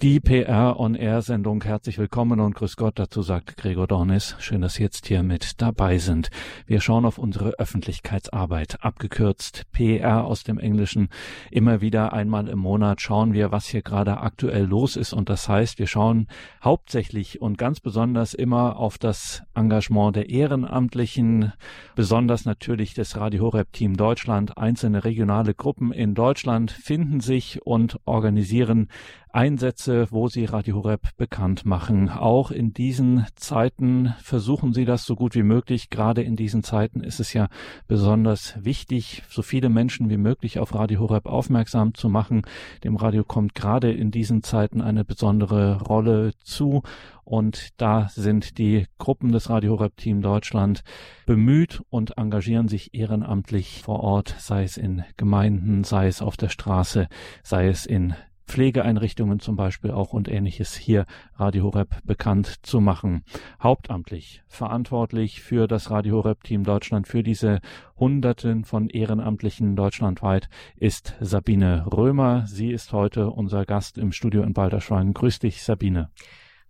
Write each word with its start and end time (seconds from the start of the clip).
Die 0.00 0.20
PR-on-Air-Sendung 0.20 1.64
Herzlich 1.64 1.98
willkommen 1.98 2.38
und 2.38 2.54
Grüß 2.54 2.76
Gott, 2.76 3.00
dazu 3.00 3.20
sagt 3.20 3.56
Gregor 3.56 3.88
Dornis. 3.88 4.36
Schön, 4.38 4.60
dass 4.60 4.74
Sie 4.74 4.84
jetzt 4.84 5.08
hier 5.08 5.24
mit 5.24 5.60
dabei 5.60 5.98
sind. 5.98 6.30
Wir 6.66 6.80
schauen 6.80 7.04
auf 7.04 7.18
unsere 7.18 7.58
Öffentlichkeitsarbeit, 7.58 8.84
abgekürzt 8.84 9.64
PR 9.72 10.24
aus 10.24 10.44
dem 10.44 10.60
Englischen. 10.60 11.08
Immer 11.50 11.80
wieder 11.80 12.12
einmal 12.12 12.46
im 12.46 12.60
Monat 12.60 13.00
schauen 13.00 13.32
wir, 13.32 13.50
was 13.50 13.66
hier 13.66 13.82
gerade 13.82 14.18
aktuell 14.18 14.66
los 14.66 14.94
ist 14.94 15.12
und 15.12 15.28
das 15.28 15.48
heißt, 15.48 15.80
wir 15.80 15.88
schauen 15.88 16.28
hauptsächlich 16.62 17.42
und 17.42 17.58
ganz 17.58 17.80
besonders 17.80 18.34
immer 18.34 18.76
auf 18.76 18.98
das 18.98 19.42
Engagement 19.56 20.14
der 20.14 20.30
Ehrenamtlichen, 20.30 21.54
besonders 21.96 22.44
natürlich 22.44 22.94
des 22.94 23.16
Radio 23.16 23.46
Horeb 23.46 23.72
Team 23.72 23.96
Deutschland. 23.96 24.58
Einzelne 24.58 25.02
regionale 25.02 25.54
Gruppen 25.54 25.90
in 25.90 26.14
Deutschland 26.14 26.70
finden 26.70 27.18
sich 27.18 27.66
und 27.66 27.98
organisieren 28.04 28.86
Einsätze, 29.32 30.08
wo 30.10 30.28
sie 30.28 30.44
Radio 30.44 30.76
Horeb 30.76 31.16
bekannt 31.16 31.66
machen. 31.66 32.08
Auch 32.08 32.50
in 32.50 32.72
diesen 32.72 33.26
Zeiten 33.36 34.14
versuchen 34.20 34.72
sie 34.72 34.84
das 34.84 35.04
so 35.04 35.16
gut 35.16 35.34
wie 35.34 35.42
möglich. 35.42 35.90
Gerade 35.90 36.22
in 36.22 36.36
diesen 36.36 36.62
Zeiten 36.62 37.02
ist 37.02 37.20
es 37.20 37.32
ja 37.32 37.48
besonders 37.86 38.54
wichtig, 38.62 39.22
so 39.28 39.42
viele 39.42 39.68
Menschen 39.68 40.10
wie 40.10 40.16
möglich 40.16 40.58
auf 40.58 40.74
Radio 40.74 41.00
Horeb 41.00 41.26
aufmerksam 41.26 41.94
zu 41.94 42.08
machen. 42.08 42.42
Dem 42.84 42.96
Radio 42.96 43.24
kommt 43.24 43.54
gerade 43.54 43.92
in 43.92 44.10
diesen 44.10 44.42
Zeiten 44.42 44.80
eine 44.80 45.04
besondere 45.04 45.82
Rolle 45.82 46.32
zu. 46.42 46.82
Und 47.24 47.78
da 47.80 48.08
sind 48.08 48.56
die 48.56 48.86
Gruppen 48.96 49.32
des 49.32 49.50
Radio 49.50 49.72
Horeb 49.72 49.98
Team 49.98 50.22
Deutschland 50.22 50.82
bemüht 51.26 51.82
und 51.90 52.16
engagieren 52.16 52.68
sich 52.68 52.94
ehrenamtlich 52.94 53.82
vor 53.82 54.00
Ort, 54.00 54.34
sei 54.38 54.62
es 54.62 54.78
in 54.78 55.04
Gemeinden, 55.18 55.84
sei 55.84 56.06
es 56.06 56.22
auf 56.22 56.38
der 56.38 56.48
Straße, 56.48 57.06
sei 57.42 57.68
es 57.68 57.84
in 57.84 58.14
Pflegeeinrichtungen 58.48 59.38
zum 59.38 59.54
Beispiel 59.54 59.92
auch 59.92 60.12
und 60.12 60.28
ähnliches 60.28 60.74
hier 60.74 61.04
Radio 61.36 61.64
Horeb 61.64 62.00
bekannt 62.04 62.66
zu 62.66 62.80
machen. 62.80 63.22
Hauptamtlich 63.62 64.42
verantwortlich 64.48 65.42
für 65.42 65.68
das 65.68 65.90
Radio 65.90 66.16
Horeb 66.16 66.42
Team 66.42 66.64
Deutschland, 66.64 67.06
für 67.06 67.22
diese 67.22 67.60
Hunderten 67.96 68.64
von 68.64 68.88
Ehrenamtlichen 68.88 69.76
deutschlandweit 69.76 70.48
ist 70.76 71.14
Sabine 71.20 71.86
Römer. 71.92 72.46
Sie 72.46 72.70
ist 72.72 72.92
heute 72.92 73.30
unser 73.30 73.64
Gast 73.64 73.98
im 73.98 74.12
Studio 74.12 74.42
in 74.42 74.54
Balderschwang. 74.54 75.12
Grüß 75.12 75.38
dich, 75.38 75.62
Sabine. 75.62 76.10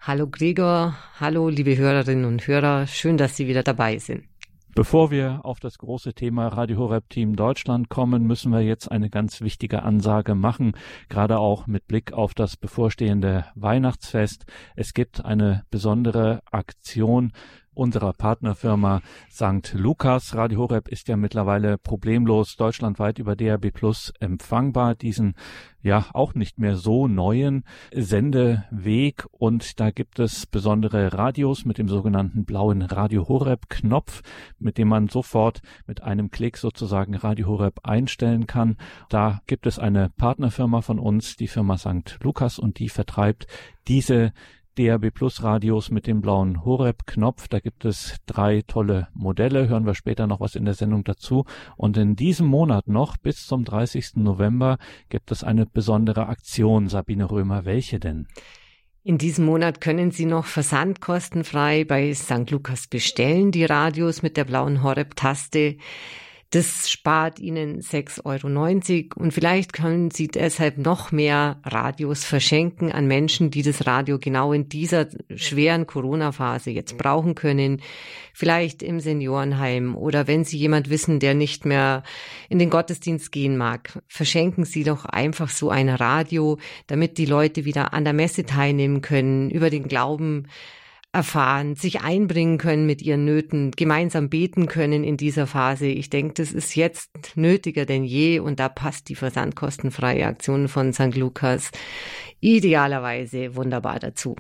Hallo 0.01 0.29
Gregor, 0.29 0.97
hallo 1.19 1.49
liebe 1.49 1.77
Hörerinnen 1.77 2.25
und 2.25 2.47
Hörer, 2.47 2.87
schön, 2.87 3.17
dass 3.17 3.37
Sie 3.37 3.49
wieder 3.49 3.63
dabei 3.63 3.99
sind. 3.99 4.25
Bevor 4.75 5.11
wir 5.11 5.41
auf 5.45 5.59
das 5.59 5.79
große 5.79 6.15
Thema 6.15 6.49
Radio 6.49 6.79
Horeb 6.79 7.09
Team 7.11 7.35
Deutschland 7.35 7.89
kommen, 7.89 8.25
müssen 8.25 8.53
wir 8.53 8.61
jetzt 8.61 8.91
eine 8.91 9.11
ganz 9.11 9.41
wichtige 9.41 9.83
Ansage 9.83 10.35
machen, 10.35 10.73
gerade 11.09 11.39
auch 11.39 11.67
mit 11.67 11.89
Blick 11.89 12.13
auf 12.13 12.35
das 12.35 12.57
bevorstehende 12.57 13.47
Weihnachtsfest. 13.55 14.45
Es 14.77 14.95
gibt 14.95 15.25
eine 15.25 15.65
besondere 15.71 16.43
Aktion 16.53 17.33
unserer 17.79 18.13
Partnerfirma 18.13 19.01
St. 19.31 19.73
Lukas. 19.75 20.35
Radio 20.35 20.59
Horeb 20.59 20.89
ist 20.89 21.09
ja 21.09 21.17
mittlerweile 21.17 21.79
problemlos 21.79 22.57
deutschlandweit 22.57 23.19
über 23.19 23.37
DRB 23.37 23.73
Plus 23.73 24.13
empfangbar. 24.19 24.97
Diesen 24.97 25.35
ja 25.81 26.07
auch 26.13 26.35
nicht 26.35 26.59
mehr 26.59 26.77
so 26.77 27.07
neuen 27.07 27.65
Sendeweg 27.95 29.27
und 29.31 29.79
da 29.79 29.91
gibt 29.91 30.19
es 30.19 30.47
besondere 30.47 31.13
Radios 31.13 31.65
mit 31.65 31.79
dem 31.79 31.89
sogenannten 31.89 32.45
blauen 32.45 32.83
Radio 32.83 33.29
Horeb 33.29 33.69
Knopf, 33.69 34.23
mit 34.59 34.77
dem 34.77 34.89
man 34.89 35.09
sofort 35.09 35.61
mit 35.87 36.03
einem 36.03 36.31
Klick 36.31 36.57
sozusagen 36.57 37.15
Radio 37.15 37.47
Horeb 37.47 37.81
einstellen 37.85 38.47
kann. 38.47 38.77
Da 39.09 39.41
gibt 39.47 39.67
es 39.67 39.79
eine 39.79 40.11
Partnerfirma 40.11 40.81
von 40.81 40.99
uns, 40.99 41.37
die 41.37 41.49
Firma 41.49 41.79
St. 41.79 42.19
Lukas 42.23 42.59
und 42.59 42.81
die 42.81 42.89
vertreibt 42.89 43.47
diese 43.87 44.33
DAB 44.79 45.11
Plus 45.11 45.43
Radios 45.43 45.91
mit 45.91 46.07
dem 46.07 46.21
blauen 46.21 46.65
Horeb-Knopf. 46.65 47.49
Da 47.49 47.59
gibt 47.59 47.85
es 47.85 48.17
drei 48.27 48.63
tolle 48.67 49.09
Modelle. 49.13 49.69
Hören 49.69 49.87
wir 49.87 49.95
später 49.95 50.27
noch 50.27 50.41
was 50.41 50.55
in 50.55 50.65
der 50.65 50.75
Sendung 50.75 51.03
dazu. 51.03 51.45
Und 51.77 51.97
in 51.97 52.15
diesem 52.15 52.47
Monat 52.47 52.87
noch 52.87 53.17
bis 53.17 53.47
zum 53.47 53.65
30. 53.65 54.17
November 54.17 54.79
gibt 55.09 55.33
es 55.33 55.43
eine 55.43 55.67
besondere 55.67 56.29
Aktion. 56.29 56.89
Sabine 56.89 57.31
Römer, 57.31 57.65
welche 57.65 57.99
denn? 57.99 58.29
In 59.03 59.19
diesem 59.19 59.47
Monat 59.47 59.81
können 59.81 60.11
Sie 60.11 60.27
noch 60.27 60.45
versandkostenfrei 60.45 61.85
bei 61.85 62.15
St. 62.15 62.51
Lukas 62.51 62.87
bestellen, 62.87 63.51
die 63.51 63.65
Radios 63.65 64.23
mit 64.23 64.37
der 64.37 64.45
blauen 64.45 64.83
Horeb-Taste. 64.83 65.77
Das 66.51 66.91
spart 66.91 67.41
Ihnen 67.41 67.83
6,90 67.83 68.25
Euro 68.25 69.23
und 69.23 69.33
vielleicht 69.33 69.75
können 69.75 70.11
Sie 70.11 70.29
deshalb 70.29 70.79
noch 70.79 71.13
mehr 71.13 71.61
Radios 71.63 72.25
verschenken 72.25 72.91
an 72.91 73.07
Menschen, 73.07 73.51
die 73.51 73.61
das 73.61 73.87
Radio 73.87 74.19
genau 74.19 74.55
in 74.55 74.67
dieser 74.67 75.09
schweren 75.35 75.87
Corona-Phase 75.87 76.71
jetzt 76.71 76.97
brauchen 76.97 77.35
können. 77.35 77.83
Vielleicht 78.33 78.83
im 78.83 78.99
Seniorenheim 78.99 79.95
oder 79.95 80.27
wenn 80.27 80.45
Sie 80.45 80.57
jemand 80.57 80.89
wissen, 80.89 81.21
der 81.21 81.35
nicht 81.35 81.67
mehr 81.67 82.03
in 82.49 82.59
den 82.59 82.71
Gottesdienst 82.71 83.31
gehen 83.31 83.59
mag, 83.59 84.03
verschenken 84.07 84.65
Sie 84.65 84.85
doch 84.85 85.05
einfach 85.05 85.51
so 85.51 85.69
ein 85.69 85.91
Radio, 85.91 86.57
damit 86.87 87.19
die 87.19 87.27
Leute 87.27 87.67
wieder 87.67 87.93
an 87.93 88.05
der 88.05 88.15
Messe 88.15 88.47
teilnehmen 88.47 89.03
können, 89.03 89.51
über 89.51 89.69
den 89.69 89.87
Glauben 89.87 90.47
erfahren, 91.13 91.75
sich 91.75 92.03
einbringen 92.03 92.59
können 92.59 92.87
mit 92.87 93.03
ihren 93.03 93.25
Nöten, 93.25 93.71
gemeinsam 93.73 94.29
beten 94.29 94.67
können 94.67 95.05
in 95.05 95.17
dieser 95.17 95.47
Phase. 95.47 95.87
Ich 95.87 96.11
denke, 96.11 96.35
das 96.35 96.53
ist 96.53 96.77
jetzt 96.77 97.11
nötiger 97.35 97.87
denn 97.87 98.05
je 98.05 98.41
und 98.41 98.61
da 98.61 98.69
passt 98.69 99.09
die 99.09 99.15
versandkostenfreie 99.15 100.27
Aktion 100.27 100.69
von 100.69 100.93
St. 100.93 101.17
Lukas 101.17 101.71
idealerweise 102.41 103.57
wunderbar 103.57 103.99
dazu. 103.99 104.37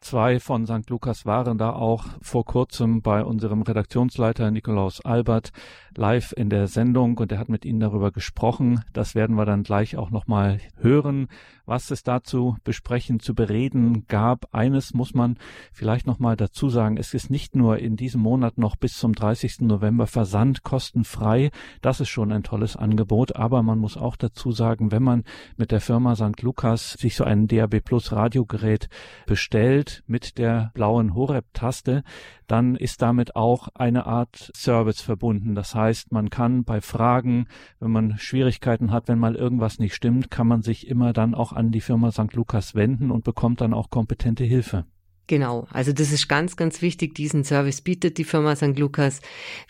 Zwei 0.00 0.40
von 0.40 0.66
St. 0.66 0.90
Lukas 0.90 1.26
waren 1.26 1.58
da 1.58 1.72
auch 1.72 2.06
vor 2.20 2.44
kurzem 2.44 3.02
bei 3.02 3.22
unserem 3.22 3.62
Redaktionsleiter 3.62 4.50
Nikolaus 4.50 5.00
Albert 5.04 5.52
live 5.96 6.32
in 6.36 6.50
der 6.50 6.66
Sendung 6.66 7.18
und 7.18 7.32
er 7.32 7.38
hat 7.38 7.48
mit 7.48 7.64
Ihnen 7.64 7.80
darüber 7.80 8.10
gesprochen. 8.10 8.82
Das 8.92 9.14
werden 9.14 9.36
wir 9.36 9.44
dann 9.44 9.62
gleich 9.62 9.96
auch 9.96 10.10
nochmal 10.10 10.60
hören, 10.76 11.28
was 11.66 11.90
es 11.90 12.02
dazu 12.02 12.56
besprechen, 12.64 13.20
zu 13.20 13.34
bereden 13.34 14.06
gab. 14.06 14.54
Eines 14.54 14.94
muss 14.94 15.14
man 15.14 15.36
vielleicht 15.72 16.06
nochmal 16.06 16.36
dazu 16.36 16.68
sagen. 16.68 16.96
Es 16.96 17.14
ist 17.14 17.30
nicht 17.30 17.54
nur 17.54 17.78
in 17.78 17.96
diesem 17.96 18.20
Monat 18.20 18.58
noch 18.58 18.76
bis 18.76 18.96
zum 18.98 19.14
30. 19.14 19.60
November 19.60 20.06
Versand 20.06 20.62
kostenfrei. 20.62 21.50
Das 21.80 22.00
ist 22.00 22.08
schon 22.08 22.32
ein 22.32 22.42
tolles 22.42 22.76
Angebot. 22.76 23.36
Aber 23.36 23.62
man 23.62 23.78
muss 23.78 23.96
auch 23.96 24.16
dazu 24.16 24.52
sagen, 24.52 24.92
wenn 24.92 25.02
man 25.02 25.24
mit 25.56 25.70
der 25.70 25.80
Firma 25.80 26.16
St. 26.16 26.42
Lukas 26.42 26.92
sich 26.92 27.16
so 27.16 27.24
ein 27.24 27.46
DAB 27.46 27.80
Plus 27.80 28.12
Radiogerät 28.12 28.88
bestellt 29.26 30.02
mit 30.06 30.38
der 30.38 30.70
blauen 30.74 31.14
Horeb-Taste, 31.14 32.02
dann 32.46 32.76
ist 32.76 33.00
damit 33.00 33.34
auch 33.34 33.68
eine 33.74 34.06
Art 34.06 34.50
Service 34.54 35.00
verbunden. 35.00 35.54
Das 35.54 35.74
heißt, 35.74 35.81
man 36.10 36.30
kann 36.30 36.64
bei 36.64 36.80
Fragen, 36.80 37.46
wenn 37.80 37.90
man 37.90 38.18
Schwierigkeiten 38.18 38.90
hat, 38.90 39.08
wenn 39.08 39.18
mal 39.18 39.34
irgendwas 39.34 39.78
nicht 39.78 39.94
stimmt, 39.94 40.30
kann 40.30 40.46
man 40.46 40.62
sich 40.62 40.86
immer 40.86 41.12
dann 41.12 41.34
auch 41.34 41.52
an 41.52 41.70
die 41.70 41.80
Firma 41.80 42.12
St. 42.12 42.32
Lukas 42.34 42.74
wenden 42.74 43.10
und 43.10 43.24
bekommt 43.24 43.60
dann 43.60 43.74
auch 43.74 43.90
kompetente 43.90 44.44
Hilfe. 44.44 44.84
Genau, 45.28 45.68
also 45.70 45.92
das 45.92 46.10
ist 46.10 46.28
ganz, 46.28 46.56
ganz 46.56 46.82
wichtig. 46.82 47.14
Diesen 47.14 47.44
Service 47.44 47.80
bietet 47.80 48.18
die 48.18 48.24
Firma 48.24 48.56
St. 48.56 48.78
Lukas. 48.78 49.20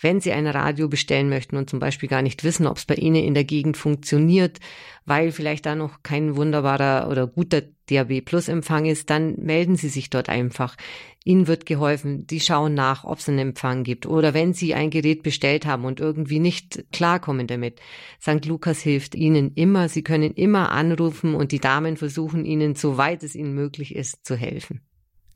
Wenn 0.01 0.21
Sie 0.21 0.33
ein 0.33 0.47
Radio 0.47 0.89
bestellen 0.89 1.29
möchten 1.29 1.57
und 1.57 1.69
zum 1.69 1.79
Beispiel 1.79 2.09
gar 2.09 2.23
nicht 2.23 2.43
wissen, 2.43 2.67
ob 2.67 2.79
es 2.79 2.87
bei 2.87 2.95
Ihnen 2.95 3.23
in 3.23 3.35
der 3.35 3.45
Gegend 3.45 3.77
funktioniert, 3.77 4.61
weil 5.05 5.31
vielleicht 5.31 5.67
da 5.67 5.75
noch 5.75 6.03
kein 6.03 6.37
wunderbarer 6.37 7.09
oder 7.11 7.27
guter 7.27 7.62
DAB 7.91 8.23
Plus 8.23 8.49
Empfang 8.49 8.87
ist, 8.87 9.11
dann 9.11 9.35
melden 9.37 9.77
Sie 9.77 9.91
sich 9.91 10.09
dort 10.09 10.31
einfach. 10.31 10.75
Ihnen 11.23 11.47
wird 11.47 11.67
geholfen. 11.67 12.27
Die 12.27 12.41
schauen 12.41 12.73
nach, 12.73 13.05
ob 13.05 13.19
es 13.19 13.29
einen 13.29 13.39
Empfang 13.39 13.85
gibt. 13.85 14.07
Oder 14.07 14.33
wenn 14.33 14.55
Sie 14.55 14.73
ein 14.73 14.91
Gerät 14.91 15.23
bestellt 15.23 15.67
haben 15.67 15.85
und 15.85 16.01
irgendwie 16.01 16.39
nicht 16.39 16.85
klarkommen 16.93 17.47
damit. 17.47 17.79
St. 18.21 18.47
Lukas 18.47 18.81
hilft 18.81 19.15
Ihnen 19.15 19.53
immer. 19.55 19.91
Sie 19.91 20.03
können 20.03 20.33
immer 20.33 20.73
anrufen 20.73 21.35
und 21.35 21.53
die 21.53 21.61
Damen 21.61 21.99
versuchen 21.99 22.47
Ihnen, 22.47 22.75
soweit 22.75 23.23
es 23.23 23.35
Ihnen 23.35 23.55
möglich 23.55 23.95
ist, 23.95 24.25
zu 24.25 24.35
helfen. 24.35 24.81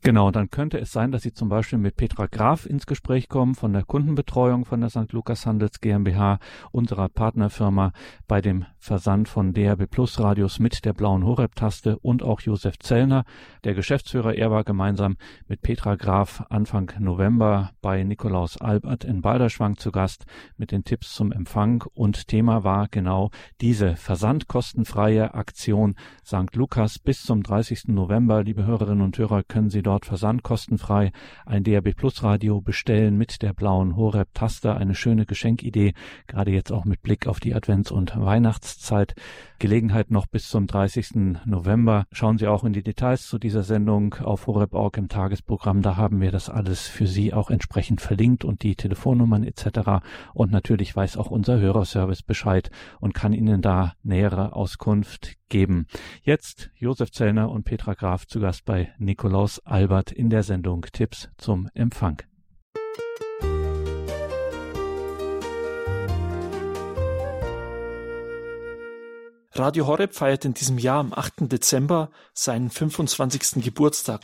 Genau, 0.03 0.31
dann 0.31 0.49
könnte 0.49 0.79
es 0.79 0.91
sein, 0.91 1.11
dass 1.11 1.23
Sie 1.23 1.33
zum 1.33 1.49
Beispiel 1.49 1.79
mit 1.79 1.97
Petra 1.97 2.27
Graf 2.27 2.65
ins 2.65 2.85
Gespräch 2.85 3.27
kommen 3.27 3.55
von 3.55 3.73
der 3.73 3.83
Kundenbetreuung 3.83 4.63
von 4.63 4.79
der 4.79 4.89
St. 4.89 5.11
Lukas 5.11 5.45
Handels 5.45 5.81
GmbH, 5.81 6.39
unserer 6.71 7.09
Partnerfirma 7.09 7.91
bei 8.27 8.39
dem 8.39 8.65
Versand 8.77 9.27
von 9.27 9.53
DRB 9.53 9.89
Plus 9.89 10.19
Radios 10.19 10.59
mit 10.59 10.85
der 10.85 10.93
blauen 10.93 11.25
Horeb-Taste 11.25 11.99
und 11.99 12.23
auch 12.23 12.39
Josef 12.41 12.79
Zellner, 12.79 13.25
der 13.65 13.73
Geschäftsführer. 13.73 14.35
Er 14.35 14.51
war 14.51 14.63
gemeinsam 14.63 15.17
mit 15.47 15.61
Petra 15.61 15.95
Graf 15.95 16.43
Anfang 16.49 16.91
November 16.99 17.71
bei 17.81 18.03
Nikolaus 18.03 18.55
Albert 18.61 19.03
in 19.03 19.21
Balderschwang 19.21 19.77
zu 19.77 19.91
Gast 19.91 20.25
mit 20.55 20.71
den 20.71 20.85
Tipps 20.85 21.13
zum 21.15 21.33
Empfang 21.33 21.83
und 21.95 22.27
Thema 22.27 22.63
war 22.63 22.87
genau 22.87 23.31
diese 23.59 23.95
versandkostenfreie 23.95 25.33
Aktion 25.33 25.95
St. 26.25 26.55
Lukas 26.55 26.99
bis 26.99 27.23
zum 27.23 27.43
30. 27.43 27.87
November. 27.87 28.43
Liebe 28.43 28.65
Hörerinnen 28.65 29.03
und 29.03 29.17
Hörer, 29.17 29.43
können 29.43 29.69
Sie 29.69 29.81
dort 29.87 30.05
versandkostenfrei 30.05 31.13
ein 31.45 31.63
DAB 31.63 31.95
Plus 31.95 32.21
Radio 32.21 32.59
bestellen 32.59 33.17
mit 33.17 33.41
der 33.41 33.53
blauen 33.53 33.95
Horeb-Taste. 33.95 34.75
Eine 34.75 34.95
schöne 34.95 35.25
Geschenkidee, 35.25 35.93
gerade 36.27 36.51
jetzt 36.51 36.73
auch 36.73 36.83
mit 36.83 37.01
Blick 37.01 37.25
auf 37.25 37.39
die 37.39 37.55
Advents- 37.55 37.91
und 37.91 38.13
Weihnachtszeit. 38.19 39.15
Gelegenheit 39.59 40.11
noch 40.11 40.27
bis 40.27 40.49
zum 40.49 40.67
30. 40.67 41.39
November. 41.45 42.05
Schauen 42.11 42.37
Sie 42.37 42.47
auch 42.47 42.65
in 42.65 42.73
die 42.73 42.83
Details 42.83 43.27
zu 43.27 43.39
dieser 43.39 43.63
Sendung 43.63 44.15
auf 44.15 44.45
Horeb.org 44.45 44.97
im 44.97 45.07
Tagesprogramm. 45.07 45.81
Da 45.81 45.95
haben 45.95 46.19
wir 46.19 46.31
das 46.31 46.49
alles 46.49 46.87
für 46.87 47.07
Sie 47.07 47.33
auch 47.33 47.49
entsprechend 47.49 48.01
verlinkt 48.01 48.43
und 48.43 48.63
die 48.63 48.75
Telefonnummern 48.75 49.43
etc. 49.43 50.03
Und 50.33 50.51
natürlich 50.51 50.93
weiß 50.93 51.15
auch 51.15 51.31
unser 51.31 51.59
Hörerservice 51.59 52.23
Bescheid 52.23 52.71
und 52.99 53.13
kann 53.13 53.31
Ihnen 53.31 53.61
da 53.61 53.93
nähere 54.03 54.53
Auskunft 54.53 55.37
geben. 55.49 55.87
Jetzt 56.23 56.69
Josef 56.75 57.11
Zellner 57.11 57.49
und 57.49 57.63
Petra 57.63 57.93
Graf 57.93 58.27
zu 58.27 58.39
Gast 58.39 58.65
bei 58.65 58.93
Nikolaus 58.97 59.59
Albert 59.65 60.11
in 60.11 60.29
der 60.29 60.43
Sendung 60.43 60.85
Tipps 60.91 61.29
zum 61.37 61.69
Empfang. 61.73 62.21
Radio 69.57 69.87
Horeb 69.87 70.13
feiert 70.13 70.45
in 70.45 70.53
diesem 70.53 70.77
Jahr 70.77 70.99
am 70.99 71.13
8. 71.13 71.51
Dezember 71.51 72.11
seinen 72.33 72.69
25. 72.69 73.63
Geburtstag. 73.63 74.21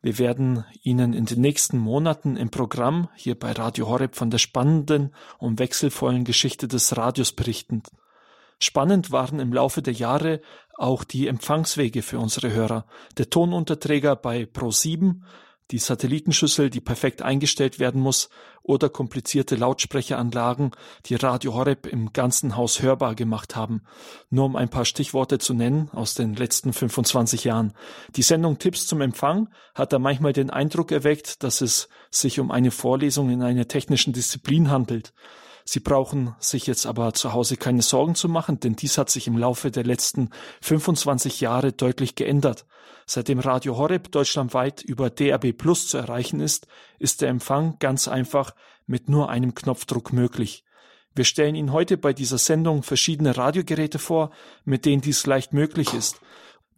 Wir 0.00 0.18
werden 0.18 0.64
Ihnen 0.82 1.12
in 1.12 1.26
den 1.26 1.40
nächsten 1.40 1.78
Monaten 1.78 2.36
im 2.36 2.50
Programm 2.50 3.08
hier 3.14 3.38
bei 3.38 3.52
Radio 3.52 3.88
Horeb 3.88 4.16
von 4.16 4.30
der 4.30 4.38
spannenden 4.38 5.14
und 5.38 5.58
wechselvollen 5.58 6.24
Geschichte 6.24 6.68
des 6.68 6.96
Radios 6.96 7.32
berichten. 7.32 7.82
Spannend 8.62 9.10
waren 9.10 9.40
im 9.40 9.52
Laufe 9.52 9.82
der 9.82 9.92
Jahre 9.92 10.40
auch 10.76 11.02
die 11.02 11.26
Empfangswege 11.26 12.02
für 12.02 12.18
unsere 12.18 12.52
Hörer. 12.52 12.86
Der 13.18 13.28
Tonunterträger 13.28 14.14
bei 14.14 14.42
Pro7 14.42 15.22
die 15.72 15.78
Satellitenschüssel, 15.78 16.70
die 16.70 16.80
perfekt 16.80 17.22
eingestellt 17.22 17.78
werden 17.78 18.00
muss, 18.00 18.28
oder 18.62 18.88
komplizierte 18.90 19.56
Lautsprecheranlagen, 19.56 20.70
die 21.06 21.16
Radio 21.16 21.54
Horeb 21.54 21.86
im 21.86 22.12
ganzen 22.12 22.56
Haus 22.56 22.82
hörbar 22.82 23.16
gemacht 23.16 23.56
haben. 23.56 23.82
Nur 24.30 24.44
um 24.44 24.54
ein 24.54 24.68
paar 24.68 24.84
Stichworte 24.84 25.38
zu 25.38 25.54
nennen 25.54 25.88
aus 25.92 26.14
den 26.14 26.34
letzten 26.34 26.72
25 26.72 27.44
Jahren. 27.44 27.72
Die 28.14 28.22
Sendung 28.22 28.58
Tipps 28.58 28.86
zum 28.86 29.00
Empfang 29.00 29.48
hat 29.74 29.92
da 29.92 29.98
manchmal 29.98 30.32
den 30.32 30.50
Eindruck 30.50 30.92
erweckt, 30.92 31.42
dass 31.42 31.60
es 31.60 31.88
sich 32.10 32.38
um 32.38 32.52
eine 32.52 32.70
Vorlesung 32.70 33.30
in 33.30 33.42
einer 33.42 33.66
technischen 33.66 34.12
Disziplin 34.12 34.70
handelt. 34.70 35.12
Sie 35.64 35.80
brauchen 35.80 36.34
sich 36.38 36.66
jetzt 36.66 36.86
aber 36.86 37.14
zu 37.14 37.32
Hause 37.32 37.56
keine 37.56 37.82
Sorgen 37.82 38.14
zu 38.14 38.28
machen, 38.28 38.60
denn 38.60 38.76
dies 38.76 38.98
hat 38.98 39.10
sich 39.10 39.26
im 39.26 39.38
Laufe 39.38 39.70
der 39.70 39.84
letzten 39.84 40.30
25 40.60 41.40
Jahre 41.40 41.72
deutlich 41.72 42.14
geändert. 42.14 42.66
Seitdem 43.06 43.40
Radio 43.40 43.76
Horeb 43.76 44.10
deutschlandweit 44.12 44.82
über 44.82 45.10
DAB 45.10 45.52
Plus 45.52 45.88
zu 45.88 45.98
erreichen 45.98 46.40
ist, 46.40 46.66
ist 46.98 47.20
der 47.20 47.28
Empfang 47.28 47.76
ganz 47.78 48.08
einfach 48.08 48.54
mit 48.86 49.08
nur 49.08 49.28
einem 49.28 49.54
Knopfdruck 49.54 50.12
möglich. 50.12 50.64
Wir 51.14 51.24
stellen 51.24 51.54
Ihnen 51.54 51.72
heute 51.72 51.98
bei 51.98 52.12
dieser 52.12 52.38
Sendung 52.38 52.82
verschiedene 52.82 53.36
Radiogeräte 53.36 53.98
vor, 53.98 54.30
mit 54.64 54.86
denen 54.86 55.02
dies 55.02 55.26
leicht 55.26 55.52
möglich 55.52 55.92
ist. 55.92 56.20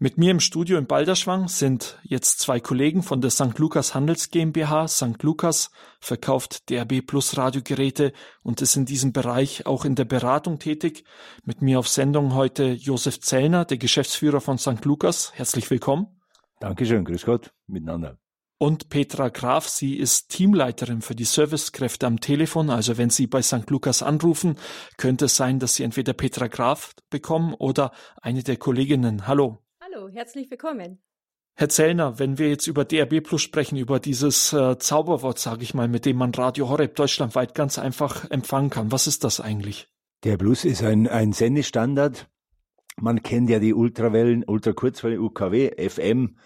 Mit 0.04 0.18
mir 0.18 0.32
im 0.32 0.40
Studio 0.40 0.76
in 0.76 0.86
Balderschwang 0.86 1.48
sind 1.48 1.98
jetzt 2.02 2.38
zwei 2.38 2.60
Kollegen 2.60 3.02
von 3.02 3.22
der 3.22 3.30
St. 3.30 3.58
Lukas 3.58 3.94
Handels 3.94 4.28
GmbH. 4.28 4.86
St. 4.86 5.22
Lukas 5.22 5.70
verkauft 5.98 6.68
DRB 6.68 7.00
Plus 7.00 7.38
Radiogeräte 7.38 8.12
und 8.42 8.60
ist 8.60 8.76
in 8.76 8.84
diesem 8.84 9.14
Bereich 9.14 9.64
auch 9.64 9.86
in 9.86 9.94
der 9.94 10.04
Beratung 10.04 10.58
tätig. 10.58 11.04
Mit 11.44 11.62
mir 11.62 11.78
auf 11.78 11.88
Sendung 11.88 12.34
heute 12.34 12.64
Josef 12.72 13.18
Zellner, 13.20 13.64
der 13.64 13.78
Geschäftsführer 13.78 14.42
von 14.42 14.58
St. 14.58 14.84
Lukas. 14.84 15.32
Herzlich 15.36 15.70
willkommen. 15.70 16.08
Dankeschön, 16.60 17.06
grüß 17.06 17.24
Gott, 17.24 17.54
miteinander. 17.66 18.18
Und 18.58 18.90
Petra 18.90 19.30
Graf, 19.30 19.68
sie 19.68 19.96
ist 19.96 20.28
Teamleiterin 20.28 21.00
für 21.00 21.14
die 21.14 21.24
Servicekräfte 21.24 22.06
am 22.06 22.20
Telefon. 22.20 22.68
Also 22.68 22.98
wenn 22.98 23.08
Sie 23.08 23.26
bei 23.26 23.40
St. 23.40 23.70
Lukas 23.70 24.02
anrufen, 24.02 24.56
könnte 24.98 25.24
es 25.24 25.36
sein, 25.36 25.60
dass 25.60 25.76
Sie 25.76 25.82
entweder 25.82 26.12
Petra 26.12 26.48
Graf 26.48 26.94
bekommen 27.08 27.54
oder 27.54 27.90
eine 28.20 28.42
der 28.42 28.58
Kolleginnen. 28.58 29.26
Hallo. 29.26 29.63
Herzlich 30.14 30.48
willkommen. 30.48 31.00
Herr 31.56 31.68
Zellner, 31.68 32.20
wenn 32.20 32.38
wir 32.38 32.48
jetzt 32.48 32.68
über 32.68 32.84
DRB 32.84 33.20
Plus 33.20 33.42
sprechen, 33.42 33.76
über 33.76 33.98
dieses 33.98 34.52
äh, 34.52 34.78
Zauberwort, 34.78 35.40
sage 35.40 35.64
ich 35.64 35.74
mal, 35.74 35.88
mit 35.88 36.06
dem 36.06 36.18
man 36.18 36.32
Radio 36.32 36.68
Horeb 36.68 36.94
deutschlandweit 36.94 37.56
ganz 37.56 37.80
einfach 37.80 38.30
empfangen 38.30 38.70
kann, 38.70 38.92
was 38.92 39.08
ist 39.08 39.24
das 39.24 39.40
eigentlich? 39.40 39.88
Der 40.22 40.36
Plus 40.36 40.64
ist 40.64 40.84
ein, 40.84 41.08
ein 41.08 41.32
Sendestandard. 41.32 42.28
Man 42.96 43.24
kennt 43.24 43.50
ja 43.50 43.58
die 43.58 43.74
Ultrawellen, 43.74 44.44
Ultrakurzwelle, 44.46 45.20
UKW, 45.20 45.72
FM, 45.88 46.38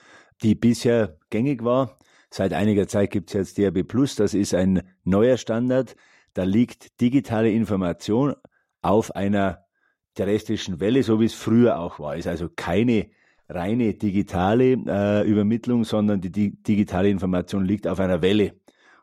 die 0.43 0.55
bisher 0.55 1.19
gängig 1.29 1.63
war. 1.63 1.99
Seit 2.31 2.55
einiger 2.55 2.89
Zeit 2.89 3.11
gibt 3.11 3.29
es 3.29 3.35
jetzt 3.35 3.59
DRB 3.59 3.87
Plus, 3.87 4.15
das 4.15 4.33
ist 4.33 4.55
ein 4.55 4.83
neuer 5.05 5.37
Standard. 5.37 5.95
Da 6.33 6.45
liegt 6.45 7.03
digitale 7.03 7.51
Information 7.51 8.35
auf 8.81 9.15
einer 9.15 9.67
terrestrischen 10.15 10.81
Welle, 10.81 11.03
so 11.03 11.21
wie 11.21 11.27
es 11.27 11.35
früher 11.35 11.79
auch 11.79 12.01
war. 12.01 12.17
Ist 12.17 12.29
also 12.29 12.49
keine 12.49 13.11
reine 13.49 13.95
digitale 13.95 14.73
äh, 14.87 15.29
Übermittlung, 15.29 15.85
sondern 15.85 16.21
die, 16.21 16.31
die 16.31 16.63
digitale 16.63 17.09
Information 17.09 17.65
liegt 17.65 17.87
auf 17.87 18.01
einer 18.01 18.23
Welle. 18.23 18.55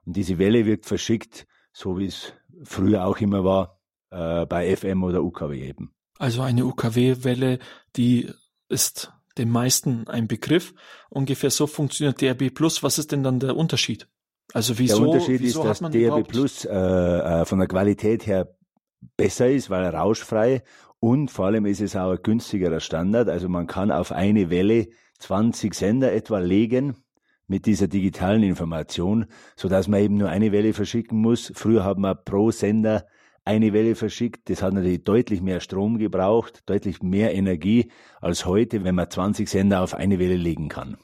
Und 0.05 0.15
diese 0.15 0.37
Welle 0.37 0.65
wird 0.65 0.85
verschickt, 0.85 1.47
so 1.73 1.97
wie 1.97 2.05
es 2.05 2.33
früher 2.63 3.05
auch 3.05 3.17
immer 3.17 3.43
war, 3.43 3.79
äh, 4.11 4.45
bei 4.45 4.75
FM 4.75 5.03
oder 5.03 5.23
UKW 5.23 5.67
eben. 5.67 5.91
Also 6.17 6.41
eine 6.41 6.65
UKW-Welle, 6.65 7.59
die 7.95 8.29
ist 8.69 9.11
den 9.37 9.49
meisten 9.49 10.07
ein 10.07 10.27
Begriff. 10.27 10.73
Ungefähr 11.09 11.49
so 11.49 11.67
funktioniert 11.67 12.21
DRB 12.21 12.53
Plus. 12.53 12.83
Was 12.83 12.97
ist 12.97 13.11
denn 13.11 13.23
dann 13.23 13.39
der 13.39 13.57
Unterschied? 13.57 14.07
Also 14.53 14.77
wieso, 14.77 14.99
der 14.99 15.07
Unterschied 15.07 15.41
wieso 15.41 15.63
ist, 15.63 15.81
dass 15.81 15.91
DRB 15.91 16.27
Plus 16.27 16.65
äh, 16.65 16.71
äh, 16.71 17.45
von 17.45 17.59
der 17.59 17.67
Qualität 17.67 18.25
her 18.27 18.55
besser 19.17 19.49
ist, 19.49 19.69
weil 19.69 19.83
er 19.83 19.93
rauschfrei 19.93 20.63
und 21.05 21.29
vor 21.29 21.45
allem 21.45 21.67
ist 21.67 21.81
es 21.81 21.95
auch 21.95 22.13
ein 22.13 22.23
günstigerer 22.23 22.79
Standard. 22.79 23.29
Also 23.29 23.47
man 23.47 23.67
kann 23.67 23.91
auf 23.91 24.11
eine 24.11 24.49
Welle 24.49 24.87
20 25.19 25.75
Sender 25.75 26.11
etwa 26.11 26.39
legen 26.39 26.95
mit 27.45 27.67
dieser 27.67 27.87
digitalen 27.87 28.41
Information, 28.41 29.27
so 29.55 29.69
dass 29.69 29.87
man 29.87 29.99
eben 29.99 30.17
nur 30.17 30.29
eine 30.29 30.51
Welle 30.51 30.73
verschicken 30.73 31.21
muss. 31.21 31.51
Früher 31.53 31.83
hat 31.83 31.99
man 31.99 32.17
pro 32.25 32.49
Sender 32.49 33.05
eine 33.43 33.71
Welle 33.71 33.93
verschickt. 33.93 34.49
Das 34.49 34.63
hat 34.63 34.73
natürlich 34.73 35.03
deutlich 35.03 35.43
mehr 35.43 35.59
Strom 35.59 35.99
gebraucht, 35.99 36.63
deutlich 36.65 37.03
mehr 37.03 37.35
Energie 37.35 37.91
als 38.19 38.47
heute, 38.47 38.83
wenn 38.83 38.95
man 38.95 39.07
20 39.07 39.47
Sender 39.47 39.81
auf 39.81 39.93
eine 39.93 40.17
Welle 40.17 40.37
legen 40.37 40.69
kann. 40.69 40.97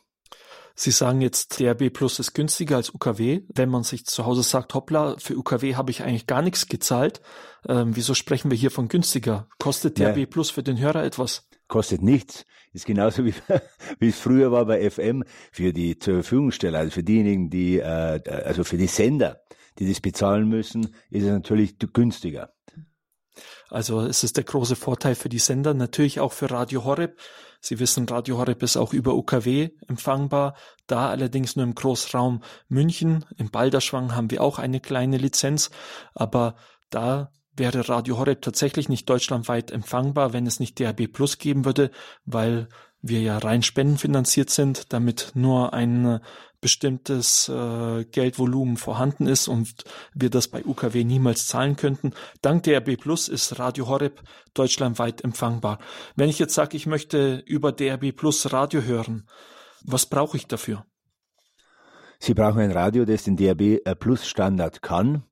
Sie 0.75 0.91
sagen 0.91 1.21
jetzt, 1.21 1.59
DRB 1.59 1.91
Plus 1.91 2.19
ist 2.19 2.33
günstiger 2.33 2.77
als 2.77 2.93
UKW. 2.93 3.41
Wenn 3.53 3.69
man 3.69 3.83
sich 3.83 4.05
zu 4.05 4.25
Hause 4.25 4.43
sagt, 4.43 4.73
hoppla, 4.73 5.15
für 5.17 5.37
UKW 5.37 5.75
habe 5.75 5.91
ich 5.91 6.03
eigentlich 6.03 6.27
gar 6.27 6.41
nichts 6.41 6.67
gezahlt, 6.67 7.21
ähm, 7.67 7.95
wieso 7.95 8.13
sprechen 8.13 8.51
wir 8.51 8.57
hier 8.57 8.71
von 8.71 8.87
günstiger? 8.87 9.47
Kostet 9.59 9.99
DRB 9.99 10.17
ja. 10.17 10.25
Plus 10.25 10.49
für 10.49 10.63
den 10.63 10.79
Hörer 10.79 11.03
etwas? 11.03 11.47
Kostet 11.67 12.01
nichts. 12.01 12.45
Ist 12.73 12.85
genauso 12.85 13.25
wie, 13.25 13.33
wie 13.99 14.09
es 14.09 14.19
früher 14.19 14.51
war 14.51 14.65
bei 14.65 14.89
FM 14.89 15.23
für 15.51 15.73
die 15.73 15.99
zur 15.99 16.15
Verfügungsteller, 16.15 16.79
also 16.79 16.91
für 16.91 17.03
diejenigen, 17.03 17.49
die, 17.49 17.79
äh, 17.79 18.21
also 18.45 18.63
für 18.63 18.77
die 18.77 18.87
Sender, 18.87 19.41
die 19.77 19.87
das 19.87 19.99
bezahlen 19.99 20.47
müssen, 20.47 20.95
ist 21.09 21.23
es 21.23 21.29
natürlich 21.31 21.77
günstiger. 21.93 22.53
Also 23.71 24.01
es 24.01 24.23
ist 24.23 24.35
der 24.35 24.43
große 24.43 24.75
Vorteil 24.75 25.15
für 25.15 25.29
die 25.29 25.39
Sender, 25.39 25.73
natürlich 25.73 26.19
auch 26.19 26.33
für 26.33 26.51
Radio 26.51 26.83
Horeb. 26.83 27.17
Sie 27.61 27.79
wissen, 27.79 28.07
Radio 28.09 28.37
Horeb 28.37 28.61
ist 28.63 28.75
auch 28.75 28.91
über 28.91 29.15
UKW 29.15 29.69
empfangbar, 29.87 30.55
da 30.87 31.09
allerdings 31.09 31.55
nur 31.55 31.63
im 31.63 31.73
Großraum 31.73 32.43
München. 32.67 33.23
Im 33.37 33.49
Balderschwang 33.49 34.13
haben 34.13 34.29
wir 34.29 34.43
auch 34.43 34.59
eine 34.59 34.81
kleine 34.81 35.17
Lizenz, 35.17 35.69
aber 36.13 36.55
da 36.89 37.31
wäre 37.55 37.87
Radio 37.87 38.17
Horeb 38.17 38.41
tatsächlich 38.41 38.89
nicht 38.89 39.09
deutschlandweit 39.09 39.71
empfangbar, 39.71 40.33
wenn 40.33 40.45
es 40.47 40.59
nicht 40.59 40.79
DAB 40.79 41.07
Plus 41.07 41.37
geben 41.37 41.63
würde, 41.63 41.91
weil 42.25 42.67
wir 43.01 43.21
ja 43.21 43.37
rein 43.37 43.63
spendenfinanziert 43.63 44.49
sind, 44.49 44.91
damit 44.91 45.31
nur 45.33 45.73
ein 45.73 46.19
bestimmtes 46.61 47.49
äh, 47.49 48.05
Geldvolumen 48.05 48.77
vorhanden 48.77 49.27
ist 49.27 49.47
und 49.47 49.83
wir 50.13 50.29
das 50.29 50.47
bei 50.47 50.63
UKW 50.63 51.03
niemals 51.03 51.47
zahlen 51.47 51.75
könnten. 51.75 52.13
Dank 52.41 52.63
DRB 52.63 52.97
Plus 52.97 53.27
ist 53.27 53.59
Radio 53.59 53.87
Horeb 53.87 54.21
deutschlandweit 54.53 55.23
empfangbar. 55.23 55.79
Wenn 56.15 56.29
ich 56.29 56.39
jetzt 56.39 56.53
sage, 56.53 56.77
ich 56.77 56.85
möchte 56.85 57.43
über 57.45 57.71
DRB 57.71 58.15
Plus 58.15 58.53
Radio 58.53 58.83
hören, 58.83 59.27
was 59.83 60.05
brauche 60.05 60.37
ich 60.37 60.47
dafür? 60.47 60.85
Sie 62.19 62.35
brauchen 62.35 62.61
ein 62.61 62.71
Radio, 62.71 63.03
das 63.03 63.23
den 63.23 63.35
DRB 63.35 63.81
äh, 63.83 63.95
Plus 63.95 64.27
Standard 64.27 64.83
kann. 64.83 65.23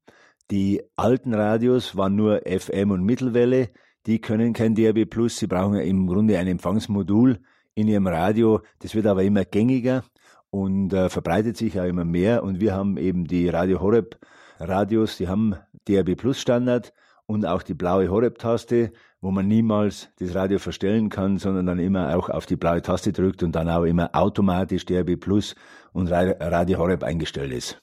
Die 0.50 0.82
alten 0.96 1.36
Radios 1.36 1.96
waren 1.96 2.16
nur 2.16 2.42
FM 2.46 2.90
und 2.90 3.04
Mittelwelle. 3.04 3.70
Die 4.08 4.20
können 4.20 4.54
kein 4.54 4.74
DRB 4.74 5.08
Plus. 5.08 5.38
Sie 5.38 5.46
brauchen 5.46 5.76
im 5.76 6.08
Grunde 6.08 6.40
ein 6.40 6.48
Empfangsmodul 6.48 7.40
in 7.76 7.88
ihrem 7.88 8.08
Radio. 8.08 8.62
Das 8.80 8.96
wird 8.96 9.06
aber 9.06 9.24
immer 9.24 9.46
gängiger 9.46 10.04
und 10.50 10.94
äh, 10.94 11.10
verbreitet 11.10 11.58
sich 11.58 11.76
ja 11.76 11.86
immer 11.86 12.06
mehr. 12.06 12.44
Und 12.44 12.60
wir 12.60 12.74
haben 12.74 12.98
eben 12.98 13.26
die 13.26 13.50
Radio 13.50 13.82
Horeb 13.82 14.18
Radios, 14.60 15.18
die 15.18 15.28
haben 15.28 15.56
DRB 15.88 16.18
Plus 16.18 16.40
Standard 16.40 16.94
und 17.26 17.46
auch 17.46 17.62
die 17.62 17.74
blaue 17.74 18.10
Horeb-Taste, 18.10 18.92
wo 19.22 19.32
man 19.32 19.48
niemals 19.48 20.10
das 20.18 20.34
Radio 20.36 20.60
verstellen 20.60 21.10
kann, 21.10 21.38
sondern 21.38 21.66
dann 21.66 21.80
immer 21.80 22.16
auch 22.16 22.30
auf 22.30 22.46
die 22.46 22.56
blaue 22.56 22.82
Taste 22.82 23.14
drückt 23.14 23.44
und 23.44 23.54
dann 23.54 23.70
auch 23.70 23.84
immer 23.84 24.10
automatisch 24.14 24.86
DRB 24.86 25.20
Plus 25.20 25.56
und 25.94 26.12
Radio 26.12 26.80
Horeb 26.80 27.04
eingestellt 27.04 27.54
ist. 27.54 27.82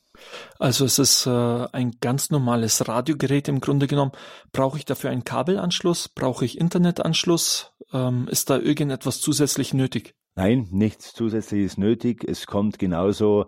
Also 0.58 0.84
es 0.86 0.98
ist 0.98 1.26
äh, 1.26 1.30
ein 1.72 1.92
ganz 2.00 2.30
normales 2.30 2.88
Radiogerät 2.88 3.48
im 3.48 3.60
Grunde 3.60 3.86
genommen. 3.86 4.12
Brauche 4.52 4.78
ich 4.78 4.84
dafür 4.84 5.10
einen 5.10 5.24
Kabelanschluss? 5.24 6.08
Brauche 6.08 6.44
ich 6.44 6.58
Internetanschluss? 6.58 7.72
Ähm, 7.92 8.26
ist 8.28 8.50
da 8.50 8.58
irgendetwas 8.58 9.20
zusätzlich 9.20 9.74
nötig? 9.74 10.14
Nein, 10.36 10.68
nichts 10.70 11.14
zusätzliches 11.14 11.78
nötig. 11.78 12.22
Es 12.22 12.46
kommt 12.46 12.78
genauso 12.78 13.46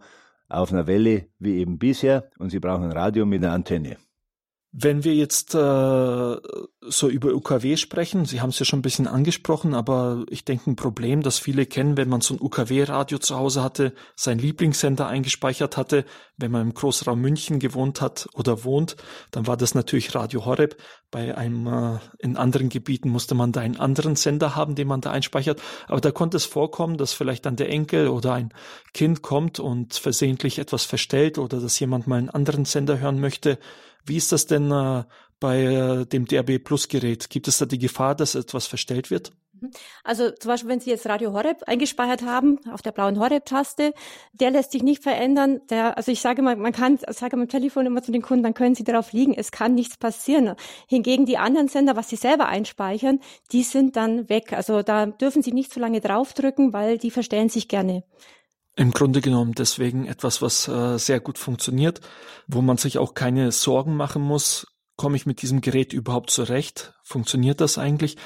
auf 0.49 0.73
einer 0.73 0.87
Welle 0.87 1.29
wie 1.39 1.59
eben 1.59 1.79
bisher 1.79 2.31
und 2.39 2.49
Sie 2.49 2.61
brauchen 2.61 2.85
ein 2.85 2.93
Radio 2.93 3.27
mit 3.27 3.45
einer 3.45 3.53
Antenne. 3.53 3.99
Wenn 4.71 5.03
wir 5.03 5.15
jetzt 5.15 5.55
äh, 5.55 6.37
so 6.83 7.09
über 7.09 7.33
UKW 7.33 7.79
sprechen, 7.79 8.27
Sie 8.27 8.43
haben 8.43 8.51
es 8.51 8.59
ja 8.59 8.67
schon 8.67 8.81
ein 8.81 8.83
bisschen 8.83 9.07
angesprochen, 9.07 9.73
aber 9.73 10.27
ich 10.29 10.45
denke 10.45 10.71
ein 10.71 10.77
Problem, 10.77 11.23
das 11.23 11.39
viele 11.39 11.65
kennen, 11.65 11.97
wenn 11.97 12.11
man 12.11 12.21
so 12.21 12.35
ein 12.35 12.41
UKW-Radio 12.41 13.17
zu 13.17 13.37
Hause 13.37 13.63
hatte, 13.63 13.95
sein 14.15 14.39
Lieblingssender 14.39 15.07
eingespeichert 15.07 15.79
hatte, 15.79 16.05
wenn 16.37 16.51
man 16.51 16.63
im 16.63 16.75
Großraum 16.75 17.19
München 17.19 17.61
gewohnt 17.61 18.03
hat 18.03 18.29
oder 18.35 18.63
wohnt, 18.63 18.97
dann 19.31 19.47
war 19.47 19.57
das 19.57 19.75
natürlich 19.75 20.15
Radio 20.15 20.45
Horeb. 20.45 20.77
Bei 21.11 21.35
einem 21.35 21.67
äh, 21.67 21.99
in 22.19 22.37
anderen 22.37 22.69
Gebieten 22.69 23.09
musste 23.09 23.35
man 23.35 23.53
da 23.53 23.63
einen 23.63 23.81
anderen 23.81 24.17
Sender 24.17 24.55
haben, 24.55 24.75
den 24.75 24.87
man 24.87 25.01
da 25.01 25.11
einspeichert. 25.11 25.63
Aber 25.87 26.03
da 26.03 26.11
konnte 26.11 26.37
es 26.37 26.45
vorkommen, 26.45 26.99
dass 26.99 27.15
vielleicht 27.15 27.47
dann 27.47 27.57
der 27.57 27.71
Enkel 27.71 28.09
oder 28.09 28.35
ein 28.35 28.53
Kind 28.93 29.23
kommt 29.23 29.61
und 29.61 29.95
versehentlich 29.95 30.59
etwas 30.59 30.85
verstellt 30.85 31.39
oder 31.39 31.59
dass 31.59 31.81
jemand 31.81 32.07
mal 32.07 32.19
einen 32.19 32.29
anderen 32.29 32.67
Sender 32.67 33.01
hören 33.01 33.19
möchte 33.19 33.59
wie 34.09 34.17
ist 34.17 34.33
das 34.33 34.47
denn 34.47 34.71
äh, 34.71 35.05
bei 35.41 35.63
äh, 35.63 36.07
dem 36.07 36.27
DRB 36.27 36.63
Plus 36.63 36.89
Gerät? 36.89 37.31
Gibt 37.31 37.49
es 37.49 37.59
da 37.59 37.67
die 37.67 37.79
Gefahr, 37.79 38.15
dass 38.15 38.35
etwas 38.35 38.67
verstellt 38.67 39.11
wird? 39.11 39.33
Mhm. 39.61 39.71
Also 40.05 40.31
zum 40.31 40.51
Beispiel, 40.51 40.71
wenn 40.71 40.81
Sie 40.81 40.91
jetzt 40.91 41.07
Radio 41.07 41.33
Horeb 41.33 41.63
eingespeichert 41.67 42.23
haben 42.23 42.59
auf 42.73 42.83
der 42.83 42.93
blauen 42.93 43.19
Horeb-Taste, 43.19 43.93
der 44.33 44.51
lässt 44.51 44.73
sich 44.73 44.83
nicht 44.83 45.03
verändern. 45.03 45.61
Der, 45.71 45.97
also 45.97 46.13
ich 46.13 46.21
sage 46.21 46.43
mal, 46.43 46.57
man 46.57 46.73
kann, 46.73 46.99
sage 47.09 47.37
am 47.37 47.49
Telefon 47.49 47.87
immer 47.87 48.03
zu 48.03 48.13
den 48.13 48.23
Kunden, 48.23 48.45
dann 48.45 48.55
können 48.55 48.75
Sie 48.75 48.85
darauf 48.85 49.13
liegen, 49.13 49.35
es 49.35 49.51
kann 49.51 49.75
nichts 49.75 49.97
passieren. 49.97 50.55
Hingegen 50.87 51.27
die 51.27 51.39
anderen 51.39 51.69
Sender, 51.69 51.97
was 51.97 52.09
Sie 52.09 52.17
selber 52.17 52.47
einspeichern, 52.47 53.21
die 53.53 53.63
sind 53.63 53.97
dann 53.97 54.29
weg. 54.29 54.53
Also 54.53 54.83
da 54.83 55.07
dürfen 55.07 55.43
Sie 55.43 55.53
nicht 55.53 55.73
so 55.73 55.81
lange 55.81 56.01
draufdrücken, 56.01 56.73
weil 56.73 56.99
die 56.99 57.11
verstellen 57.11 57.49
sich 57.49 57.69
gerne. 57.69 58.05
Im 58.79 58.93
Grunde 58.93 59.21
genommen 59.21 59.55
deswegen 59.55 60.07
etwas, 60.07 60.41
was 60.41 60.69
äh, 60.69 60.99
sehr 60.99 61.19
gut 61.19 61.37
funktioniert, 61.37 62.01
wo 62.47 62.63
man 62.63 62.77
sich 62.77 62.99
auch 62.99 63.13
keine 63.13 63.51
Sorgen 63.51 63.97
machen 63.97 64.23
muss, 64.23 64.69
komme 64.95 65.17
ich 65.17 65.27
mit 65.27 65.43
diesem 65.43 65.61
Gerät 65.61 65.93
überhaupt 65.93 66.31
zurecht? 66.31 66.95
Funktioniert 67.03 67.61
das 67.61 67.77
eigentlich? 67.77 68.17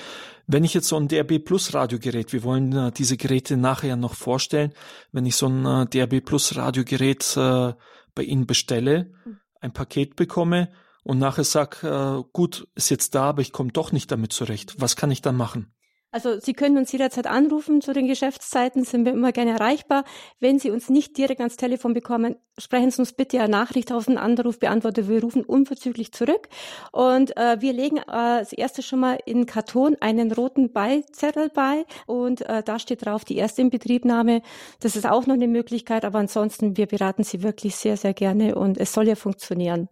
Wenn 0.46 0.62
ich 0.62 0.74
jetzt 0.74 0.88
so 0.88 0.98
ein 0.98 1.08
DRB 1.08 1.42
Plus 1.42 1.72
Radiogerät, 1.72 2.34
wir 2.34 2.42
wollen 2.42 2.70
äh, 2.76 2.92
diese 2.92 3.16
Geräte 3.16 3.56
nachher 3.56 3.96
noch 3.96 4.12
vorstellen, 4.12 4.74
wenn 5.10 5.24
ich 5.24 5.36
so 5.36 5.46
ein 5.46 5.64
äh, 5.64 5.86
DRB 5.86 6.22
Plus 6.22 6.54
Radiogerät 6.54 7.34
äh, 7.38 7.72
bei 8.14 8.22
Ihnen 8.22 8.46
bestelle, 8.46 9.10
ein 9.58 9.72
Paket 9.72 10.16
bekomme 10.16 10.70
und 11.02 11.18
nachher 11.18 11.44
sag, 11.44 11.82
äh, 11.82 12.22
gut, 12.34 12.68
ist 12.74 12.90
jetzt 12.90 13.14
da, 13.14 13.22
aber 13.30 13.40
ich 13.40 13.52
komme 13.52 13.72
doch 13.72 13.90
nicht 13.90 14.12
damit 14.12 14.34
zurecht. 14.34 14.74
Was 14.76 14.96
kann 14.96 15.10
ich 15.10 15.22
dann 15.22 15.36
machen? 15.36 15.72
Also 16.12 16.38
Sie 16.38 16.52
können 16.52 16.76
uns 16.76 16.92
jederzeit 16.92 17.26
anrufen. 17.26 17.80
Zu 17.80 17.94
den 17.94 18.06
Geschäftszeiten 18.06 18.84
sind 18.84 19.06
wir 19.06 19.12
immer 19.14 19.32
gerne 19.32 19.52
erreichbar. 19.52 20.04
Wenn 20.40 20.58
Sie 20.58 20.70
uns 20.70 20.90
nicht 20.90 21.16
direkt 21.16 21.40
ans 21.40 21.56
Telefon 21.56 21.94
bekommen, 21.94 22.36
sprechen 22.58 22.90
Sie 22.90 23.00
uns 23.00 23.14
bitte 23.14 23.40
eine 23.40 23.48
Nachricht 23.48 23.90
auf 23.90 24.04
den 24.04 24.18
Anruf 24.18 24.58
beantwortet. 24.58 25.08
Wir 25.08 25.22
rufen 25.22 25.42
unverzüglich 25.42 26.12
zurück. 26.12 26.48
Und 26.92 27.34
äh, 27.38 27.60
wir 27.60 27.72
legen 27.72 27.96
äh, 27.96 28.10
als 28.10 28.52
erstes 28.52 28.84
schon 28.84 29.00
mal 29.00 29.18
in 29.24 29.46
Karton 29.46 29.96
einen 30.00 30.30
roten 30.30 30.70
Beizettel 30.70 31.48
bei. 31.48 31.86
Und 32.06 32.42
äh, 32.42 32.62
da 32.62 32.78
steht 32.78 33.06
drauf 33.06 33.24
die 33.24 33.36
erste 33.36 33.62
Inbetriebnahme. 33.62 34.42
Das 34.80 34.96
ist 34.96 35.06
auch 35.06 35.26
noch 35.26 35.34
eine 35.34 35.48
Möglichkeit. 35.48 36.04
Aber 36.04 36.18
ansonsten, 36.18 36.76
wir 36.76 36.86
beraten 36.86 37.24
Sie 37.24 37.42
wirklich 37.42 37.74
sehr, 37.76 37.96
sehr 37.96 38.12
gerne. 38.12 38.54
Und 38.54 38.76
es 38.76 38.92
soll 38.92 39.08
ja 39.08 39.14
funktionieren. 39.14 39.88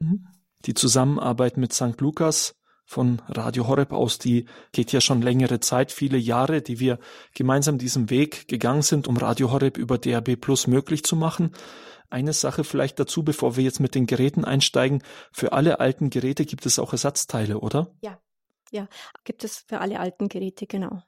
Mhm. 0.00 0.26
Die 0.66 0.74
Zusammenarbeit 0.74 1.56
mit 1.56 1.72
St. 1.72 1.98
Lukas 2.00 2.54
von 2.92 3.22
Radio 3.28 3.66
Horeb 3.66 3.92
aus, 3.92 4.18
die 4.18 4.44
geht 4.72 4.92
ja 4.92 5.00
schon 5.00 5.22
längere 5.22 5.60
Zeit, 5.60 5.90
viele 5.90 6.18
Jahre, 6.18 6.60
die 6.60 6.78
wir 6.78 6.98
gemeinsam 7.34 7.78
diesen 7.78 8.10
Weg 8.10 8.46
gegangen 8.48 8.82
sind, 8.82 9.08
um 9.08 9.16
Radio 9.16 9.50
Horeb 9.50 9.78
über 9.78 9.96
DAB 9.96 10.36
Plus 10.36 10.66
möglich 10.66 11.02
zu 11.02 11.16
machen. 11.16 11.52
Eine 12.10 12.34
Sache 12.34 12.64
vielleicht 12.64 13.00
dazu, 13.00 13.22
bevor 13.22 13.56
wir 13.56 13.64
jetzt 13.64 13.80
mit 13.80 13.94
den 13.94 14.06
Geräten 14.06 14.44
einsteigen. 14.44 15.02
Für 15.32 15.52
alle 15.52 15.80
alten 15.80 16.10
Geräte 16.10 16.44
gibt 16.44 16.66
es 16.66 16.78
auch 16.78 16.92
Ersatzteile, 16.92 17.58
oder? 17.58 17.94
Ja, 18.02 18.18
ja, 18.70 18.86
gibt 19.24 19.44
es 19.44 19.64
für 19.66 19.80
alle 19.80 19.98
alten 19.98 20.28
Geräte, 20.28 20.66
genau. 20.66 21.02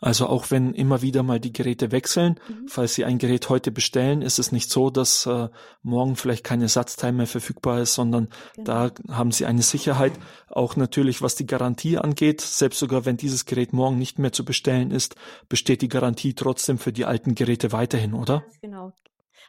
Also 0.00 0.26
auch 0.26 0.50
wenn 0.50 0.74
immer 0.74 1.00
wieder 1.00 1.22
mal 1.22 1.38
die 1.38 1.52
Geräte 1.52 1.92
wechseln, 1.92 2.40
mhm. 2.48 2.68
falls 2.68 2.94
Sie 2.94 3.04
ein 3.04 3.18
Gerät 3.18 3.48
heute 3.48 3.70
bestellen, 3.70 4.20
ist 4.20 4.38
es 4.38 4.50
nicht 4.50 4.70
so, 4.70 4.90
dass 4.90 5.26
äh, 5.26 5.48
morgen 5.82 6.16
vielleicht 6.16 6.44
kein 6.44 6.60
Ersatzteil 6.60 7.12
mehr 7.12 7.28
verfügbar 7.28 7.80
ist, 7.80 7.94
sondern 7.94 8.28
genau. 8.56 8.88
da 8.88 8.90
haben 9.14 9.30
Sie 9.30 9.46
eine 9.46 9.62
Sicherheit. 9.62 10.12
Auch 10.48 10.76
natürlich, 10.76 11.22
was 11.22 11.36
die 11.36 11.46
Garantie 11.46 11.98
angeht, 11.98 12.40
selbst 12.40 12.78
sogar 12.80 13.04
wenn 13.04 13.16
dieses 13.16 13.44
Gerät 13.44 13.72
morgen 13.72 13.98
nicht 13.98 14.18
mehr 14.18 14.32
zu 14.32 14.44
bestellen 14.44 14.90
ist, 14.90 15.14
besteht 15.48 15.82
die 15.82 15.88
Garantie 15.88 16.34
trotzdem 16.34 16.78
für 16.78 16.92
die 16.92 17.04
alten 17.04 17.34
Geräte 17.34 17.72
weiterhin, 17.72 18.14
oder? 18.14 18.44
Genau, 18.60 18.92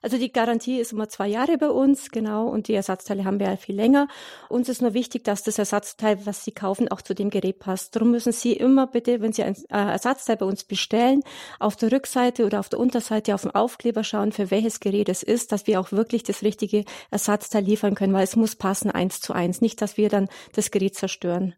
also 0.04 0.18
die 0.18 0.34
Garantie 0.34 0.80
ist 0.80 0.92
immer 0.92 1.08
zwei 1.08 1.30
Jahre 1.30 1.58
bei 1.58 1.70
uns, 1.70 2.12
genau, 2.12 2.48
und 2.48 2.68
die 2.68 2.74
Ersatzteile 2.74 3.24
haben 3.24 3.40
wir 3.40 3.48
ja 3.48 3.56
viel 3.56 3.76
länger. 3.76 4.10
Uns 4.50 4.68
ist 4.68 4.82
nur 4.82 4.94
wichtig, 4.94 5.24
dass 5.24 5.44
das 5.44 5.58
Ersatzteil, 5.58 6.26
was 6.26 6.44
Sie 6.44 6.52
kaufen, 6.52 6.90
auch 6.90 7.02
zu 7.02 7.16
dem 7.16 7.30
Gerät 7.30 7.60
passt. 7.60 7.96
Darum 7.96 8.12
müssen 8.12 8.34
Sie 8.34 8.52
immer 8.52 8.86
bitte, 8.86 9.22
wenn 9.22 9.32
Sie 9.32 9.44
ein 9.44 9.56
äh, 9.70 9.92
Ersatzteil 9.92 10.36
bei 10.36 10.46
uns 10.46 10.66
bestellen, 10.66 11.22
auf 11.60 11.78
der 11.78 11.94
Rückseite 11.94 12.46
oder 12.46 12.60
auf 12.60 12.68
der 12.68 12.80
Unterseite 12.80 13.34
auf 13.34 13.44
dem 13.44 13.52
Aufkleber 13.52 14.04
schauen, 14.04 14.34
für 14.34 14.52
welches 14.52 14.82
Gerät 14.82 15.08
es 15.08 15.24
ist, 15.24 15.54
dass 15.54 15.68
wir 15.68 15.80
auch 15.80 15.94
wirklich 15.94 16.24
das 16.24 16.44
richtige 16.44 16.84
Ersatzteil 17.10 17.64
liefern 17.64 17.96
können, 17.96 18.14
weil 18.14 18.26
es 18.26 18.36
muss 18.36 18.58
passen 18.58 18.92
eins 18.92 19.22
zu 19.22 19.32
eins, 19.32 19.62
nicht, 19.62 19.82
dass 19.82 19.96
wir 19.96 20.10
dann 20.10 20.28
das 20.54 20.70
Gerät 20.70 20.96
zerstören. 20.96 21.56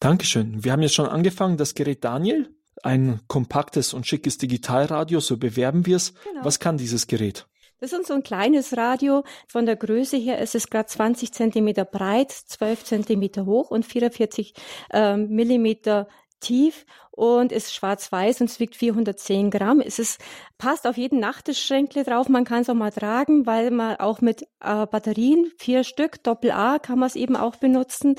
Dankeschön. 0.00 0.64
Wir 0.64 0.72
haben 0.72 0.82
jetzt 0.82 0.94
schon 0.94 1.08
angefangen, 1.08 1.56
das 1.56 1.74
Gerät 1.74 2.04
Daniel 2.04 2.55
ein 2.82 3.20
kompaktes 3.28 3.94
und 3.94 4.06
schickes 4.06 4.38
Digitalradio, 4.38 5.20
so 5.20 5.36
bewerben 5.36 5.86
wir 5.86 5.96
es. 5.96 6.14
Genau. 6.14 6.44
Was 6.44 6.60
kann 6.60 6.78
dieses 6.78 7.06
Gerät? 7.06 7.46
Das 7.78 7.92
ist 7.92 8.06
so 8.06 8.14
ein 8.14 8.22
kleines 8.22 8.76
Radio. 8.76 9.22
Von 9.48 9.66
der 9.66 9.76
Größe 9.76 10.16
her 10.16 10.38
ist 10.40 10.54
es 10.54 10.70
gerade 10.70 10.86
20 10.86 11.32
Zentimeter 11.32 11.84
breit, 11.84 12.32
12 12.32 12.84
Zentimeter 12.84 13.44
hoch 13.44 13.70
und 13.70 13.84
44 13.84 14.54
ähm, 14.92 15.28
Millimeter 15.28 16.08
tief 16.40 16.86
und 17.10 17.50
ist 17.50 17.74
schwarz-weiß 17.74 18.42
und 18.42 18.50
es 18.50 18.60
wiegt 18.60 18.76
410 18.76 19.50
Gramm. 19.50 19.80
Es 19.80 19.98
ist, 19.98 20.20
passt 20.58 20.86
auf 20.86 20.96
jeden 20.96 21.18
Nachttischschränkle 21.18 22.04
drauf. 22.04 22.28
Man 22.28 22.44
kann 22.44 22.62
es 22.62 22.70
auch 22.70 22.74
mal 22.74 22.92
tragen, 22.92 23.46
weil 23.46 23.70
man 23.70 23.96
auch 23.96 24.20
mit 24.20 24.42
äh, 24.60 24.86
Batterien, 24.86 25.50
vier 25.58 25.84
Stück, 25.84 26.22
Doppel 26.22 26.52
A, 26.52 26.78
kann 26.78 26.98
man 26.98 27.08
es 27.08 27.16
eben 27.16 27.36
auch 27.36 27.56
benutzen. 27.56 28.16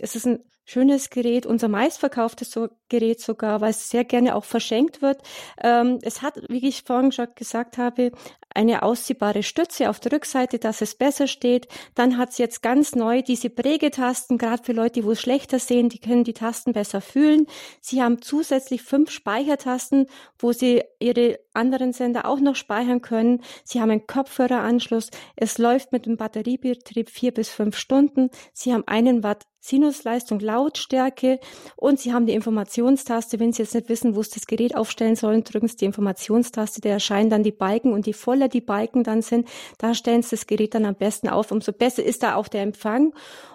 Es 0.00 0.14
ist 0.14 0.26
ein 0.26 0.44
schönes 0.66 1.10
Gerät, 1.10 1.46
unser 1.46 1.68
meistverkauftes 1.68 2.50
so 2.50 2.68
Gerät 2.88 3.20
sogar, 3.20 3.60
weil 3.60 3.70
es 3.70 3.88
sehr 3.88 4.04
gerne 4.04 4.34
auch 4.34 4.44
verschenkt 4.44 5.00
wird. 5.00 5.22
Ähm, 5.62 5.98
es 6.02 6.22
hat, 6.22 6.40
wie 6.48 6.68
ich 6.68 6.82
vorhin 6.82 7.12
schon 7.12 7.28
gesagt 7.34 7.78
habe, 7.78 8.12
eine 8.54 8.82
ausziehbare 8.82 9.42
Stütze 9.42 9.90
auf 9.90 10.00
der 10.00 10.12
Rückseite, 10.12 10.58
dass 10.58 10.80
es 10.80 10.94
besser 10.94 11.26
steht. 11.26 11.68
Dann 11.94 12.16
hat 12.16 12.30
es 12.30 12.38
jetzt 12.38 12.62
ganz 12.62 12.94
neu 12.94 13.22
diese 13.22 13.50
Prägetasten, 13.50 14.38
gerade 14.38 14.62
für 14.62 14.72
Leute, 14.72 15.04
wo 15.04 15.12
es 15.12 15.20
schlechter 15.20 15.58
sehen, 15.58 15.88
die 15.88 15.98
können 15.98 16.24
die 16.24 16.32
Tasten 16.32 16.72
besser 16.72 17.00
fühlen. 17.00 17.46
Sie 17.80 18.02
haben 18.02 18.22
zusätzlich 18.22 18.82
fünf 18.82 19.10
Speichertasten, 19.10 20.06
wo 20.38 20.52
Sie 20.52 20.82
Ihre 20.98 21.38
anderen 21.52 21.92
Sender 21.92 22.26
auch 22.26 22.40
noch 22.40 22.56
speichern 22.56 23.02
können. 23.02 23.42
Sie 23.64 23.80
haben 23.80 23.90
einen 23.90 24.06
Kopfhöreranschluss. 24.06 25.10
Es 25.36 25.58
läuft 25.58 25.92
mit 25.92 26.06
dem 26.06 26.16
Batteriebetrieb 26.16 27.10
vier 27.10 27.32
bis 27.32 27.50
fünf 27.50 27.76
Stunden. 27.76 28.30
Sie 28.52 28.72
haben 28.72 28.84
einen 28.86 29.22
Watt 29.22 29.44
Sinusleistung, 29.66 30.40
Lautstärke 30.40 31.40
und 31.76 31.98
Sie 31.98 32.12
haben 32.12 32.26
die 32.26 32.34
Informationstaste. 32.34 33.40
Wenn 33.40 33.52
Sie 33.52 33.62
jetzt 33.62 33.74
nicht 33.74 33.88
wissen, 33.88 34.14
wo 34.14 34.22
Sie 34.22 34.30
das 34.34 34.46
Gerät 34.46 34.76
aufstellen 34.76 35.16
sollen, 35.16 35.44
drücken 35.44 35.68
Sie 35.68 35.76
die 35.76 35.84
Informationstaste. 35.84 36.80
Da 36.80 36.90
erscheinen 36.90 37.30
dann 37.30 37.42
die 37.42 37.52
Balken 37.52 37.92
und 37.92 38.06
je 38.06 38.12
voller 38.12 38.48
die 38.48 38.60
Balken 38.60 39.02
dann 39.02 39.22
sind, 39.22 39.48
da 39.78 39.94
stellen 39.94 40.22
Sie 40.22 40.30
das 40.30 40.46
Gerät 40.46 40.74
dann 40.74 40.84
am 40.84 40.94
besten 40.94 41.28
auf. 41.28 41.50
Umso 41.50 41.72
besser 41.72 42.04
ist 42.04 42.22
da 42.22 42.36
auch 42.36 42.48
der 42.48 42.62
Empfang. 42.62 43.12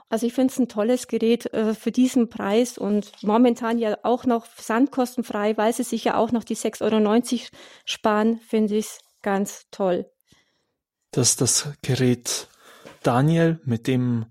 Also 0.10 0.28
ich 0.28 0.34
finde 0.34 0.52
es 0.52 0.60
ein 0.60 0.68
tolles 0.68 1.08
Gerät 1.08 1.54
äh, 1.54 1.74
für 1.74 1.92
diesen 1.92 2.28
Preis 2.28 2.78
und 2.78 3.12
momentan 3.24 3.80
ja 3.80 3.98
auch 4.04 4.26
noch 4.26 4.46
sandkostenfrei, 4.58 5.56
weil 5.58 5.74
Sie 5.74 5.84
sich 5.84 6.04
ja 6.04 6.18
auch 6.18 6.34
noch 6.34 6.44
die 6.44 6.58
6,90 6.58 6.82
Euro 6.84 7.48
sparen, 7.86 8.40
finde 8.46 8.76
ich 8.76 8.88
ganz 9.22 9.68
toll. 9.72 10.06
Dass 11.12 11.38
das 11.38 11.70
Gerät 11.82 12.50
Daniel, 13.04 13.60
mit 13.64 13.88
dem 13.88 14.26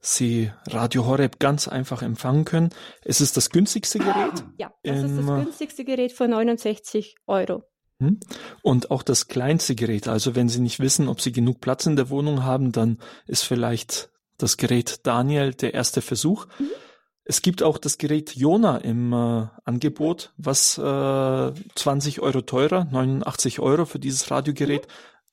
Sie 0.00 0.50
Radio 0.66 1.04
Horeb 1.04 1.38
ganz 1.38 1.68
einfach 1.68 2.02
empfangen 2.02 2.44
können. 2.44 2.70
Es 3.04 3.20
ist 3.20 3.36
das 3.36 3.50
günstigste 3.50 3.98
Gerät. 3.98 4.44
Ja, 4.56 4.72
das 4.82 5.02
ist 5.02 5.16
das 5.18 5.26
günstigste 5.26 5.84
Gerät 5.84 6.12
für 6.12 6.26
69 6.26 7.16
Euro. 7.26 7.64
Hm? 8.00 8.18
Und 8.62 8.90
auch 8.90 9.02
das 9.02 9.28
kleinste 9.28 9.74
Gerät. 9.74 10.08
Also 10.08 10.34
wenn 10.34 10.48
Sie 10.48 10.60
nicht 10.60 10.80
wissen, 10.80 11.06
ob 11.06 11.20
Sie 11.20 11.32
genug 11.32 11.60
Platz 11.60 11.84
in 11.84 11.96
der 11.96 12.08
Wohnung 12.08 12.44
haben, 12.44 12.72
dann 12.72 12.98
ist 13.26 13.42
vielleicht 13.42 14.10
das 14.38 14.56
Gerät 14.56 15.06
Daniel 15.06 15.52
der 15.52 15.74
erste 15.74 16.00
Versuch. 16.00 16.46
Mhm. 16.58 16.70
Es 17.24 17.42
gibt 17.42 17.62
auch 17.62 17.78
das 17.78 17.98
Gerät 17.98 18.34
Jona 18.34 18.78
im 18.78 19.12
äh, 19.12 19.46
Angebot, 19.64 20.32
was 20.36 20.78
äh, 20.78 21.52
20 21.74 22.20
Euro 22.22 22.40
teurer, 22.40 22.88
89 22.90 23.60
Euro 23.60 23.84
für 23.84 23.98
dieses 23.98 24.30
Radiogerät. 24.30 24.88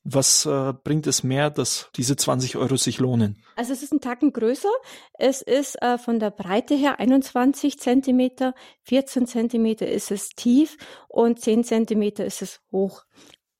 Was 0.09 0.45
äh, 0.45 0.73
bringt 0.85 1.05
es 1.05 1.23
mehr, 1.23 1.49
dass 1.49 1.89
diese 1.97 2.15
20 2.15 2.55
Euro 2.55 2.77
sich 2.77 2.99
lohnen? 2.99 3.43
Also 3.57 3.73
es 3.73 3.83
ist 3.83 3.91
ein 3.91 3.99
Tacken 3.99 4.31
größer. 4.31 4.69
Es 5.19 5.41
ist 5.41 5.81
äh, 5.81 5.97
von 5.97 6.19
der 6.19 6.31
Breite 6.31 6.75
her 6.75 7.01
21 7.01 7.77
Zentimeter, 7.77 8.53
14 8.83 9.27
Zentimeter 9.27 9.85
ist 9.85 10.11
es 10.11 10.29
tief 10.29 10.77
und 11.09 11.41
10 11.41 11.65
Zentimeter 11.65 12.23
ist 12.23 12.41
es 12.41 12.61
hoch. 12.71 13.03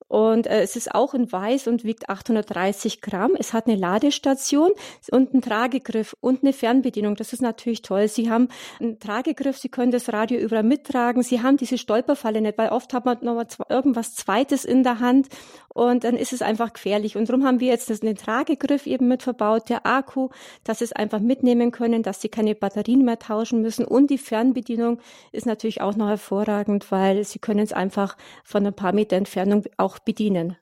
Und 0.08 0.48
äh, 0.48 0.62
es 0.62 0.76
ist 0.76 0.94
auch 0.94 1.14
in 1.14 1.32
weiß 1.32 1.68
und 1.68 1.84
wiegt 1.84 2.10
830 2.10 3.02
Gramm. 3.02 3.32
Es 3.38 3.54
hat 3.54 3.68
eine 3.68 3.76
Ladestation 3.76 4.72
und 5.12 5.34
einen 5.34 5.42
Tragegriff 5.42 6.16
und 6.22 6.44
eine 6.44 6.54
Fernbedienung. 6.54 7.16
Das 7.16 7.34
ist 7.34 7.42
natürlich 7.42 7.82
toll. 7.82 8.08
Sie 8.08 8.30
haben 8.30 8.48
einen 8.80 9.00
Tragegriff, 9.00 9.58
Sie 9.58 9.70
können 9.70 9.92
das 9.92 10.12
Radio 10.14 10.40
überall 10.40 10.64
mittragen. 10.64 11.24
Sie 11.24 11.42
haben 11.42 11.58
diese 11.58 11.78
Stolperfalle 11.78 12.42
nicht, 12.42 12.58
weil 12.58 12.70
oft 12.70 12.94
hat 12.94 13.06
man 13.06 13.18
noch 13.22 13.36
mal 13.36 13.48
irgendwas 13.70 14.16
Zweites 14.16 14.66
in 14.66 14.84
der 14.84 15.00
Hand 15.00 15.28
und 15.78 16.06
dann 16.06 16.18
ist 16.18 16.34
es 16.34 16.42
einfach 16.42 16.74
gefährlich. 16.74 17.16
Und 17.16 17.30
darum 17.30 17.46
haben 17.46 17.60
wir 17.60 17.68
jetzt 17.68 17.88
den 18.02 18.16
Tragegriff 18.16 18.88
eben 18.88 19.08
mit 19.08 19.22
verbaut, 19.22 19.70
der 19.70 19.86
Akku, 19.86 20.30
dass 20.64 20.80
Sie 20.80 20.86
es 20.86 20.92
einfach 20.92 21.20
mitnehmen 21.20 21.72
können, 21.72 22.02
dass 22.02 22.20
Sie 22.20 22.30
keine 22.30 22.56
Batterien 22.56 23.06
mehr 23.06 23.20
tauschen 23.20 23.62
müssen. 23.62 23.86
Und 23.86 24.10
die 24.10 24.18
Fernbedienung 24.18 25.00
ist 25.32 25.46
natürlich 25.46 25.82
auch 25.82 25.96
noch 25.96 26.08
hervorragend, 26.08 26.92
weil 26.92 27.24
Sie 27.26 27.38
können 27.38 27.60
es 27.60 27.74
einfach 27.74 28.18
von 28.44 28.66
ein 28.66 28.74
paar 28.74 28.92
Meter 28.92 29.18
Entfernung 29.18 29.66
auch 29.78 29.97
bedienen. 30.00 30.58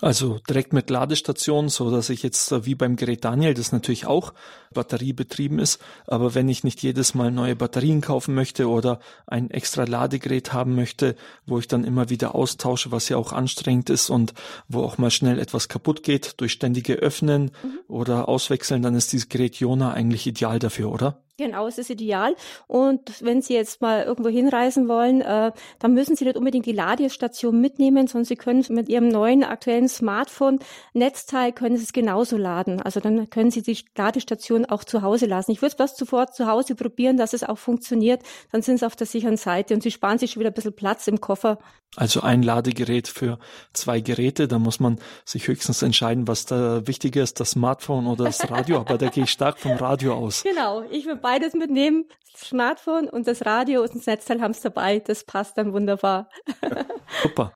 Also 0.00 0.38
direkt 0.48 0.72
mit 0.72 0.88
Ladestation, 0.88 1.68
so 1.68 1.90
dass 1.90 2.08
ich 2.08 2.22
jetzt 2.22 2.52
äh, 2.52 2.64
wie 2.64 2.74
beim 2.74 2.96
Gerät 2.96 3.24
Daniel, 3.24 3.54
das 3.54 3.72
natürlich 3.72 4.06
auch 4.06 4.32
batteriebetrieben 4.72 5.58
ist, 5.58 5.80
aber 6.06 6.34
wenn 6.34 6.48
ich 6.48 6.62
nicht 6.62 6.82
jedes 6.82 7.14
Mal 7.14 7.32
neue 7.32 7.56
Batterien 7.56 8.00
kaufen 8.00 8.34
möchte 8.34 8.68
oder 8.68 9.00
ein 9.26 9.50
extra 9.50 9.84
Ladegerät 9.84 10.52
haben 10.52 10.76
möchte, 10.76 11.16
wo 11.44 11.58
ich 11.58 11.66
dann 11.66 11.84
immer 11.84 12.08
wieder 12.08 12.34
austausche, 12.36 12.92
was 12.92 13.08
ja 13.08 13.16
auch 13.16 13.32
anstrengend 13.32 13.90
ist 13.90 14.10
und 14.10 14.32
wo 14.68 14.82
auch 14.82 14.96
mal 14.96 15.10
schnell 15.10 15.40
etwas 15.40 15.68
kaputt 15.68 16.04
geht 16.04 16.40
durch 16.40 16.52
ständige 16.52 16.94
Öffnen 16.94 17.50
mhm. 17.62 17.78
oder 17.88 18.28
Auswechseln, 18.28 18.82
dann 18.82 18.94
ist 18.94 19.12
dieses 19.12 19.28
Gerät 19.28 19.56
Jona 19.56 19.92
eigentlich 19.92 20.26
ideal 20.26 20.60
dafür, 20.60 20.92
oder? 20.92 21.20
Genau, 21.40 21.66
es 21.66 21.78
ist 21.78 21.88
ideal. 21.88 22.36
Und 22.66 23.24
wenn 23.24 23.40
Sie 23.40 23.54
jetzt 23.54 23.80
mal 23.80 24.02
irgendwo 24.02 24.28
hinreisen 24.28 24.88
wollen, 24.88 25.22
äh, 25.22 25.52
dann 25.78 25.94
müssen 25.94 26.14
Sie 26.14 26.26
nicht 26.26 26.36
unbedingt 26.36 26.66
die 26.66 26.72
Ladestation 26.72 27.58
mitnehmen, 27.58 28.08
sondern 28.08 28.26
Sie 28.26 28.36
können 28.36 28.62
mit 28.68 28.90
Ihrem 28.90 29.08
neuen 29.08 29.42
aktuellen 29.42 29.88
Smartphone 29.88 30.58
Netzteil 30.92 31.52
können 31.52 31.78
Sie 31.78 31.84
es 31.84 31.94
genauso 31.94 32.36
laden. 32.36 32.82
Also 32.82 33.00
dann 33.00 33.30
können 33.30 33.50
Sie 33.50 33.62
die 33.62 33.78
Ladestation 33.96 34.59
auch 34.66 34.84
zu 34.84 35.02
Hause 35.02 35.26
lassen. 35.26 35.50
Ich 35.50 35.62
würde 35.62 35.70
es 35.70 35.76
bloß 35.76 35.94
zuvor 35.94 36.30
zu 36.30 36.46
Hause 36.46 36.74
probieren, 36.74 37.16
dass 37.16 37.32
es 37.32 37.42
auch 37.42 37.58
funktioniert. 37.58 38.22
Dann 38.52 38.62
sind 38.62 38.78
Sie 38.78 38.86
auf 38.86 38.96
der 38.96 39.06
sicheren 39.06 39.36
Seite 39.36 39.74
und 39.74 39.82
Sie 39.82 39.90
sparen 39.90 40.18
sich 40.18 40.32
schon 40.32 40.40
wieder 40.40 40.50
ein 40.50 40.54
bisschen 40.54 40.74
Platz 40.74 41.06
im 41.06 41.20
Koffer. 41.20 41.58
Also 41.96 42.20
ein 42.20 42.42
Ladegerät 42.42 43.08
für 43.08 43.38
zwei 43.72 44.00
Geräte, 44.00 44.46
da 44.46 44.58
muss 44.58 44.78
man 44.78 45.00
sich 45.24 45.48
höchstens 45.48 45.82
entscheiden, 45.82 46.28
was 46.28 46.46
da 46.46 46.86
wichtiger 46.86 47.22
ist, 47.22 47.40
das 47.40 47.52
Smartphone 47.52 48.06
oder 48.06 48.24
das 48.24 48.48
Radio. 48.50 48.78
Aber 48.78 48.96
da 48.96 49.08
gehe 49.08 49.24
ich 49.24 49.30
stark 49.30 49.58
vom 49.58 49.72
Radio 49.72 50.14
aus. 50.14 50.44
Genau, 50.50 50.82
ich 50.90 51.06
will 51.06 51.16
beides 51.16 51.54
mitnehmen, 51.54 52.06
das 52.32 52.48
Smartphone 52.48 53.08
und 53.08 53.26
das 53.26 53.46
Radio 53.46 53.82
und 53.82 53.94
das 53.94 54.06
Netzteil 54.06 54.40
haben 54.40 54.50
es 54.50 54.60
dabei. 54.60 54.98
Das 54.98 55.24
passt 55.24 55.56
dann 55.56 55.72
wunderbar. 55.72 56.28
Super. 57.22 57.52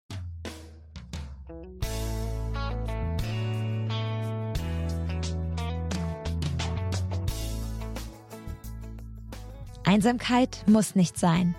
Einsamkeit 9.87 10.65
muss 10.67 10.95
nicht 10.95 11.19
sein. 11.19 11.55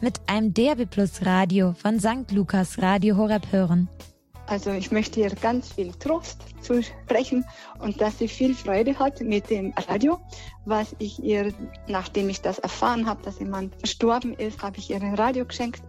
Mit 0.00 0.20
einem 0.26 0.52
DRB 0.52 0.90
Plus 0.90 1.24
Radio 1.24 1.72
von 1.72 2.00
St. 2.00 2.32
Lukas 2.32 2.82
Radio 2.82 3.16
Horeb 3.16 3.52
hören. 3.52 3.88
Also 4.46 4.72
ich 4.72 4.90
möchte 4.90 5.20
ihr 5.20 5.30
ganz 5.30 5.72
viel 5.74 5.92
Trost 5.92 6.40
zusprechen 6.60 7.44
und 7.78 8.00
dass 8.00 8.18
sie 8.18 8.26
viel 8.26 8.56
Freude 8.56 8.98
hat 8.98 9.20
mit 9.20 9.48
dem 9.48 9.72
Radio, 9.88 10.18
was 10.64 10.96
ich 10.98 11.22
ihr, 11.22 11.54
nachdem 11.86 12.28
ich 12.28 12.40
das 12.40 12.58
erfahren 12.58 13.06
habe, 13.06 13.22
dass 13.22 13.38
jemand 13.38 13.76
verstorben 13.76 14.34
ist, 14.34 14.60
habe 14.60 14.78
ich 14.78 14.90
ihr 14.90 15.00
ein 15.00 15.14
Radio 15.14 15.44
geschenkt 15.44 15.82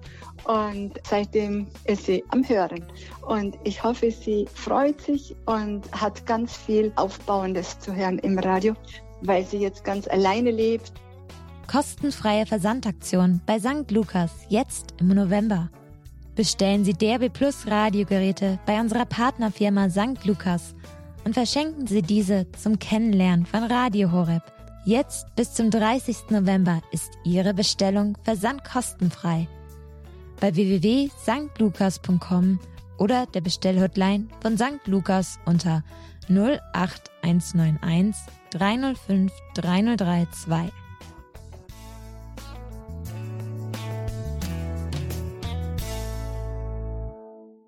und 0.45 0.93
seitdem 1.09 1.65
ist 1.85 2.05
sie 2.05 2.23
am 2.29 2.47
Hören. 2.47 2.85
Und 3.27 3.57
ich 3.63 3.83
hoffe, 3.83 4.11
sie 4.11 4.47
freut 4.53 5.01
sich 5.01 5.35
und 5.47 5.91
hat 5.91 6.27
ganz 6.27 6.55
viel 6.55 6.91
Aufbauendes 6.97 7.79
zu 7.79 7.95
hören 7.95 8.19
im 8.19 8.37
Radio, 8.37 8.75
weil 9.23 9.43
sie 9.43 9.57
jetzt 9.57 9.83
ganz 9.83 10.07
alleine 10.07 10.51
lebt. 10.51 10.93
Kostenfreie 11.71 12.45
Versandaktion 12.45 13.41
bei 13.45 13.57
St. 13.57 13.89
Lukas 13.91 14.31
jetzt 14.49 14.93
im 14.99 15.07
November. 15.07 15.69
Bestellen 16.35 16.83
Sie 16.83 16.93
DRB 16.93 17.31
Plus 17.31 17.65
Radiogeräte 17.65 18.59
bei 18.65 18.81
unserer 18.81 19.05
Partnerfirma 19.05 19.89
St. 19.89 20.25
Lukas 20.25 20.75
und 21.23 21.33
verschenken 21.33 21.87
Sie 21.87 22.01
diese 22.01 22.51
zum 22.61 22.77
Kennenlernen 22.77 23.45
von 23.45 23.63
Radio 23.63 24.11
Horeb. 24.11 24.43
Jetzt 24.83 25.33
bis 25.37 25.53
zum 25.53 25.71
30. 25.71 26.31
November 26.31 26.81
ist 26.91 27.11
Ihre 27.23 27.53
Bestellung 27.53 28.17
versandkostenfrei. 28.25 29.47
Bei 30.41 30.53
www.stlukas.com 30.53 32.59
oder 32.97 33.27
der 33.27 33.39
Bestellhotline 33.39 34.27
von 34.41 34.57
St. 34.57 34.85
Lukas 34.87 35.39
unter 35.45 35.85
08191 36.27 38.21
305 38.49 39.31
3032. 39.55 40.80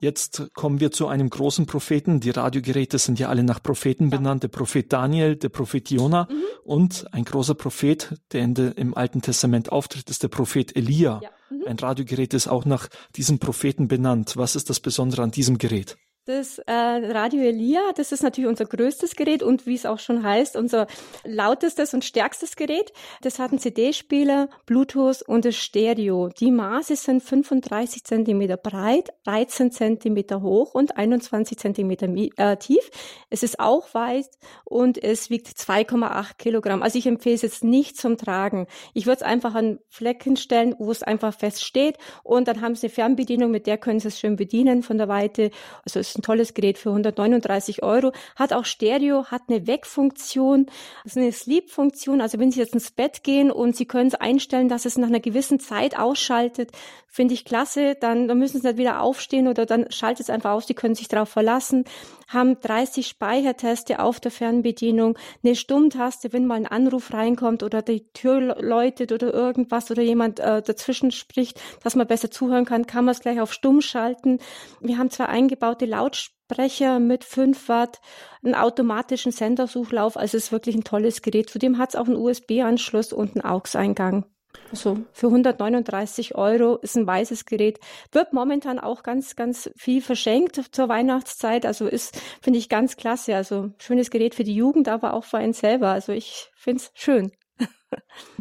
Jetzt 0.04 0.52
kommen 0.54 0.82
wir 0.82 0.92
zu 0.92 1.08
einem 1.08 1.30
großen 1.30 1.66
Propheten. 1.66 2.20
Die 2.20 2.32
Radiogeräte 2.32 2.98
sind 2.98 3.20
ja 3.20 3.30
alle 3.30 3.42
nach 3.42 3.64
Propheten 3.64 4.10
benannt. 4.10 4.44
Der 4.44 4.50
Prophet 4.50 4.92
Daniel, 4.92 5.38
der 5.38 5.48
Prophet 5.48 5.90
Jona 5.90 6.28
mhm. 6.30 6.44
und 6.66 7.06
ein 7.14 7.24
großer 7.24 7.56
Prophet, 7.56 8.14
der 8.34 8.42
in 8.42 8.54
de, 8.54 8.74
im 8.74 8.98
Alten 8.98 9.22
Testament 9.22 9.72
auftritt, 9.72 10.10
ist 10.10 10.22
der 10.22 10.28
Prophet 10.28 10.76
Elia. 10.76 11.22
Ja. 11.24 11.30
Mhm. 11.50 11.68
Ein 11.68 11.80
Radiogerät 11.80 12.34
ist 12.34 12.50
auch 12.50 12.66
nach 12.66 12.90
diesem 13.16 13.40
Propheten 13.40 13.88
benannt. 13.88 14.36
Was 14.36 14.58
ist 14.58 14.70
das 14.70 14.82
Besondere 14.82 15.22
an 15.24 15.32
diesem 15.32 15.58
Gerät? 15.58 15.96
Das 16.26 16.58
äh, 16.58 16.72
Radio 16.72 17.42
Elia, 17.42 17.82
das 17.98 18.14
ist 18.14 18.24
natürlich 18.24 18.50
unser 18.50 18.64
größtes 18.64 19.18
Gerät 19.18 19.44
und 19.44 19.68
wie 19.68 19.76
es 19.76 19.86
auch 19.86 20.00
schon 20.00 20.24
heißt, 20.24 20.56
unser 20.56 20.88
lautestes 21.26 21.94
und 21.94 22.06
stärkstes 22.06 22.56
Gerät. 22.56 22.94
Das 23.24 23.40
hat 23.40 23.52
einen 23.52 23.60
CD-Spieler, 23.60 24.48
Bluetooth 24.66 25.22
und 25.24 25.44
das 25.44 25.58
Stereo. 25.58 26.30
Die 26.30 26.50
Maße 26.50 26.96
sind 26.96 27.24
35 27.24 28.06
Zentimeter 28.06 28.56
breit, 28.56 29.10
13 29.26 29.74
Zentimeter 29.74 30.42
hoch 30.42 30.74
und 30.74 30.96
21 30.96 31.58
Zentimeter 31.58 32.08
äh, 32.38 32.56
tief. 32.56 32.90
Es 33.30 33.44
ist 33.44 33.60
auch 33.60 33.94
weit 33.94 34.30
und 34.64 35.04
es 35.04 35.30
wiegt 35.30 35.48
2,8 35.48 36.38
Kilogramm. 36.38 36.84
Also 36.84 37.00
ich 37.00 37.06
empfehle 37.06 37.36
es 37.36 37.42
jetzt 37.42 37.66
nicht 37.66 37.98
zum 37.98 38.18
Tragen. 38.18 38.68
Ich 38.94 39.08
würde 39.08 39.18
es 39.18 39.24
einfach 39.24 39.56
an 39.56 39.80
Flecken 39.90 40.38
stellen, 40.38 40.74
wo 40.80 40.90
es 40.90 41.04
einfach 41.04 41.38
fest 41.38 41.66
steht 41.66 41.98
und 42.24 42.48
dann 42.48 42.62
haben 42.62 42.76
Sie 42.76 42.88
eine 42.88 42.94
Fernbedienung, 42.94 43.52
mit 43.52 43.68
der 43.68 43.78
können 43.78 44.00
Sie 44.00 44.08
es 44.08 44.22
schön 44.22 44.38
bedienen 44.38 44.84
von 44.84 44.98
der 44.98 45.10
Weite. 45.10 45.52
Also 45.84 46.00
es 46.00 46.13
ein 46.18 46.22
tolles 46.22 46.54
Gerät 46.54 46.78
für 46.78 46.90
139 46.90 47.84
Euro. 47.84 48.12
Hat 48.36 48.54
auch 48.54 48.66
Stereo, 48.66 49.26
hat 49.26 49.44
eine 49.48 49.68
Wegfunktion, 49.68 50.68
ist 51.06 51.18
eine 51.18 51.32
Sleep-Funktion. 51.32 52.22
Also 52.22 52.40
wenn 52.40 52.52
Sie 52.52 52.60
jetzt 52.60 52.74
ins 52.74 52.92
Bett 52.92 53.24
gehen 53.24 53.52
und 53.52 53.76
Sie 53.76 53.86
können 53.86 54.08
es 54.08 54.16
einstellen, 54.16 54.70
dass 54.70 54.86
es 54.86 54.98
nach 54.98 55.08
einer 55.08 55.20
gewissen 55.20 55.60
Zeit 55.60 55.98
ausschaltet, 55.98 56.72
finde 57.14 57.36
ich 57.36 57.46
klasse. 57.46 57.96
Dann, 58.00 58.28
dann 58.28 58.40
müssen 58.40 58.60
Sie 58.60 58.68
nicht 58.68 58.78
wieder 58.78 59.02
aufstehen 59.02 59.48
oder 59.48 59.68
dann 59.68 59.92
schaltet 59.92 60.22
es 60.22 60.30
einfach 60.32 60.52
aus. 60.52 60.66
Sie 60.66 60.74
können 60.74 60.96
sich 60.96 61.08
darauf 61.08 61.30
verlassen. 61.30 61.86
Haben 62.28 62.60
30 62.60 63.06
Speicherteste 63.08 64.00
auf 64.00 64.20
der 64.20 64.32
Fernbedienung, 64.32 65.18
eine 65.44 65.56
Stummtaste, 65.56 66.34
wenn 66.34 66.48
mal 66.48 66.56
ein 66.56 66.66
Anruf 66.66 67.14
reinkommt 67.14 67.62
oder 67.62 67.84
die 67.84 68.12
Tür 68.14 68.60
läutet 68.60 69.12
oder 69.12 69.32
irgendwas 69.32 69.92
oder 69.92 70.02
jemand 70.02 70.40
äh, 70.40 70.64
dazwischen 70.64 71.12
spricht, 71.12 71.62
dass 71.84 71.96
man 71.96 72.08
besser 72.08 72.32
zuhören 72.32 72.66
kann, 72.66 72.88
kann 72.88 73.06
man 73.06 73.12
es 73.12 73.22
gleich 73.22 73.40
auf 73.40 73.54
Stumm 73.54 73.82
schalten. 73.82 74.40
Wir 74.80 74.98
haben 74.98 75.12
zwei 75.12 75.26
eingebaute 75.26 75.86
Lautsprecher 76.04 77.00
mit 77.00 77.24
5 77.24 77.70
Watt, 77.70 78.02
einen 78.44 78.56
automatischen 78.56 79.32
Sendersuchlauf, 79.32 80.18
also 80.18 80.38
es 80.38 80.46
ist 80.46 80.52
wirklich 80.52 80.76
ein 80.76 80.84
tolles 80.84 81.22
Gerät. 81.22 81.50
Zudem 81.50 81.78
hat 81.78 81.90
es 81.90 81.96
auch 81.96 82.08
einen 82.08 82.18
USB-Anschluss 82.18 83.14
und 83.14 83.36
einen 83.36 83.46
AUX-Eingang. 83.46 84.26
Also 84.70 85.00
für 85.14 85.28
139 85.28 86.36
Euro 86.36 86.76
ist 86.78 86.96
ein 86.96 87.08
weißes 87.08 87.46
Gerät. 87.46 87.80
Wird 88.12 88.34
momentan 88.34 88.80
auch 88.80 89.02
ganz, 89.02 89.36
ganz 89.36 89.72
viel 89.76 90.02
verschenkt 90.02 90.62
zur 90.72 90.90
Weihnachtszeit. 90.90 91.66
Also 91.66 91.88
ist, 91.88 92.20
finde 92.42 92.60
ich, 92.60 92.70
ganz 92.70 92.96
klasse. 92.96 93.36
Also 93.36 93.72
schönes 93.80 94.12
Gerät 94.12 94.36
für 94.36 94.44
die 94.44 94.56
Jugend, 94.56 94.90
aber 94.90 95.14
auch 95.14 95.24
für 95.24 95.38
einen 95.38 95.54
selber. 95.54 95.90
Also 95.90 96.12
ich 96.12 96.52
finde 96.56 96.84
es 96.84 96.92
schön. 96.94 97.32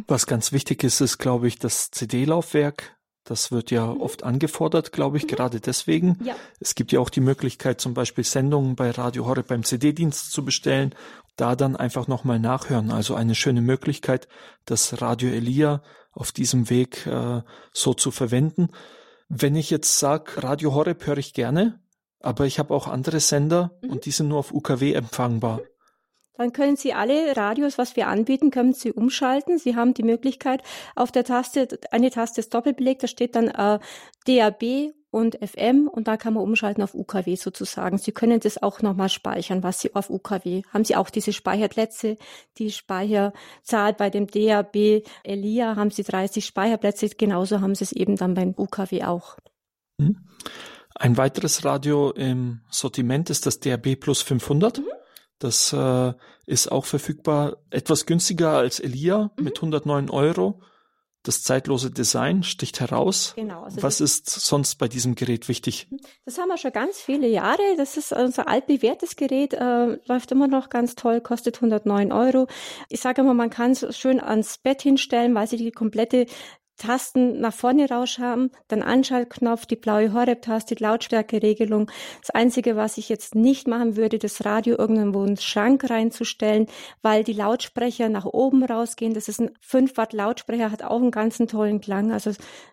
Was 0.07 0.27
ganz 0.27 0.51
wichtig 0.51 0.83
ist, 0.83 1.01
ist, 1.01 1.17
glaube 1.17 1.47
ich, 1.47 1.57
das 1.57 1.89
CD-Laufwerk 1.89 2.95
Das 3.23 3.51
wird 3.51 3.71
ja 3.71 3.87
mhm. 3.87 4.01
oft 4.01 4.23
angefordert, 4.23 4.91
glaube 4.91 5.17
ich, 5.17 5.23
mhm. 5.23 5.27
gerade 5.27 5.59
deswegen. 5.59 6.19
Ja. 6.23 6.35
Es 6.59 6.75
gibt 6.75 6.91
ja 6.91 6.99
auch 6.99 7.09
die 7.09 7.21
Möglichkeit, 7.21 7.79
zum 7.79 7.93
Beispiel 7.93 8.23
Sendungen 8.23 8.75
bei 8.75 8.91
Radio 8.91 9.25
Horeb 9.25 9.47
beim 9.47 9.63
CD-Dienst 9.63 10.31
zu 10.31 10.43
bestellen, 10.43 10.93
da 11.35 11.55
dann 11.55 11.75
einfach 11.75 12.07
nochmal 12.07 12.39
nachhören. 12.39 12.91
Also 12.91 13.15
eine 13.15 13.35
schöne 13.35 13.61
Möglichkeit, 13.61 14.27
das 14.65 15.01
Radio 15.01 15.29
Elia 15.29 15.81
auf 16.11 16.31
diesem 16.31 16.69
Weg 16.69 17.07
äh, 17.07 17.41
so 17.71 17.93
zu 17.93 18.11
verwenden. 18.11 18.69
Wenn 19.29 19.55
ich 19.55 19.69
jetzt 19.69 19.97
sage, 19.97 20.43
Radio 20.43 20.73
Horeb 20.73 21.05
höre 21.07 21.17
ich 21.17 21.33
gerne, 21.33 21.79
aber 22.19 22.45
ich 22.45 22.59
habe 22.59 22.73
auch 22.73 22.87
andere 22.87 23.19
Sender 23.19 23.71
mhm. 23.81 23.89
und 23.89 24.05
die 24.05 24.11
sind 24.11 24.27
nur 24.27 24.39
auf 24.39 24.53
UKW 24.53 24.93
empfangbar. 24.93 25.61
Dann 26.35 26.51
können 26.51 26.75
Sie 26.75 26.93
alle 26.93 27.35
Radios, 27.37 27.77
was 27.77 27.95
wir 27.95 28.07
anbieten, 28.07 28.49
können 28.49 28.73
Sie 28.73 28.91
umschalten. 28.91 29.57
Sie 29.59 29.75
haben 29.75 29.93
die 29.93 30.03
Möglichkeit, 30.03 30.63
auf 30.95 31.11
der 31.11 31.23
Taste, 31.23 31.79
eine 31.91 32.09
Taste 32.09 32.41
ist 32.41 32.53
doppelbelegt, 32.53 33.03
da 33.03 33.07
steht 33.07 33.35
dann 33.35 33.47
äh, 33.49 33.79
DAB 34.25 34.93
und 35.11 35.37
FM 35.47 35.87
und 35.87 36.07
da 36.07 36.17
kann 36.17 36.33
man 36.33 36.43
umschalten 36.43 36.81
auf 36.81 36.95
UKW 36.95 37.35
sozusagen. 37.35 37.99
Sie 37.99 38.11
können 38.11 38.39
das 38.39 38.61
auch 38.61 38.81
nochmal 38.81 39.09
speichern, 39.09 39.61
was 39.61 39.79
Sie 39.79 39.93
auf 39.93 40.09
UKW. 40.09 40.63
Haben 40.73 40.85
Sie 40.85 40.95
auch 40.95 41.11
diese 41.11 41.33
Speicherplätze, 41.33 42.17
die 42.57 42.71
Speicherzahl 42.71 43.93
bei 43.93 44.09
dem 44.09 44.25
DAB 44.25 45.03
Elia 45.23 45.75
haben 45.75 45.91
Sie 45.91 46.03
30 46.03 46.43
Speicherplätze, 46.43 47.09
genauso 47.09 47.61
haben 47.61 47.75
Sie 47.75 47.83
es 47.83 47.91
eben 47.91 48.15
dann 48.15 48.33
beim 48.33 48.55
UKW 48.57 49.03
auch. 49.03 49.37
Hm. 50.01 50.17
Ein 50.95 51.17
weiteres 51.17 51.63
Radio 51.63 52.11
im 52.11 52.61
Sortiment 52.71 53.29
ist 53.29 53.45
das 53.45 53.59
DAB 53.59 53.95
Plus 53.95 54.23
500. 54.23 54.79
Mhm. 54.79 54.85
Das 55.43 55.73
äh, 55.73 56.13
ist 56.45 56.71
auch 56.71 56.85
verfügbar, 56.85 57.57
etwas 57.69 58.05
günstiger 58.05 58.51
als 58.51 58.79
Elia 58.79 59.31
mhm. 59.35 59.43
mit 59.43 59.57
109 59.57 60.09
Euro. 60.09 60.61
Das 61.25 61.41
zeitlose 61.41 61.89
Design 61.89 62.43
sticht 62.43 62.81
heraus. 62.81 63.33
Genau. 63.35 63.63
Also 63.63 63.81
Was 63.81 64.01
ist 64.01 64.29
sonst 64.29 64.75
bei 64.75 64.89
diesem 64.89 65.15
Gerät 65.15 65.47
wichtig? 65.47 65.87
Mhm. 65.89 65.97
Das 66.25 66.37
haben 66.37 66.47
wir 66.47 66.57
schon 66.57 66.71
ganz 66.71 66.97
viele 66.97 67.27
Jahre. 67.27 67.61
Das 67.77 67.97
ist 67.97 68.13
unser 68.13 68.47
altbewährtes 68.47 69.17
Gerät, 69.17 69.53
äh, 69.53 69.99
läuft 70.05 70.31
immer 70.31 70.47
noch 70.47 70.69
ganz 70.69 70.95
toll, 70.95 71.19
kostet 71.19 71.57
109 71.57 72.13
Euro. 72.13 72.47
Ich 72.87 73.01
sage 73.01 73.21
immer, 73.21 73.33
man 73.33 73.49
kann 73.49 73.71
es 73.71 73.97
schön 73.97 74.21
ans 74.21 74.57
Bett 74.57 74.81
hinstellen, 74.81 75.35
weil 75.35 75.47
sie 75.47 75.57
die 75.57 75.71
komplette 75.71 76.25
Tasten 76.77 77.39
nach 77.39 77.53
vorne 77.53 77.87
raus 77.89 78.17
haben, 78.19 78.51
dann 78.67 78.81
Anschaltknopf, 78.81 79.65
die 79.65 79.75
blaue 79.75 80.13
Horeb-Taste, 80.13 80.75
Lautstärkeregelung. 80.79 81.89
Das 82.21 82.31
Einzige, 82.31 82.75
was 82.75 82.97
ich 82.97 83.09
jetzt 83.09 83.35
nicht 83.35 83.67
machen 83.67 83.95
würde, 83.95 84.19
das 84.19 84.43
Radio 84.45 84.77
irgendwo 84.77 85.21
in 85.21 85.35
den 85.35 85.37
Schrank 85.37 85.89
reinzustellen, 85.89 86.67
weil 87.01 87.23
die 87.23 87.33
Lautsprecher 87.33 88.09
nach 88.09 88.25
oben 88.25 88.63
rausgehen. 88.63 89.13
Das 89.13 89.27
ist 89.27 89.39
ein 89.39 89.51
5 89.61 89.97
Watt 89.97 90.13
Lautsprecher, 90.13 90.71
hat 90.71 90.83
auch 90.83 91.01
einen 91.01 91.11
ganzen 91.11 91.47
tollen 91.47 91.79
Klang, 91.79 92.11
also 92.11 92.31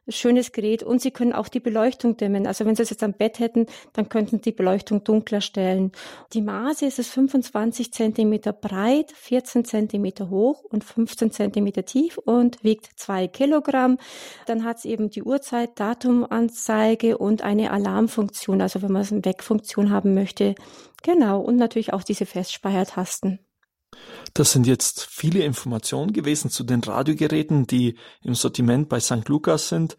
schönes 0.09 0.53
Gerät. 0.53 0.83
Und 0.83 1.03
Sie 1.03 1.11
können 1.11 1.33
auch 1.33 1.49
die 1.49 1.61
Beleuchtung 1.61 2.17
dimmen. 2.17 2.47
Also 2.47 2.65
wenn 2.65 2.77
Sie 2.77 2.83
es 2.83 2.91
jetzt 2.91 3.03
am 3.03 3.13
Bett 3.13 3.39
hätten, 3.39 3.67
dann 3.93 4.09
könnten 4.09 4.37
Sie 4.37 4.43
die 4.43 4.53
Beleuchtung 4.53 5.05
dunkler 5.05 5.41
stellen. 5.41 5.93
Die 6.33 6.43
Maße 6.43 6.87
ist 6.87 6.99
es 6.99 7.09
25 7.09 7.93
Zentimeter 7.93 8.53
breit, 8.53 9.13
14 9.13 9.65
Zentimeter 9.65 10.31
hoch 10.31 10.65
und 10.65 10.85
15 10.85 11.31
Zentimeter 11.33 11.85
tief 11.85 12.19
und 12.19 12.63
wiegt 12.65 12.91
zwei 12.97 13.29
Kilogramm. 13.29 13.90
Programm. 13.91 13.99
Dann 14.47 14.65
hat 14.65 14.79
es 14.79 14.85
eben 14.85 15.11
die 15.11 15.23
Uhrzeit, 15.23 15.79
Datumanzeige 15.79 17.19
und 17.19 17.43
eine 17.43 17.71
Alarmfunktion, 17.71 18.61
also 18.61 18.83
wenn 18.83 18.93
man 18.93 19.03
es 19.03 19.13
eine 19.13 19.25
Wegfunktion 19.25 19.91
haben 19.91 20.15
möchte. 20.15 20.55
Genau, 21.03 21.41
und 21.41 21.57
natürlich 21.57 21.93
auch 21.93 22.03
diese 22.03 22.27
Festspeichertasten. 22.27 23.41
Das 24.35 24.53
sind 24.53 24.67
jetzt 24.67 25.07
viele 25.11 25.41
Informationen 25.41 26.13
gewesen 26.13 26.51
zu 26.51 26.63
den 26.63 26.81
Radiogeräten, 26.81 27.67
die 27.67 27.99
im 28.23 28.35
Sortiment 28.35 28.89
bei 28.89 29.01
St. 29.01 29.29
Lukas 29.29 29.69
sind. 29.69 29.97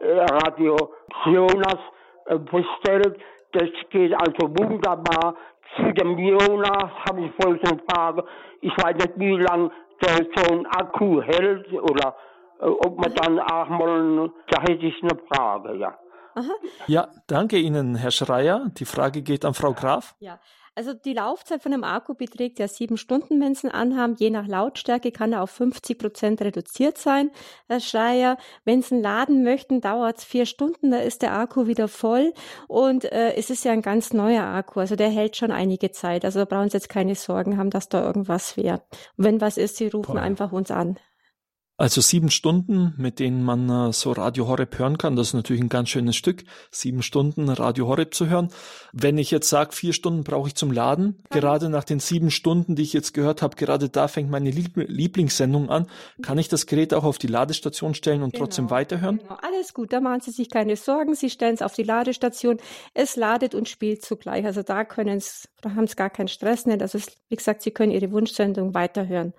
Radio 0.44 0.76
Jonas 1.24 1.78
äh, 2.26 2.38
bestellt. 2.38 3.18
Das 3.52 3.68
geht 3.90 4.12
also 4.14 4.48
wunderbar. 4.58 5.36
Zu 5.76 5.92
dem 5.92 6.18
Jonas 6.18 6.90
habe 7.08 7.26
ich 7.26 7.32
wohl 7.44 7.60
so 7.62 7.72
eine 7.72 7.82
Frage. 7.88 8.24
Ich 8.60 8.72
weiß 8.72 8.94
nicht, 8.96 9.12
wie 9.16 9.36
lange 9.36 9.70
der 10.02 10.26
so 10.34 10.52
ein 10.52 10.66
Akku 10.66 11.22
hält 11.22 11.72
oder 11.72 12.16
äh, 12.60 12.64
ob 12.64 12.98
man 12.98 13.14
dann 13.14 13.38
auch 13.38 13.68
mal, 13.68 14.30
da 14.48 14.60
hätte 14.62 14.86
ich 14.86 15.02
eine 15.02 15.18
Frage, 15.28 15.76
ja. 15.76 15.98
Aha. 16.34 16.52
Ja, 16.86 17.08
danke 17.28 17.56
Ihnen, 17.56 17.94
Herr 17.94 18.10
Schreier. 18.10 18.66
Die 18.76 18.84
Frage 18.84 19.22
geht 19.22 19.44
an 19.44 19.54
Frau 19.54 19.72
Graf. 19.72 20.14
Ja, 20.20 20.38
also 20.76 20.92
die 20.92 21.14
Laufzeit 21.14 21.62
von 21.62 21.72
einem 21.72 21.84
Akku 21.84 22.14
beträgt 22.14 22.58
ja 22.58 22.68
sieben 22.68 22.98
Stunden, 22.98 23.40
wenn 23.40 23.54
Sie 23.54 23.66
ihn 23.66 23.72
anhaben. 23.72 24.14
Je 24.18 24.28
nach 24.30 24.46
Lautstärke 24.46 25.10
kann 25.10 25.32
er 25.32 25.42
auf 25.42 25.50
50 25.50 25.98
Prozent 25.98 26.42
reduziert 26.42 26.98
sein, 26.98 27.30
Herr 27.66 27.80
Schreier. 27.80 28.36
Wenn 28.64 28.82
Sie 28.82 28.96
ihn 28.96 29.02
laden 29.02 29.42
möchten, 29.42 29.80
dauert 29.80 30.18
es 30.18 30.24
vier 30.24 30.44
Stunden, 30.44 30.90
da 30.90 30.98
ist 30.98 31.22
der 31.22 31.32
Akku 31.32 31.66
wieder 31.66 31.88
voll. 31.88 32.34
Und 32.68 33.10
äh, 33.10 33.34
es 33.34 33.48
ist 33.48 33.64
ja 33.64 33.72
ein 33.72 33.82
ganz 33.82 34.12
neuer 34.12 34.44
Akku, 34.44 34.80
also 34.80 34.96
der 34.96 35.08
hält 35.08 35.36
schon 35.36 35.50
einige 35.50 35.90
Zeit. 35.92 36.24
Also 36.24 36.40
da 36.40 36.44
brauchen 36.44 36.68
Sie 36.68 36.76
jetzt 36.76 36.90
keine 36.90 37.14
Sorgen 37.14 37.56
haben, 37.56 37.70
dass 37.70 37.88
da 37.88 38.04
irgendwas 38.04 38.56
wäre. 38.56 38.82
wenn 39.16 39.40
was 39.40 39.56
ist, 39.56 39.76
Sie 39.76 39.88
rufen 39.88 40.12
Toll. 40.12 40.18
einfach 40.18 40.52
uns 40.52 40.70
an. 40.70 40.98
Also 41.78 42.00
sieben 42.00 42.30
Stunden, 42.30 42.94
mit 42.96 43.18
denen 43.18 43.42
man 43.42 43.68
äh, 43.68 43.92
so 43.92 44.12
Radio 44.12 44.48
Horeb 44.48 44.78
hören 44.78 44.96
kann, 44.96 45.14
das 45.14 45.28
ist 45.28 45.34
natürlich 45.34 45.60
ein 45.60 45.68
ganz 45.68 45.90
schönes 45.90 46.16
Stück, 46.16 46.44
sieben 46.70 47.02
Stunden 47.02 47.50
Radio 47.50 47.86
Horeb 47.86 48.14
zu 48.14 48.30
hören. 48.30 48.48
Wenn 48.94 49.18
ich 49.18 49.30
jetzt 49.30 49.50
sage, 49.50 49.72
vier 49.74 49.92
Stunden 49.92 50.24
brauche 50.24 50.48
ich 50.48 50.54
zum 50.54 50.72
Laden, 50.72 51.22
gerade 51.28 51.68
nach 51.68 51.84
den 51.84 52.00
sieben 52.00 52.30
Stunden, 52.30 52.76
die 52.76 52.82
ich 52.82 52.94
jetzt 52.94 53.12
gehört 53.12 53.42
habe, 53.42 53.56
gerade 53.56 53.90
da 53.90 54.08
fängt 54.08 54.30
meine 54.30 54.50
Lieblingssendung 54.50 55.68
an, 55.68 55.86
kann 56.22 56.38
ich 56.38 56.48
das 56.48 56.64
Gerät 56.64 56.94
auch 56.94 57.04
auf 57.04 57.18
die 57.18 57.26
Ladestation 57.26 57.94
stellen 57.94 58.22
und 58.22 58.32
genau. 58.32 58.46
trotzdem 58.46 58.70
weiterhören? 58.70 59.18
Genau. 59.18 59.36
Alles 59.42 59.74
gut, 59.74 59.92
da 59.92 60.00
machen 60.00 60.22
Sie 60.22 60.30
sich 60.30 60.48
keine 60.48 60.76
Sorgen, 60.76 61.14
Sie 61.14 61.28
stellen 61.28 61.56
es 61.56 61.62
auf 61.62 61.74
die 61.74 61.82
Ladestation, 61.82 62.56
es 62.94 63.16
ladet 63.16 63.54
und 63.54 63.68
spielt 63.68 64.02
zugleich. 64.02 64.46
Also 64.46 64.62
da 64.62 64.84
können 64.84 65.18
es, 65.18 65.46
da 65.60 65.74
haben 65.74 65.86
Sie 65.86 65.94
gar 65.94 66.08
keinen 66.08 66.28
Stress 66.28 66.64
nicht. 66.64 66.80
Also 66.80 66.96
es, 66.96 67.08
wie 67.28 67.36
gesagt, 67.36 67.60
Sie 67.60 67.70
können 67.70 67.92
Ihre 67.92 68.10
Wunschsendung 68.12 68.72
weiterhören. 68.72 69.34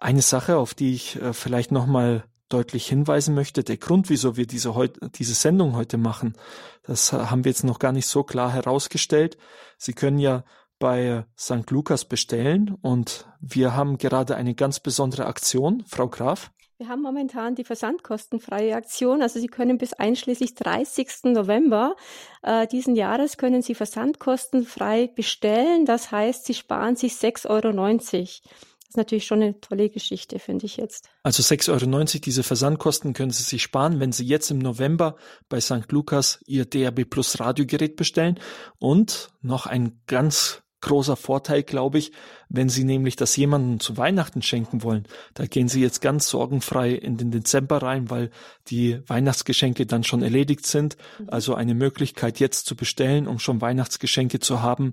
Eine 0.00 0.22
Sache, 0.22 0.56
auf 0.56 0.72
die 0.72 0.94
ich 0.94 1.20
äh, 1.20 1.34
vielleicht 1.34 1.72
nochmal 1.72 2.24
deutlich 2.48 2.86
hinweisen 2.88 3.34
möchte, 3.34 3.62
der 3.62 3.76
Grund, 3.76 4.08
wieso 4.08 4.36
wir 4.36 4.46
diese, 4.46 4.74
diese 5.14 5.34
Sendung 5.34 5.76
heute 5.76 5.98
machen, 5.98 6.34
das 6.82 7.12
haben 7.12 7.44
wir 7.44 7.50
jetzt 7.50 7.64
noch 7.64 7.78
gar 7.78 7.92
nicht 7.92 8.06
so 8.06 8.24
klar 8.24 8.50
herausgestellt. 8.52 9.36
Sie 9.76 9.92
können 9.92 10.18
ja 10.18 10.42
bei 10.78 11.26
St. 11.38 11.70
Lukas 11.70 12.06
bestellen 12.06 12.76
und 12.80 13.28
wir 13.40 13.76
haben 13.76 13.98
gerade 13.98 14.36
eine 14.36 14.54
ganz 14.54 14.80
besondere 14.80 15.26
Aktion, 15.26 15.84
Frau 15.86 16.08
Graf. 16.08 16.50
Wir 16.78 16.88
haben 16.88 17.02
momentan 17.02 17.54
die 17.54 17.64
versandkostenfreie 17.64 18.74
Aktion. 18.74 19.20
Also 19.20 19.38
Sie 19.38 19.48
können 19.48 19.76
bis 19.76 19.92
einschließlich 19.92 20.54
30. 20.54 21.24
November 21.24 21.94
äh, 22.42 22.66
diesen 22.66 22.96
Jahres 22.96 23.36
können 23.36 23.60
Sie 23.60 23.74
versandkostenfrei 23.74 25.08
bestellen. 25.14 25.84
Das 25.84 26.10
heißt, 26.10 26.46
Sie 26.46 26.54
sparen 26.54 26.96
sich 26.96 27.12
6,90 27.12 27.50
Euro. 27.50 28.50
Das 28.90 28.94
ist 28.94 28.98
natürlich 28.98 29.26
schon 29.26 29.40
eine 29.40 29.60
tolle 29.60 29.88
Geschichte, 29.88 30.40
finde 30.40 30.66
ich 30.66 30.76
jetzt. 30.76 31.08
Also 31.22 31.44
6,90 31.44 31.70
Euro, 31.92 32.04
diese 32.24 32.42
Versandkosten 32.42 33.12
können 33.12 33.30
Sie 33.30 33.44
sich 33.44 33.62
sparen, 33.62 34.00
wenn 34.00 34.10
Sie 34.10 34.24
jetzt 34.24 34.50
im 34.50 34.58
November 34.58 35.14
bei 35.48 35.60
St. 35.60 35.92
Lukas 35.92 36.42
Ihr 36.44 36.64
DAB 36.64 37.04
Plus 37.04 37.38
Radiogerät 37.38 37.94
bestellen. 37.94 38.40
Und 38.80 39.28
noch 39.42 39.66
ein 39.66 40.00
ganz 40.08 40.64
großer 40.80 41.14
Vorteil, 41.14 41.62
glaube 41.62 41.98
ich, 41.98 42.10
wenn 42.48 42.68
Sie 42.68 42.82
nämlich 42.82 43.14
das 43.14 43.36
jemandem 43.36 43.78
zu 43.78 43.96
Weihnachten 43.96 44.42
schenken 44.42 44.82
wollen. 44.82 45.06
Da 45.34 45.46
gehen 45.46 45.68
Sie 45.68 45.80
jetzt 45.80 46.00
ganz 46.00 46.28
sorgenfrei 46.28 46.90
in 46.90 47.16
den 47.16 47.30
Dezember 47.30 47.82
rein, 47.82 48.10
weil 48.10 48.30
die 48.66 49.00
Weihnachtsgeschenke 49.06 49.86
dann 49.86 50.02
schon 50.02 50.24
erledigt 50.24 50.66
sind. 50.66 50.96
Mhm. 51.20 51.28
Also 51.30 51.54
eine 51.54 51.76
Möglichkeit 51.76 52.40
jetzt 52.40 52.66
zu 52.66 52.74
bestellen, 52.74 53.28
um 53.28 53.38
schon 53.38 53.60
Weihnachtsgeschenke 53.60 54.40
zu 54.40 54.62
haben, 54.62 54.90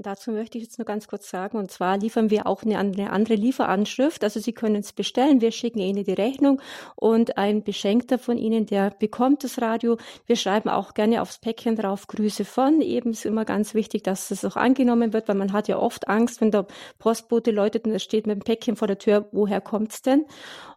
Dazu 0.00 0.30
möchte 0.30 0.58
ich 0.58 0.62
jetzt 0.62 0.78
nur 0.78 0.86
ganz 0.86 1.08
kurz 1.08 1.28
sagen, 1.28 1.58
und 1.58 1.72
zwar 1.72 1.98
liefern 1.98 2.30
wir 2.30 2.46
auch 2.46 2.62
eine 2.62 2.78
andere 2.78 3.34
Lieferanschrift. 3.34 4.22
Also 4.22 4.38
Sie 4.38 4.52
können 4.52 4.76
es 4.76 4.92
bestellen, 4.92 5.40
wir 5.40 5.50
schicken 5.50 5.80
Ihnen 5.80 6.04
die 6.04 6.12
Rechnung 6.12 6.62
und 6.94 7.36
ein 7.36 7.64
Beschenkter 7.64 8.16
von 8.16 8.38
Ihnen, 8.38 8.64
der 8.64 8.90
bekommt 8.90 9.42
das 9.42 9.60
Radio. 9.60 9.96
Wir 10.24 10.36
schreiben 10.36 10.68
auch 10.68 10.94
gerne 10.94 11.20
aufs 11.20 11.38
Päckchen 11.38 11.74
drauf 11.74 12.06
Grüße 12.06 12.44
von. 12.44 12.80
Eben 12.80 13.10
ist 13.10 13.26
immer 13.26 13.44
ganz 13.44 13.74
wichtig, 13.74 14.04
dass 14.04 14.30
es 14.30 14.44
auch 14.44 14.54
angenommen 14.54 15.12
wird, 15.12 15.26
weil 15.26 15.34
man 15.34 15.52
hat 15.52 15.66
ja 15.66 15.78
oft 15.78 16.06
Angst, 16.06 16.40
wenn 16.40 16.52
der 16.52 16.68
Postbote 17.00 17.50
läutet 17.50 17.84
und 17.84 17.92
es 17.92 18.04
steht 18.04 18.28
mit 18.28 18.36
dem 18.36 18.44
Päckchen 18.44 18.76
vor 18.76 18.86
der 18.86 18.98
Tür, 18.98 19.28
woher 19.32 19.60
kommt's 19.60 20.02
denn? 20.02 20.26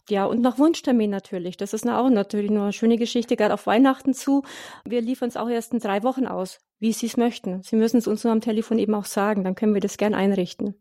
Ja, 0.09 0.25
und 0.25 0.41
nach 0.41 0.57
Wunschtermin 0.57 1.09
natürlich. 1.09 1.57
Das 1.57 1.73
ist 1.73 1.87
auch 1.87 2.09
natürlich 2.09 2.51
eine 2.51 2.73
schöne 2.73 2.97
Geschichte, 2.97 3.35
gerade 3.35 3.53
auf 3.53 3.67
Weihnachten 3.67 4.13
zu. 4.13 4.43
Wir 4.83 5.01
liefern 5.01 5.29
es 5.29 5.37
auch 5.37 5.49
erst 5.49 5.73
in 5.73 5.79
drei 5.79 6.03
Wochen 6.03 6.27
aus 6.27 6.59
wie 6.81 6.91
Sie 6.91 7.05
es 7.05 7.15
möchten. 7.15 7.61
Sie 7.63 7.77
müssen 7.77 7.97
es 7.97 8.07
uns 8.07 8.25
nur 8.25 8.33
am 8.33 8.41
Telefon 8.41 8.79
eben 8.79 8.95
auch 8.95 9.05
sagen, 9.05 9.45
dann 9.45 9.55
können 9.55 9.75
wir 9.75 9.81
das 9.81 9.97
gern 9.97 10.13
einrichten. 10.13 10.75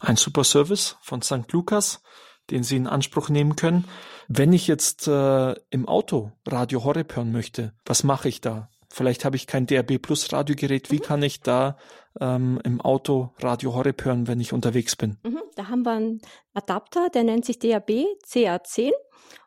Ein 0.00 0.16
super 0.16 0.42
Service 0.42 0.96
von 1.02 1.22
St. 1.22 1.52
Lukas, 1.52 2.02
den 2.50 2.64
Sie 2.64 2.76
in 2.76 2.86
Anspruch 2.86 3.28
nehmen 3.28 3.54
können. 3.54 3.84
Wenn 4.28 4.52
ich 4.52 4.66
jetzt 4.66 5.06
äh, 5.06 5.52
im 5.70 5.86
Auto 5.86 6.32
Radio 6.46 6.84
Horeb 6.84 7.14
hören 7.14 7.32
möchte, 7.32 7.74
was 7.84 8.02
mache 8.02 8.28
ich 8.28 8.40
da? 8.40 8.70
Vielleicht 8.96 9.26
habe 9.26 9.36
ich 9.36 9.46
kein 9.46 9.66
DRB 9.66 10.00
Plus 10.00 10.32
Radiogerät. 10.32 10.90
Wie 10.90 10.96
mhm. 10.96 11.02
kann 11.02 11.22
ich 11.22 11.42
da 11.42 11.76
ähm, 12.18 12.58
im 12.64 12.80
Auto 12.80 13.34
Radio 13.42 13.74
Horeb 13.74 14.02
hören, 14.06 14.26
wenn 14.26 14.40
ich 14.40 14.54
unterwegs 14.54 14.96
bin? 14.96 15.18
Mhm. 15.22 15.42
Da 15.54 15.68
haben 15.68 15.82
wir 15.82 15.92
einen 15.92 16.22
Adapter, 16.54 17.10
der 17.10 17.24
nennt 17.24 17.44
sich 17.44 17.58
DAB 17.58 17.90
CA10 18.26 18.92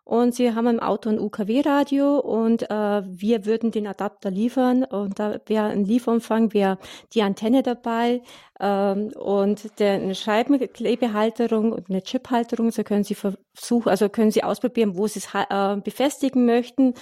und 0.09 0.33
sie 0.33 0.55
haben 0.55 0.65
im 0.65 0.79
Auto 0.79 1.07
ein 1.07 1.19
UKW-Radio 1.19 2.17
und 2.17 2.63
äh, 2.71 3.03
wir 3.05 3.45
würden 3.45 3.69
den 3.69 3.85
Adapter 3.85 4.31
liefern 4.31 4.83
und 4.83 5.19
da 5.19 5.39
wäre 5.45 5.67
ein 5.67 5.85
Lieferumfang, 5.85 6.51
wäre 6.51 6.79
die 7.13 7.21
Antenne 7.21 7.61
dabei 7.61 8.23
ähm, 8.59 9.09
und 9.09 9.79
der, 9.79 9.93
eine 9.93 10.15
Scheibenklebehalterung 10.15 11.71
und 11.73 11.91
eine 11.91 12.01
Chiphalterung. 12.01 12.71
So 12.71 12.83
können 12.83 13.03
Sie 13.03 13.13
versuchen, 13.13 13.87
also 13.87 14.09
können 14.09 14.31
Sie 14.31 14.43
ausprobieren, 14.43 14.97
wo 14.97 15.05
Sie 15.05 15.19
es 15.19 15.29
äh, 15.35 15.75
befestigen 15.79 16.43
möchten. 16.47 16.95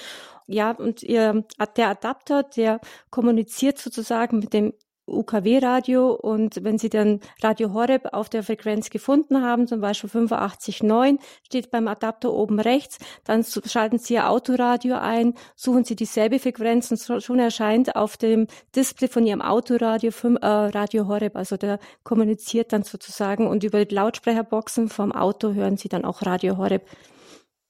Ja, 0.46 0.72
und 0.72 1.02
ihr, 1.02 1.46
der 1.78 1.88
Adapter, 1.88 2.44
der 2.44 2.82
kommuniziert 3.10 3.78
sozusagen 3.78 4.40
mit 4.40 4.52
dem 4.52 4.74
UKW-Radio 5.08 6.12
und 6.12 6.64
wenn 6.64 6.78
Sie 6.78 6.90
dann 6.90 7.22
Radio 7.42 7.74
Horeb 7.74 8.10
auf 8.14 8.30
der 8.30 8.44
Frequenz 8.44 8.90
gefunden 8.90 9.42
haben, 9.42 9.68
zum 9.68 9.82
Beispiel 9.82 10.10
85.9, 10.10 11.20
steht 11.44 11.72
beim 11.72 11.88
Adapter 11.88 12.34
oben 12.34 12.60
rechts, 12.60 13.00
dann 13.24 13.44
schalten 13.44 13.98
Sie 13.98 14.16
Ihr 14.16 14.30
Autoradio 14.30 14.96
ein, 14.96 15.34
suchen 15.56 15.86
Sie 15.86 15.96
dieselbe 15.96 16.40
Frequenz 16.40 16.92
und 16.92 17.24
schon 17.24 17.40
erscheint 17.40 17.96
auf 17.96 18.18
dem 18.18 18.48
Display 18.76 19.08
von 19.08 19.26
Ihrem 19.26 19.42
Autoradio 19.42 20.12
äh, 20.12 20.46
Radio 20.46 21.08
Horeb, 21.08 21.36
also 21.36 21.58
der 21.58 21.80
kommuniziert 22.04 22.74
dann 22.74 22.84
sozusagen 22.84 23.48
und 23.48 23.64
über 23.64 23.84
die 23.86 23.96
Lautsprecherboxen 23.96 24.90
vom 24.90 25.12
Auto 25.12 25.54
hören 25.54 25.78
Sie 25.78 25.90
dann 25.90 26.06
auch 26.06 26.26
Radio 26.26 26.58
Horeb. 26.58 26.86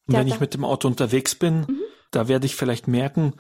Und 0.08 0.16
wenn 0.16 0.28
ich 0.28 0.40
mit 0.40 0.54
dem 0.54 0.64
Auto 0.64 0.88
unterwegs 0.88 1.36
bin, 1.36 1.60
mhm. 1.60 1.82
da 2.12 2.28
werde 2.28 2.46
ich 2.46 2.56
vielleicht 2.56 2.88
merken, 2.88 3.34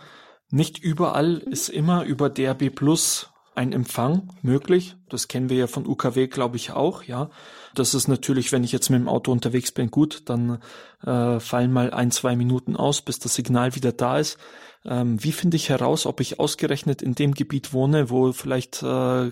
nicht 0.49 0.77
überall 0.77 1.41
mhm. 1.45 1.51
ist 1.51 1.69
immer 1.69 2.03
über 2.03 2.29
DRB 2.29 2.73
Plus 2.73 3.31
ein 3.57 3.73
Empfang 3.73 4.29
möglich. 4.43 4.95
Das 5.09 5.27
kennen 5.27 5.49
wir 5.49 5.57
ja 5.57 5.67
von 5.67 5.87
UKW, 5.87 6.27
glaube 6.27 6.57
ich, 6.57 6.71
auch, 6.71 7.03
ja. 7.03 7.31
Das 7.73 7.95
ist 7.95 8.07
natürlich, 8.07 8.51
wenn 8.51 8.63
ich 8.63 8.71
jetzt 8.71 8.89
mit 8.89 8.99
dem 8.99 9.09
Auto 9.09 9.31
unterwegs 9.31 9.71
bin, 9.71 9.89
gut, 9.89 10.29
dann 10.29 10.59
äh, 11.03 11.39
fallen 11.39 11.73
mal 11.73 11.91
ein, 11.91 12.11
zwei 12.11 12.35
Minuten 12.35 12.75
aus, 12.75 13.01
bis 13.01 13.17
das 13.17 13.33
Signal 13.33 13.75
wieder 13.75 13.91
da 13.91 14.19
ist. 14.19 14.37
Ähm, 14.85 15.21
wie 15.23 15.31
finde 15.31 15.57
ich 15.57 15.69
heraus, 15.69 16.05
ob 16.05 16.21
ich 16.21 16.39
ausgerechnet 16.39 17.01
in 17.01 17.15
dem 17.15 17.33
Gebiet 17.33 17.73
wohne, 17.73 18.11
wo 18.11 18.31
vielleicht 18.31 18.83
äh, 18.83 19.31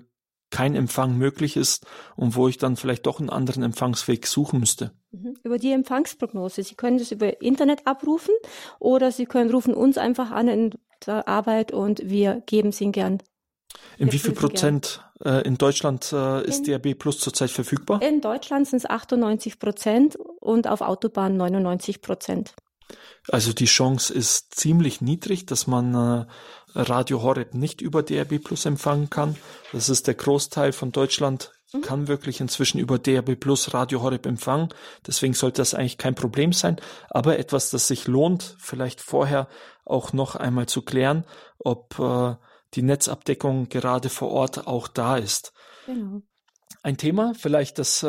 kein 0.50 0.76
Empfang 0.76 1.18
möglich 1.18 1.56
ist 1.56 1.86
und 2.16 2.36
wo 2.36 2.48
ich 2.48 2.58
dann 2.58 2.78
vielleicht 2.78 3.06
doch 3.06 3.20
einen 3.20 3.30
anderen 3.30 3.62
Empfangsweg 3.62 4.26
suchen 4.26 4.60
müsste? 4.60 4.92
Mhm. 5.12 5.36
Über 5.44 5.60
die 5.60 5.72
Empfangsprognose. 5.72 6.64
Sie 6.64 6.76
können 6.76 6.98
das 6.98 7.12
über 7.12 7.42
Internet 7.44 7.86
abrufen 7.86 8.34
oder 8.80 9.12
Sie 9.12 9.28
können 9.28 9.52
rufen 9.52 9.76
uns 9.76 10.00
einfach 10.00 10.32
an 10.32 10.48
in 10.48 10.72
der 11.06 11.28
Arbeit 11.28 11.72
und 11.72 12.10
wir 12.10 12.42
geben 12.48 12.70
es 12.70 12.82
Ihnen 12.82 12.92
gern 12.92 13.20
in 13.98 14.12
wie 14.12 14.20
viel 14.20 14.34
Prozent 14.34 15.02
äh, 15.24 15.46
in 15.48 15.58
Deutschland 15.58 16.12
äh, 16.12 16.46
ist 16.46 16.68
in, 16.68 16.74
DAB 16.74 16.96
Plus 16.96 17.20
zurzeit 17.20 17.52
verfügbar? 17.52 18.02
In 18.02 18.22
Deutschland 18.22 18.68
sind 18.68 18.80
es 18.80 18.90
98 18.90 19.60
Prozent 19.60 20.18
und 20.40 20.68
auf 20.68 20.82
Autobahnen 20.82 21.38
99 21.38 22.02
Prozent. 22.02 22.54
Also 23.30 23.54
die 23.54 23.66
Chance 23.66 24.14
ist 24.14 24.54
ziemlich 24.54 25.02
niedrig, 25.02 25.46
dass 25.46 25.66
man 25.66 25.96
äh, 25.96 26.26
Radio 26.76 27.24
Horeb 27.24 27.54
nicht 27.54 27.82
über 27.82 28.04
DAB 28.04 28.40
Plus 28.40 28.66
empfangen 28.66 29.10
kann. 29.10 29.36
Das 29.72 29.90
ist 29.90 30.08
der 30.08 30.14
Großteil 30.14 30.74
von 30.74 30.92
Deutschland 30.92 31.52
mhm. 31.76 31.82
kann 31.82 32.08
wirklich 32.08 32.40
inzwischen 32.42 32.80
über 32.80 33.00
DAB 33.00 33.36
Plus 33.36 33.74
Radio 33.74 34.02
Horeb 34.02 34.26
empfangen. 34.26 34.70
Deswegen 35.06 35.34
sollte 35.34 35.62
das 35.62 35.74
eigentlich 35.74 35.98
kein 35.98 36.16
Problem 36.16 36.54
sein. 36.54 36.78
Aber 37.10 37.40
etwas, 37.40 37.70
das 37.70 37.88
sich 37.88 38.08
lohnt, 38.08 38.56
vielleicht 38.60 39.02
vorher 39.02 39.48
auch 39.86 40.14
noch 40.14 40.36
einmal 40.36 40.68
zu 40.68 40.82
klären, 40.82 41.26
ob 41.60 42.00
äh, 42.00 42.36
die 42.76 42.82
Netzabdeckung 42.82 43.70
gerade 43.70 44.10
vor 44.10 44.32
Ort 44.32 44.68
auch 44.68 44.88
da 44.88 45.18
ist. 45.18 45.54
Genau. 45.86 46.22
Ein 46.84 46.98
Thema, 46.98 47.34
vielleicht 47.36 47.80
das 47.80 48.04
äh, 48.04 48.08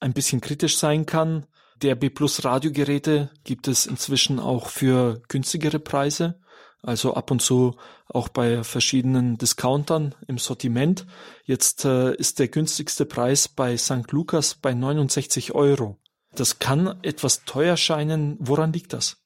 ein 0.00 0.12
bisschen 0.12 0.40
kritisch 0.40 0.78
sein 0.78 1.06
kann. 1.06 1.46
Der 1.82 1.94
B 1.94 2.10
Plus 2.10 2.44
Radiogeräte 2.44 3.30
gibt 3.44 3.68
es 3.68 3.86
inzwischen 3.86 4.40
auch 4.40 4.68
für 4.68 5.22
günstigere 5.28 5.78
Preise. 5.78 6.40
Also 6.82 7.14
ab 7.14 7.30
und 7.30 7.40
zu 7.40 7.76
auch 8.08 8.28
bei 8.28 8.62
verschiedenen 8.62 9.38
Discountern 9.38 10.14
im 10.28 10.38
Sortiment. 10.38 11.06
Jetzt 11.44 11.84
äh, 11.84 12.14
ist 12.14 12.38
der 12.38 12.48
günstigste 12.48 13.06
Preis 13.06 13.48
bei 13.48 13.76
St. 13.76 14.10
Lukas 14.10 14.54
bei 14.54 14.74
69 14.74 15.54
Euro. 15.54 15.98
Das 16.34 16.58
kann 16.58 16.98
etwas 17.02 17.44
teuer 17.44 17.76
scheinen. 17.76 18.36
Woran 18.40 18.72
liegt 18.72 18.92
das? 18.92 19.16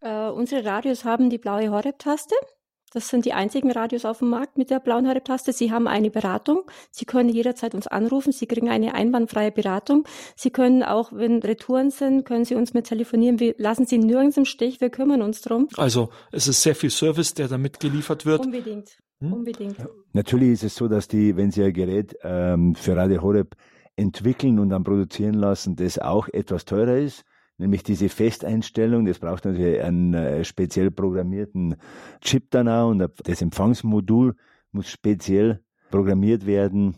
Äh, 0.00 0.28
unsere 0.28 0.64
Radios 0.64 1.04
haben 1.04 1.30
die 1.30 1.38
blaue 1.38 1.70
Horeb-Taste. 1.70 2.36
Das 2.92 3.08
sind 3.08 3.24
die 3.24 3.32
einzigen 3.32 3.70
Radios 3.70 4.04
auf 4.04 4.20
dem 4.20 4.30
Markt 4.30 4.56
mit 4.56 4.70
der 4.70 4.80
blauen 4.80 5.06
Horeb-Taste. 5.06 5.52
Sie 5.52 5.70
haben 5.70 5.86
eine 5.86 6.10
Beratung. 6.10 6.62
Sie 6.90 7.04
können 7.04 7.28
jederzeit 7.28 7.74
uns 7.74 7.86
anrufen. 7.86 8.32
Sie 8.32 8.46
kriegen 8.46 8.68
eine 8.68 8.94
einwandfreie 8.94 9.52
Beratung. 9.52 10.04
Sie 10.36 10.50
können 10.50 10.82
auch, 10.82 11.12
wenn 11.12 11.42
Retouren 11.42 11.90
sind, 11.90 12.24
können 12.24 12.44
Sie 12.44 12.54
uns 12.54 12.72
mit 12.72 12.86
telefonieren. 12.86 13.40
Wir 13.40 13.54
lassen 13.58 13.86
Sie 13.86 13.98
nirgends 13.98 14.36
im 14.36 14.44
Stich. 14.44 14.80
Wir 14.80 14.90
kümmern 14.90 15.22
uns 15.22 15.42
drum. 15.42 15.68
Also 15.76 16.08
es 16.32 16.48
ist 16.48 16.62
sehr 16.62 16.74
viel 16.74 16.90
Service, 16.90 17.34
der 17.34 17.48
damit 17.48 17.78
geliefert 17.80 18.24
wird. 18.24 18.46
Unbedingt. 18.46 18.98
Hm? 19.20 19.32
Unbedingt. 19.32 19.78
Ja. 19.78 19.88
Natürlich 20.12 20.52
ist 20.52 20.64
es 20.64 20.74
so, 20.76 20.88
dass 20.88 21.08
die, 21.08 21.36
wenn 21.36 21.50
Sie 21.50 21.62
ein 21.62 21.72
Gerät 21.72 22.16
ähm, 22.22 22.74
für 22.74 22.96
Radio 22.96 23.20
Horeb 23.22 23.54
entwickeln 23.96 24.58
und 24.58 24.70
dann 24.70 24.84
produzieren 24.84 25.34
lassen, 25.34 25.76
das 25.76 25.98
auch 25.98 26.28
etwas 26.28 26.64
teurer 26.64 26.96
ist 26.96 27.24
nämlich 27.58 27.82
diese 27.82 28.08
Festeinstellung. 28.08 29.04
Das 29.04 29.18
braucht 29.18 29.44
natürlich 29.44 29.82
einen 29.82 30.14
äh, 30.14 30.44
speziell 30.44 30.90
programmierten 30.90 31.76
Chip 32.20 32.50
dann 32.50 32.68
auch 32.68 32.90
und 32.90 33.06
das 33.24 33.42
Empfangsmodul 33.42 34.34
muss 34.72 34.88
speziell 34.88 35.60
programmiert 35.90 36.46
werden. 36.46 36.96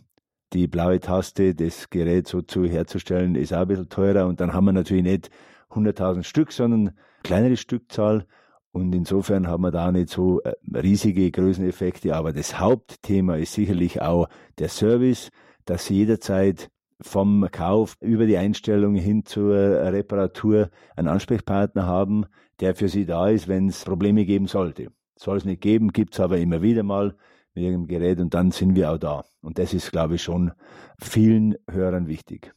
Die 0.52 0.66
blaue 0.66 1.00
Taste, 1.00 1.54
das 1.54 1.90
Gerät 1.90 2.26
so 2.26 2.42
zu 2.42 2.64
herzustellen, 2.64 3.34
ist 3.36 3.52
auch 3.52 3.60
ein 3.60 3.68
bisschen 3.68 3.88
teurer 3.88 4.26
und 4.26 4.40
dann 4.40 4.52
haben 4.52 4.64
wir 4.64 4.72
natürlich 4.72 5.04
nicht 5.04 5.30
100.000 5.70 6.24
Stück, 6.24 6.52
sondern 6.52 6.92
kleinere 7.22 7.56
Stückzahl. 7.56 8.26
Und 8.72 8.94
insofern 8.94 9.48
haben 9.48 9.62
wir 9.62 9.70
da 9.70 9.90
nicht 9.90 10.10
so 10.10 10.40
äh, 10.42 10.52
riesige 10.72 11.30
Größeneffekte. 11.30 12.14
Aber 12.14 12.32
das 12.32 12.58
Hauptthema 12.58 13.36
ist 13.36 13.52
sicherlich 13.54 14.00
auch 14.00 14.28
der 14.58 14.68
Service, 14.68 15.30
dass 15.64 15.86
Sie 15.86 15.96
jederzeit 15.96 16.70
vom 17.00 17.48
Kauf 17.50 17.96
über 18.00 18.26
die 18.26 18.36
Einstellung 18.36 18.94
hin 18.94 19.24
zur 19.24 19.54
Reparatur 19.56 20.70
einen 20.96 21.08
Ansprechpartner 21.08 21.86
haben, 21.86 22.26
der 22.60 22.74
für 22.74 22.88
Sie 22.88 23.06
da 23.06 23.28
ist, 23.28 23.48
wenn 23.48 23.68
es 23.68 23.84
Probleme 23.84 24.24
geben 24.24 24.46
sollte. 24.46 24.88
Soll 25.16 25.36
es 25.36 25.44
nicht 25.44 25.60
geben, 25.60 25.92
gibt 25.92 26.14
es 26.14 26.20
aber 26.20 26.38
immer 26.38 26.62
wieder 26.62 26.82
mal 26.82 27.16
mit 27.54 27.64
irgendeinem 27.64 27.88
Gerät 27.88 28.20
und 28.20 28.34
dann 28.34 28.50
sind 28.52 28.74
wir 28.74 28.90
auch 28.90 28.98
da. 28.98 29.24
Und 29.40 29.58
das 29.58 29.74
ist, 29.74 29.90
glaube 29.90 30.16
ich, 30.16 30.22
schon 30.22 30.52
vielen 30.98 31.56
Hörern 31.68 32.06
wichtig. 32.06 32.54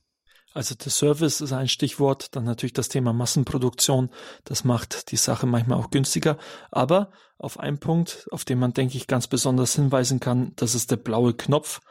Also 0.54 0.76
der 0.76 0.92
Service 0.92 1.42
ist 1.42 1.52
ein 1.52 1.68
Stichwort, 1.68 2.36
dann 2.36 2.44
natürlich 2.44 2.74
das 2.74 2.88
Thema 2.88 3.12
Massenproduktion, 3.12 4.10
das 4.44 4.64
macht 4.64 5.12
die 5.12 5.18
Sache 5.18 5.48
manchmal 5.48 5.80
auch 5.80 5.90
günstiger. 5.90 6.38
Aber 6.70 7.10
auf 7.40 7.60
einen 7.60 7.80
Punkt, 7.80 8.28
auf 8.30 8.46
den 8.46 8.60
man, 8.60 8.74
denke 8.74 8.96
ich, 8.96 9.08
ganz 9.08 9.28
besonders 9.28 9.76
hinweisen 9.76 10.20
kann, 10.20 10.54
das 10.56 10.76
ist 10.76 10.92
der 10.92 10.98
blaue 10.98 11.34
Knopf 11.34 11.82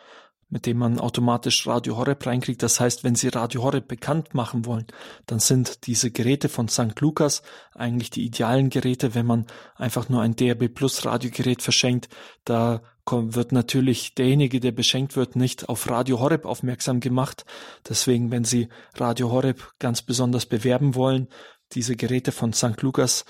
mit 0.53 0.67
dem 0.67 0.77
man 0.77 1.01
automatisch 1.01 1.67
Radio 1.67 1.97
Horeb 1.97 2.27
reinkriegt. 2.27 2.63
Das 2.63 2.79
heißt, 2.79 3.05
wenn 3.05 3.15
Sie 3.15 3.29
Radio 3.29 3.63
Horeb 3.63 3.89
bekannt 3.89 4.35
machen 4.35 4.67
wollen, 4.67 4.87
dann 5.25 5.39
sind 5.39 5.87
diese 5.87 6.11
Geräte 6.11 6.51
von 6.51 6.69
St. 6.69 7.01
Lukas 7.01 7.43
eigentlich 7.75 8.11
die 8.11 8.23
idealen 8.23 8.69
Geräte, 8.69 9.15
wenn 9.15 9.25
man 9.25 9.47
einfach 9.77 10.11
nur 10.11 10.21
ein 10.21 10.37
DRB 10.37 10.69
Plus 10.69 11.07
Radiogerät 11.07 11.63
verschenkt. 11.63 12.11
Da 12.45 12.83
wird 13.11 13.53
natürlich 13.53 14.15
derjenige, 14.15 14.61
der 14.61 14.73
beschenkt 14.73 15.17
wird, 15.17 15.37
nicht 15.37 15.71
auf 15.71 15.89
Radio 15.89 16.21
Horeb 16.21 16.45
aufmerksam 16.45 17.01
gemacht. 17.01 17.47
Deswegen, 17.89 18.31
wenn 18.31 18.45
Sie 18.45 18.69
Radio 18.95 19.31
Horeb 19.33 19.73
ganz 19.79 20.03
besonders 20.03 20.45
bewerben 20.45 20.95
wollen, 20.95 21.29
diese 21.73 21.97
Geräte 21.97 22.31
von 22.31 22.53
St. 22.53 22.83
Lukas 22.83 23.25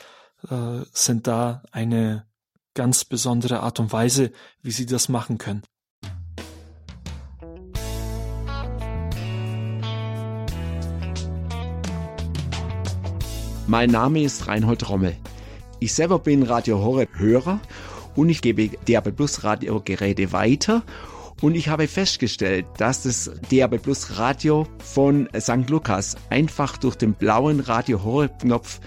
äh, 0.50 0.80
sind 0.92 1.28
da 1.28 1.62
eine 1.70 2.26
ganz 2.74 3.04
besondere 3.04 3.60
Art 3.60 3.78
und 3.78 3.92
Weise, 3.92 4.32
wie 4.60 4.72
Sie 4.72 4.86
das 4.86 5.08
machen 5.08 5.38
können. 5.38 5.62
Mein 13.68 13.90
Name 13.90 14.22
ist 14.22 14.48
Reinhold 14.48 14.88
Rommel. 14.88 15.16
Ich 15.78 15.94
selber 15.94 16.18
bin 16.18 16.42
Radio 16.42 16.80
Horeb 16.80 17.18
Hörer 17.18 17.60
und 18.16 18.28
ich 18.28 18.42
gebe 18.42 18.70
DAB 18.86 19.12
Plus 19.12 19.44
Radiogeräte 19.44 20.32
weiter 20.32 20.82
und 21.40 21.54
ich 21.54 21.68
habe 21.68 21.86
festgestellt, 21.86 22.66
dass 22.78 23.04
das 23.04 23.30
DAB 23.50 23.78
Plus 23.80 24.18
Radio 24.18 24.66
von 24.78 25.28
St. 25.38 25.70
Lukas 25.70 26.16
einfach 26.28 26.76
durch 26.76 26.96
den 26.96 27.14
blauen 27.14 27.60
Radio 27.60 28.02
Horeb 28.02 28.40
Knopf 28.40 28.80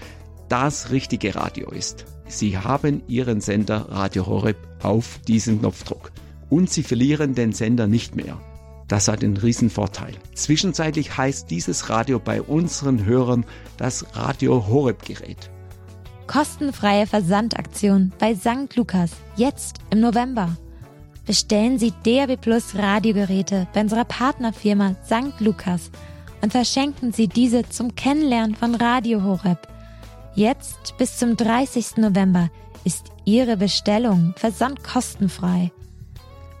das 0.48 0.90
richtige 0.90 1.34
Radio 1.34 1.70
ist. 1.70 2.04
Sie 2.28 2.58
haben 2.58 3.02
Ihren 3.08 3.40
Sender 3.40 3.86
Radio 3.88 4.26
Horeb 4.26 4.58
auf 4.82 5.20
diesen 5.26 5.60
Knopfdruck 5.60 6.12
und 6.50 6.70
Sie 6.70 6.82
verlieren 6.82 7.34
den 7.34 7.52
Sender 7.52 7.86
nicht 7.86 8.14
mehr. 8.14 8.38
Das 8.88 9.08
hat 9.08 9.24
einen 9.24 9.36
riesen 9.36 9.70
Vorteil. 9.70 10.14
Zwischenzeitlich 10.34 11.16
heißt 11.16 11.50
dieses 11.50 11.90
Radio 11.90 12.18
bei 12.18 12.40
unseren 12.40 13.04
Hörern 13.04 13.44
das 13.76 14.06
Radio 14.14 14.66
Horeb 14.68 15.04
Gerät. 15.04 15.50
Kostenfreie 16.26 17.06
Versandaktion 17.06 18.12
bei 18.18 18.34
St. 18.34 18.76
Lukas 18.76 19.10
jetzt 19.36 19.78
im 19.90 20.00
November. 20.00 20.56
Bestellen 21.24 21.78
Sie 21.78 21.92
DAB 22.04 22.40
Plus 22.40 22.76
Radiogeräte 22.76 23.66
bei 23.72 23.80
unserer 23.80 24.04
Partnerfirma 24.04 24.94
St. 25.04 25.40
Lukas 25.40 25.90
und 26.40 26.52
verschenken 26.52 27.12
Sie 27.12 27.26
diese 27.26 27.68
zum 27.68 27.94
Kennenlernen 27.96 28.54
von 28.54 28.76
Radio 28.76 29.22
Horeb. 29.22 29.66
Jetzt 30.34 30.94
bis 30.98 31.16
zum 31.16 31.36
30. 31.36 31.96
November 31.96 32.50
ist 32.84 33.06
Ihre 33.24 33.56
Bestellung 33.56 34.34
versandkostenfrei. 34.36 35.72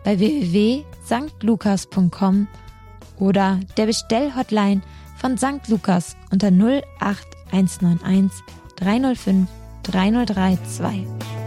Bei 0.02 0.18
www 0.18 0.84
stlukas.com 1.06 2.48
oder 3.18 3.60
der 3.76 3.86
Bestellhotline 3.86 4.82
von 5.16 5.38
St. 5.38 5.68
Lukas 5.68 6.16
unter 6.30 6.48
08191 6.48 8.42
305 8.76 9.48
3032. 9.84 11.45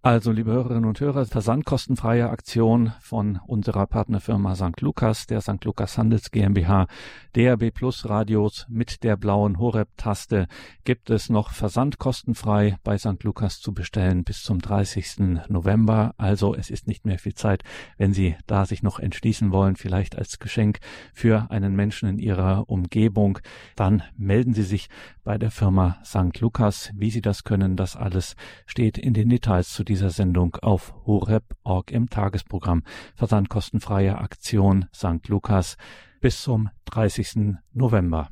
Also, 0.00 0.30
liebe 0.30 0.52
Hörerinnen 0.52 0.84
und 0.84 1.00
Hörer, 1.00 1.26
versandkostenfreie 1.26 2.30
Aktion 2.30 2.92
von 3.00 3.40
unserer 3.48 3.88
Partnerfirma 3.88 4.54
St. 4.54 4.80
Lukas, 4.80 5.26
der 5.26 5.40
St. 5.40 5.64
Lukas 5.64 5.98
Handels 5.98 6.30
GmbH, 6.30 6.86
DRB 7.34 7.74
Plus 7.74 8.08
Radios 8.08 8.64
mit 8.68 9.02
der 9.02 9.16
blauen 9.16 9.58
Horeb-Taste 9.58 10.46
gibt 10.84 11.10
es 11.10 11.30
noch 11.30 11.50
versandkostenfrei 11.50 12.76
bei 12.84 12.96
St. 12.96 13.24
Lukas 13.24 13.60
zu 13.60 13.74
bestellen 13.74 14.22
bis 14.22 14.44
zum 14.44 14.60
30. 14.60 15.48
November. 15.48 16.14
Also, 16.16 16.54
es 16.54 16.70
ist 16.70 16.86
nicht 16.86 17.04
mehr 17.04 17.18
viel 17.18 17.34
Zeit, 17.34 17.64
wenn 17.96 18.14
Sie 18.14 18.36
da 18.46 18.66
sich 18.66 18.84
noch 18.84 19.00
entschließen 19.00 19.50
wollen, 19.50 19.74
vielleicht 19.74 20.16
als 20.16 20.38
Geschenk 20.38 20.78
für 21.12 21.50
einen 21.50 21.74
Menschen 21.74 22.08
in 22.08 22.20
Ihrer 22.20 22.70
Umgebung, 22.70 23.40
dann 23.74 24.04
melden 24.16 24.54
Sie 24.54 24.62
sich 24.62 24.90
bei 25.24 25.38
der 25.38 25.50
Firma 25.50 25.98
St. 26.04 26.38
Lukas. 26.38 26.92
Wie 26.94 27.10
Sie 27.10 27.20
das 27.20 27.42
können, 27.42 27.74
das 27.74 27.96
alles 27.96 28.36
steht 28.64 28.96
in 28.96 29.12
den 29.12 29.28
Details 29.28 29.70
zu 29.70 29.87
dieser 29.88 30.10
Sendung 30.10 30.56
auf 30.56 30.94
horeb.org 31.06 31.90
im 31.90 32.08
Tagesprogramm. 32.08 32.82
Versandkostenfreie 33.14 34.18
Aktion 34.18 34.86
St. 34.94 35.26
Lukas 35.28 35.76
bis 36.20 36.42
zum 36.42 36.70
30. 36.86 37.56
November. 37.72 38.28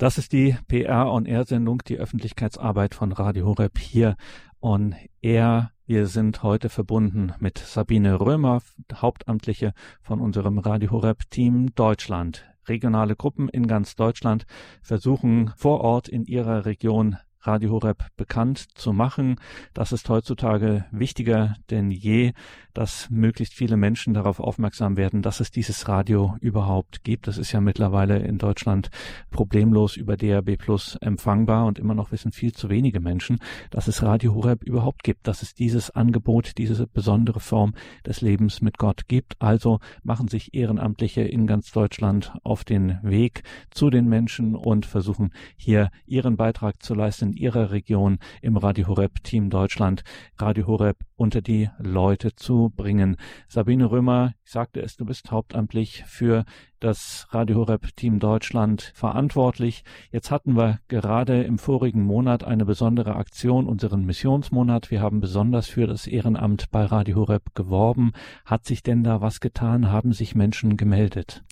Das 0.00 0.16
ist 0.16 0.32
die 0.32 0.56
PR 0.66 1.12
on 1.12 1.26
Air 1.26 1.44
Sendung, 1.44 1.82
die 1.86 1.98
Öffentlichkeitsarbeit 1.98 2.94
von 2.94 3.12
Radio 3.12 3.44
Horeb 3.44 3.78
hier 3.78 4.16
on 4.62 4.94
Air. 5.20 5.72
Wir 5.84 6.06
sind 6.06 6.42
heute 6.42 6.70
verbunden 6.70 7.34
mit 7.38 7.58
Sabine 7.58 8.18
Römer, 8.18 8.62
Hauptamtliche 8.94 9.74
von 10.00 10.22
unserem 10.22 10.58
Radio 10.58 10.90
Horeb 10.90 11.28
Team 11.28 11.74
Deutschland. 11.74 12.46
Regionale 12.66 13.14
Gruppen 13.14 13.50
in 13.50 13.66
ganz 13.66 13.94
Deutschland 13.94 14.46
versuchen 14.80 15.52
vor 15.54 15.82
Ort 15.82 16.08
in 16.08 16.24
ihrer 16.24 16.64
Region 16.64 17.18
Radio 17.42 17.70
Horeb 17.70 18.04
bekannt 18.16 18.58
zu 18.74 18.92
machen. 18.92 19.36
Das 19.72 19.92
ist 19.92 20.08
heutzutage 20.08 20.84
wichtiger 20.90 21.56
denn 21.70 21.90
je, 21.90 22.32
dass 22.74 23.08
möglichst 23.10 23.54
viele 23.54 23.76
Menschen 23.76 24.14
darauf 24.14 24.40
aufmerksam 24.40 24.96
werden, 24.96 25.22
dass 25.22 25.40
es 25.40 25.50
dieses 25.50 25.88
Radio 25.88 26.36
überhaupt 26.40 27.02
gibt. 27.02 27.26
Das 27.26 27.38
ist 27.38 27.52
ja 27.52 27.60
mittlerweile 27.60 28.18
in 28.18 28.38
Deutschland 28.38 28.90
problemlos 29.30 29.96
über 29.96 30.16
DAB 30.16 30.56
Plus 30.56 30.96
empfangbar 31.00 31.66
und 31.66 31.78
immer 31.78 31.94
noch 31.94 32.12
wissen 32.12 32.32
viel 32.32 32.52
zu 32.52 32.68
wenige 32.68 33.00
Menschen, 33.00 33.38
dass 33.70 33.88
es 33.88 34.02
Radio 34.02 34.34
Horeb 34.34 34.62
überhaupt 34.62 35.02
gibt, 35.02 35.26
dass 35.26 35.42
es 35.42 35.54
dieses 35.54 35.90
Angebot, 35.90 36.58
diese 36.58 36.86
besondere 36.86 37.40
Form 37.40 37.74
des 38.06 38.20
Lebens 38.20 38.60
mit 38.60 38.78
Gott 38.78 39.08
gibt. 39.08 39.40
Also 39.40 39.80
machen 40.02 40.28
sich 40.28 40.54
Ehrenamtliche 40.54 41.22
in 41.22 41.46
ganz 41.46 41.72
Deutschland 41.72 42.32
auf 42.42 42.64
den 42.64 42.98
Weg 43.02 43.42
zu 43.70 43.90
den 43.90 44.08
Menschen 44.08 44.54
und 44.54 44.86
versuchen 44.86 45.32
hier 45.56 45.90
ihren 46.06 46.36
Beitrag 46.36 46.82
zu 46.82 46.94
leisten 46.94 47.29
in 47.30 47.36
ihrer 47.36 47.70
Region 47.70 48.18
im 48.42 48.56
Radio 48.56 48.88
Horeb 48.88 49.22
Team 49.22 49.50
Deutschland 49.50 50.02
Radio 50.38 50.66
Horeb 50.66 50.96
unter 51.16 51.40
die 51.40 51.70
Leute 51.78 52.34
zu 52.34 52.72
bringen. 52.74 53.16
Sabine 53.46 53.90
Römer, 53.90 54.34
ich 54.44 54.50
sagte 54.50 54.80
es, 54.80 54.96
du 54.96 55.04
bist 55.04 55.30
hauptamtlich 55.30 56.02
für 56.06 56.44
das 56.80 57.28
Radio 57.30 57.58
Horeb 57.58 57.94
Team 57.94 58.18
Deutschland 58.18 58.92
verantwortlich. 58.94 59.84
Jetzt 60.10 60.30
hatten 60.30 60.56
wir 60.56 60.80
gerade 60.88 61.42
im 61.42 61.58
vorigen 61.58 62.02
Monat 62.02 62.42
eine 62.42 62.64
besondere 62.64 63.14
Aktion, 63.14 63.66
unseren 63.66 64.04
Missionsmonat. 64.04 64.90
Wir 64.90 65.00
haben 65.00 65.20
besonders 65.20 65.68
für 65.68 65.86
das 65.86 66.06
Ehrenamt 66.06 66.70
bei 66.70 66.84
Radio 66.84 67.16
Horeb 67.16 67.54
geworben. 67.54 68.12
Hat 68.44 68.64
sich 68.64 68.82
denn 68.82 69.04
da 69.04 69.20
was 69.20 69.40
getan? 69.40 69.92
Haben 69.92 70.12
sich 70.12 70.34
Menschen 70.34 70.76
gemeldet? 70.76 71.44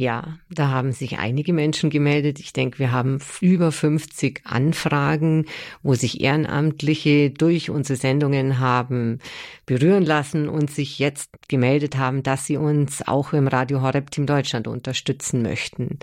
Ja, 0.00 0.38
da 0.48 0.68
haben 0.68 0.92
sich 0.92 1.18
einige 1.18 1.52
Menschen 1.52 1.90
gemeldet. 1.90 2.38
Ich 2.38 2.52
denke, 2.52 2.78
wir 2.78 2.92
haben 2.92 3.18
über 3.40 3.72
50 3.72 4.42
Anfragen, 4.44 5.46
wo 5.82 5.94
sich 5.94 6.20
Ehrenamtliche 6.20 7.30
durch 7.30 7.68
unsere 7.68 7.96
Sendungen 7.96 8.60
haben 8.60 9.18
berühren 9.66 10.04
lassen 10.04 10.48
und 10.48 10.70
sich 10.70 11.00
jetzt 11.00 11.30
gemeldet 11.48 11.96
haben, 11.96 12.22
dass 12.22 12.46
sie 12.46 12.56
uns 12.56 13.08
auch 13.08 13.32
im 13.32 13.48
Radio 13.48 13.82
Horeb 13.82 14.12
Team 14.12 14.26
Deutschland 14.26 14.68
unterstützen 14.68 15.42
möchten. 15.42 15.98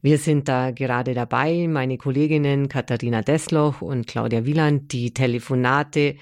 Wir 0.00 0.18
sind 0.18 0.46
da 0.46 0.70
gerade 0.70 1.12
dabei, 1.12 1.66
meine 1.68 1.98
Kolleginnen 1.98 2.68
Katharina 2.68 3.22
Desloch 3.22 3.82
und 3.82 4.06
Claudia 4.06 4.46
Wieland, 4.46 4.92
die 4.92 5.12
Telefonate 5.12 6.14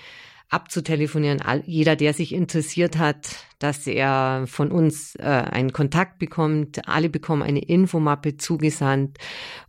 abzutelefonieren. 0.50 1.42
Jeder, 1.66 1.94
der 1.94 2.14
sich 2.14 2.32
interessiert 2.32 2.96
hat, 2.96 3.28
dass 3.58 3.86
er 3.86 4.44
von 4.46 4.70
uns 4.70 5.14
äh, 5.16 5.24
einen 5.24 5.72
Kontakt 5.72 6.18
bekommt. 6.18 6.88
Alle 6.88 7.10
bekommen 7.10 7.42
eine 7.42 7.60
Infomappe 7.60 8.36
zugesandt, 8.38 9.18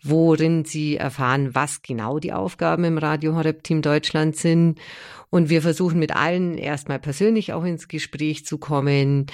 worin 0.04 0.63
sie 0.63 0.96
erfahren, 0.96 1.54
was 1.54 1.82
genau 1.82 2.20
die 2.20 2.32
Aufgaben 2.32 2.86
im 2.86 2.98
Radio 2.98 3.36
Horeb 3.36 3.63
Team 3.63 3.82
Deutschland 3.82 4.38
sind. 4.38 4.80
Und 5.32 5.50
wir 5.50 5.62
versuchen 5.62 6.00
mit 6.00 6.15
allen 6.15 6.58
erstmal 6.58 6.98
persönlich 6.98 7.54
auch 7.54 7.63
ins 7.63 7.88
Gespräch 7.88 8.46
zu 8.46 8.58
kommen. 8.58 9.28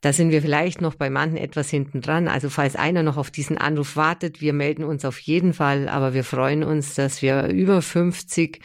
Da 0.00 0.12
sind 0.12 0.30
wir 0.30 0.40
vielleicht 0.40 0.80
noch 0.80 0.94
bei 0.94 1.10
manchen 1.10 1.36
etwas 1.36 1.68
hinten 1.68 2.00
dran. 2.00 2.28
Also 2.28 2.48
falls 2.48 2.76
einer 2.76 3.02
noch 3.02 3.16
auf 3.16 3.30
diesen 3.30 3.58
Anruf 3.58 3.96
wartet, 3.96 4.40
wir 4.40 4.52
melden 4.52 4.84
uns 4.84 5.04
auf 5.04 5.18
jeden 5.18 5.52
Fall. 5.52 5.88
Aber 5.88 6.14
wir 6.14 6.24
freuen 6.24 6.62
uns, 6.62 6.94
dass 6.94 7.22
wir 7.22 7.48
über 7.48 7.82
50 7.82 8.60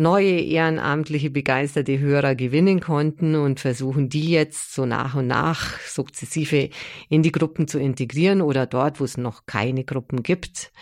neue 0.00 0.40
ehrenamtliche 0.40 1.30
begeisterte 1.30 1.98
Hörer 1.98 2.34
gewinnen 2.34 2.80
konnten 2.80 3.36
und 3.36 3.60
versuchen 3.60 4.08
die 4.08 4.30
jetzt 4.30 4.74
so 4.74 4.86
nach 4.86 5.14
und 5.14 5.26
nach 5.26 5.78
sukzessive 5.80 6.70
in 7.08 7.22
die 7.22 7.32
Gruppen 7.32 7.68
zu 7.68 7.78
integrieren 7.78 8.40
oder 8.40 8.66
dort, 8.66 8.98
wo 8.98 9.04
es 9.04 9.16
noch 9.16 9.46
keine 9.46 9.84
Gruppen 9.84 10.22
gibt, 10.22 10.72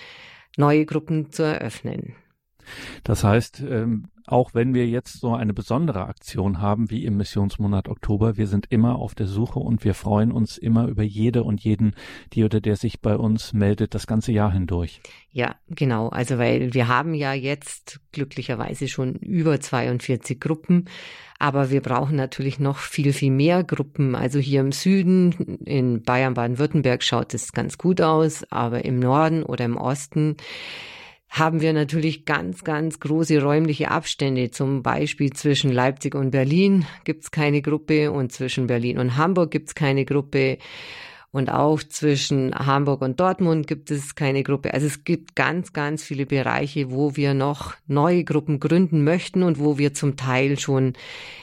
neue 0.56 0.86
Gruppen 0.86 1.30
zu 1.30 1.42
eröffnen. 1.42 2.14
Das 3.04 3.24
heißt, 3.24 3.60
ähm, 3.68 4.08
auch 4.28 4.54
wenn 4.54 4.74
wir 4.74 4.86
jetzt 4.86 5.20
so 5.20 5.34
eine 5.34 5.54
besondere 5.54 6.06
Aktion 6.06 6.60
haben 6.60 6.90
wie 6.90 7.04
im 7.04 7.16
Missionsmonat 7.16 7.88
Oktober, 7.88 8.36
wir 8.36 8.46
sind 8.46 8.66
immer 8.70 8.96
auf 8.96 9.14
der 9.14 9.26
Suche 9.26 9.58
und 9.58 9.84
wir 9.84 9.94
freuen 9.94 10.32
uns 10.32 10.58
immer 10.58 10.86
über 10.86 11.02
jede 11.02 11.42
und 11.44 11.62
jeden, 11.62 11.94
die 12.32 12.44
oder 12.44 12.60
der 12.60 12.76
sich 12.76 13.00
bei 13.00 13.16
uns 13.16 13.52
meldet, 13.52 13.94
das 13.94 14.06
ganze 14.06 14.32
Jahr 14.32 14.52
hindurch. 14.52 15.00
Ja, 15.30 15.56
genau. 15.68 16.08
Also 16.08 16.38
weil 16.38 16.74
wir 16.74 16.88
haben 16.88 17.14
ja 17.14 17.32
jetzt 17.32 18.00
glücklicherweise 18.12 18.88
schon 18.88 19.14
über 19.14 19.60
42 19.60 20.40
Gruppen. 20.40 20.86
Aber 21.38 21.70
wir 21.70 21.80
brauchen 21.80 22.16
natürlich 22.16 22.58
noch 22.58 22.78
viel, 22.78 23.12
viel 23.12 23.30
mehr 23.30 23.62
Gruppen. 23.62 24.16
Also 24.16 24.40
hier 24.40 24.60
im 24.60 24.72
Süden, 24.72 25.58
in 25.64 26.02
Bayern, 26.02 26.34
Baden-Württemberg 26.34 27.04
schaut 27.04 27.32
es 27.32 27.52
ganz 27.52 27.78
gut 27.78 28.00
aus, 28.00 28.44
aber 28.50 28.84
im 28.84 28.98
Norden 28.98 29.44
oder 29.44 29.64
im 29.64 29.76
Osten 29.76 30.36
haben 31.28 31.60
wir 31.60 31.72
natürlich 31.72 32.24
ganz, 32.24 32.64
ganz 32.64 33.00
große 33.00 33.42
räumliche 33.42 33.90
Abstände. 33.90 34.50
Zum 34.50 34.82
Beispiel 34.82 35.32
zwischen 35.32 35.72
Leipzig 35.72 36.14
und 36.14 36.30
Berlin 36.30 36.86
gibt's 37.04 37.30
keine 37.30 37.62
Gruppe 37.62 38.10
und 38.10 38.32
zwischen 38.32 38.66
Berlin 38.66 38.98
und 38.98 39.16
Hamburg 39.16 39.50
gibt's 39.50 39.74
keine 39.74 40.04
Gruppe. 40.04 40.58
Und 41.30 41.50
auch 41.50 41.82
zwischen 41.82 42.54
Hamburg 42.54 43.02
und 43.02 43.20
Dortmund 43.20 43.66
gibt 43.66 43.90
es 43.90 44.14
keine 44.14 44.42
Gruppe. 44.42 44.72
Also 44.72 44.86
es 44.86 45.04
gibt 45.04 45.36
ganz, 45.36 45.74
ganz 45.74 46.02
viele 46.02 46.24
Bereiche, 46.24 46.90
wo 46.90 47.16
wir 47.16 47.34
noch 47.34 47.74
neue 47.86 48.24
Gruppen 48.24 48.60
gründen 48.60 49.04
möchten 49.04 49.42
und 49.42 49.58
wo 49.58 49.76
wir 49.76 49.92
zum 49.92 50.16
Teil 50.16 50.58
schon 50.58 50.94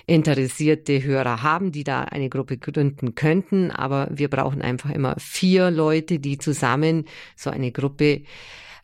interessierte 0.08 1.04
Hörer 1.04 1.44
haben, 1.44 1.72
die 1.72 1.84
da 1.84 2.02
eine 2.02 2.30
Gruppe 2.30 2.58
gründen 2.58 3.14
könnten. 3.14 3.70
Aber 3.70 4.10
wir 4.12 4.28
brauchen 4.28 4.64
einfach 4.64 4.90
immer 4.90 5.18
vier 5.20 5.70
Leute, 5.70 6.18
die 6.18 6.40
zusammen 6.40 7.06
so 7.36 7.52
eine 7.52 7.72
Gruppe 7.72 8.24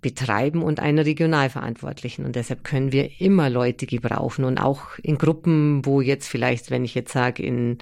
betreiben 0.02 0.64
und 0.64 0.80
einen 0.80 1.00
Regionalverantwortlichen. 1.00 2.26
Und 2.26 2.36
deshalb 2.36 2.64
können 2.64 2.92
wir 2.92 3.22
immer 3.22 3.50
Leute 3.50 3.86
gebrauchen 3.86 4.46
und 4.46 4.60
auch 4.60 4.98
in 5.02 5.18
Gruppen, 5.18 5.86
wo 5.86 6.02
jetzt 6.02 6.28
vielleicht, 6.28 6.72
wenn 6.72 6.84
ich 6.84 6.96
jetzt 6.96 7.14
sage, 7.14 7.44
in 7.44 7.78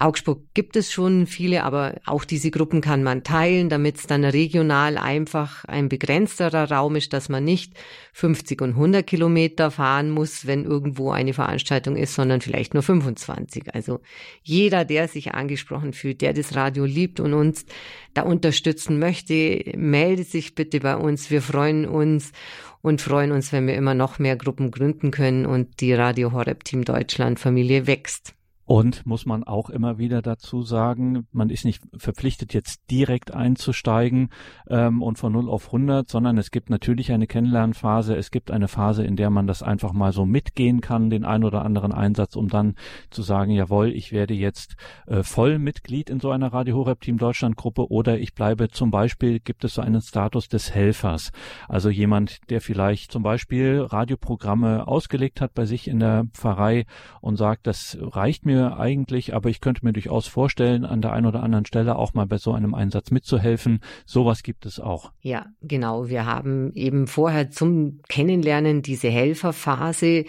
Augsburg 0.00 0.42
gibt 0.54 0.76
es 0.76 0.90
schon 0.90 1.26
viele, 1.26 1.62
aber 1.62 2.00
auch 2.06 2.24
diese 2.24 2.50
Gruppen 2.50 2.80
kann 2.80 3.02
man 3.02 3.22
teilen, 3.22 3.68
damit 3.68 3.98
es 3.98 4.06
dann 4.06 4.24
regional 4.24 4.96
einfach 4.96 5.66
ein 5.66 5.90
begrenzterer 5.90 6.70
Raum 6.70 6.96
ist, 6.96 7.12
dass 7.12 7.28
man 7.28 7.44
nicht 7.44 7.74
50 8.14 8.62
und 8.62 8.70
100 8.70 9.06
Kilometer 9.06 9.70
fahren 9.70 10.10
muss, 10.10 10.46
wenn 10.46 10.64
irgendwo 10.64 11.10
eine 11.10 11.34
Veranstaltung 11.34 11.96
ist, 11.96 12.14
sondern 12.14 12.40
vielleicht 12.40 12.72
nur 12.72 12.82
25. 12.82 13.74
Also 13.74 14.00
jeder, 14.42 14.86
der 14.86 15.06
sich 15.06 15.34
angesprochen 15.34 15.92
fühlt, 15.92 16.22
der 16.22 16.32
das 16.32 16.56
Radio 16.56 16.86
liebt 16.86 17.20
und 17.20 17.34
uns 17.34 17.66
da 18.14 18.22
unterstützen 18.22 18.98
möchte, 18.98 19.62
meldet 19.76 20.28
sich 20.28 20.54
bitte 20.54 20.80
bei 20.80 20.96
uns. 20.96 21.30
Wir 21.30 21.42
freuen 21.42 21.84
uns 21.84 22.32
und 22.80 23.02
freuen 23.02 23.32
uns, 23.32 23.52
wenn 23.52 23.66
wir 23.66 23.74
immer 23.74 23.94
noch 23.94 24.18
mehr 24.18 24.36
Gruppen 24.36 24.70
gründen 24.70 25.10
können 25.10 25.44
und 25.44 25.80
die 25.80 25.92
Radio 25.92 26.32
Horeb 26.32 26.64
Team 26.64 26.86
Deutschland 26.86 27.38
Familie 27.38 27.86
wächst. 27.86 28.34
Und 28.70 29.04
muss 29.04 29.26
man 29.26 29.42
auch 29.42 29.68
immer 29.68 29.98
wieder 29.98 30.22
dazu 30.22 30.62
sagen, 30.62 31.26
man 31.32 31.50
ist 31.50 31.64
nicht 31.64 31.82
verpflichtet, 31.98 32.54
jetzt 32.54 32.88
direkt 32.88 33.34
einzusteigen 33.34 34.28
ähm, 34.68 35.02
und 35.02 35.18
von 35.18 35.32
0 35.32 35.50
auf 35.50 35.66
100, 35.66 36.08
sondern 36.08 36.38
es 36.38 36.52
gibt 36.52 36.70
natürlich 36.70 37.10
eine 37.10 37.26
Kennenlernphase. 37.26 38.14
Es 38.14 38.30
gibt 38.30 38.52
eine 38.52 38.68
Phase, 38.68 39.02
in 39.02 39.16
der 39.16 39.28
man 39.30 39.48
das 39.48 39.64
einfach 39.64 39.92
mal 39.92 40.12
so 40.12 40.24
mitgehen 40.24 40.80
kann, 40.80 41.10
den 41.10 41.24
ein 41.24 41.42
oder 41.42 41.64
anderen 41.64 41.90
Einsatz, 41.90 42.36
um 42.36 42.46
dann 42.46 42.76
zu 43.10 43.22
sagen, 43.22 43.50
jawohl, 43.50 43.88
ich 43.88 44.12
werde 44.12 44.34
jetzt 44.34 44.76
äh, 45.08 45.24
voll 45.24 45.58
Mitglied 45.58 46.08
in 46.08 46.20
so 46.20 46.30
einer 46.30 46.52
Radio 46.52 46.76
Horeb 46.76 47.00
Team 47.00 47.18
Deutschland 47.18 47.56
Gruppe 47.56 47.90
oder 47.90 48.20
ich 48.20 48.34
bleibe 48.34 48.68
zum 48.68 48.92
Beispiel, 48.92 49.40
gibt 49.40 49.64
es 49.64 49.74
so 49.74 49.82
einen 49.82 50.00
Status 50.00 50.48
des 50.48 50.72
Helfers. 50.72 51.32
Also 51.66 51.90
jemand, 51.90 52.38
der 52.50 52.60
vielleicht 52.60 53.10
zum 53.10 53.24
Beispiel 53.24 53.80
Radioprogramme 53.80 54.86
ausgelegt 54.86 55.40
hat 55.40 55.54
bei 55.54 55.64
sich 55.64 55.88
in 55.88 55.98
der 55.98 56.26
Pfarrei 56.34 56.86
und 57.20 57.34
sagt, 57.34 57.66
das 57.66 57.98
reicht 58.00 58.46
mir 58.46 58.59
eigentlich, 58.68 59.34
aber 59.34 59.48
ich 59.48 59.60
könnte 59.60 59.84
mir 59.84 59.92
durchaus 59.92 60.26
vorstellen, 60.26 60.84
an 60.84 61.02
der 61.02 61.12
einen 61.12 61.26
oder 61.26 61.42
anderen 61.42 61.66
Stelle 61.66 61.96
auch 61.96 62.14
mal 62.14 62.26
bei 62.26 62.38
so 62.38 62.52
einem 62.52 62.74
Einsatz 62.74 63.10
mitzuhelfen. 63.10 63.80
Sowas 64.06 64.42
gibt 64.42 64.66
es 64.66 64.80
auch. 64.80 65.12
Ja, 65.22 65.46
genau. 65.62 66.08
Wir 66.08 66.26
haben 66.26 66.72
eben 66.74 67.06
vorher 67.06 67.50
zum 67.50 68.00
Kennenlernen 68.08 68.82
diese 68.82 69.08
Helferphase. 69.08 70.24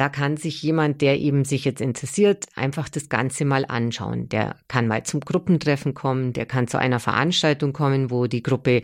Da 0.00 0.08
kann 0.08 0.38
sich 0.38 0.62
jemand, 0.62 1.02
der 1.02 1.18
eben 1.18 1.44
sich 1.44 1.66
jetzt 1.66 1.82
interessiert, 1.82 2.46
einfach 2.54 2.88
das 2.88 3.10
Ganze 3.10 3.44
mal 3.44 3.66
anschauen. 3.66 4.30
Der 4.30 4.56
kann 4.66 4.88
mal 4.88 5.02
zum 5.02 5.20
Gruppentreffen 5.20 5.92
kommen, 5.92 6.32
der 6.32 6.46
kann 6.46 6.68
zu 6.68 6.78
einer 6.78 7.00
Veranstaltung 7.00 7.74
kommen, 7.74 8.10
wo 8.10 8.26
die 8.26 8.42
Gruppe 8.42 8.82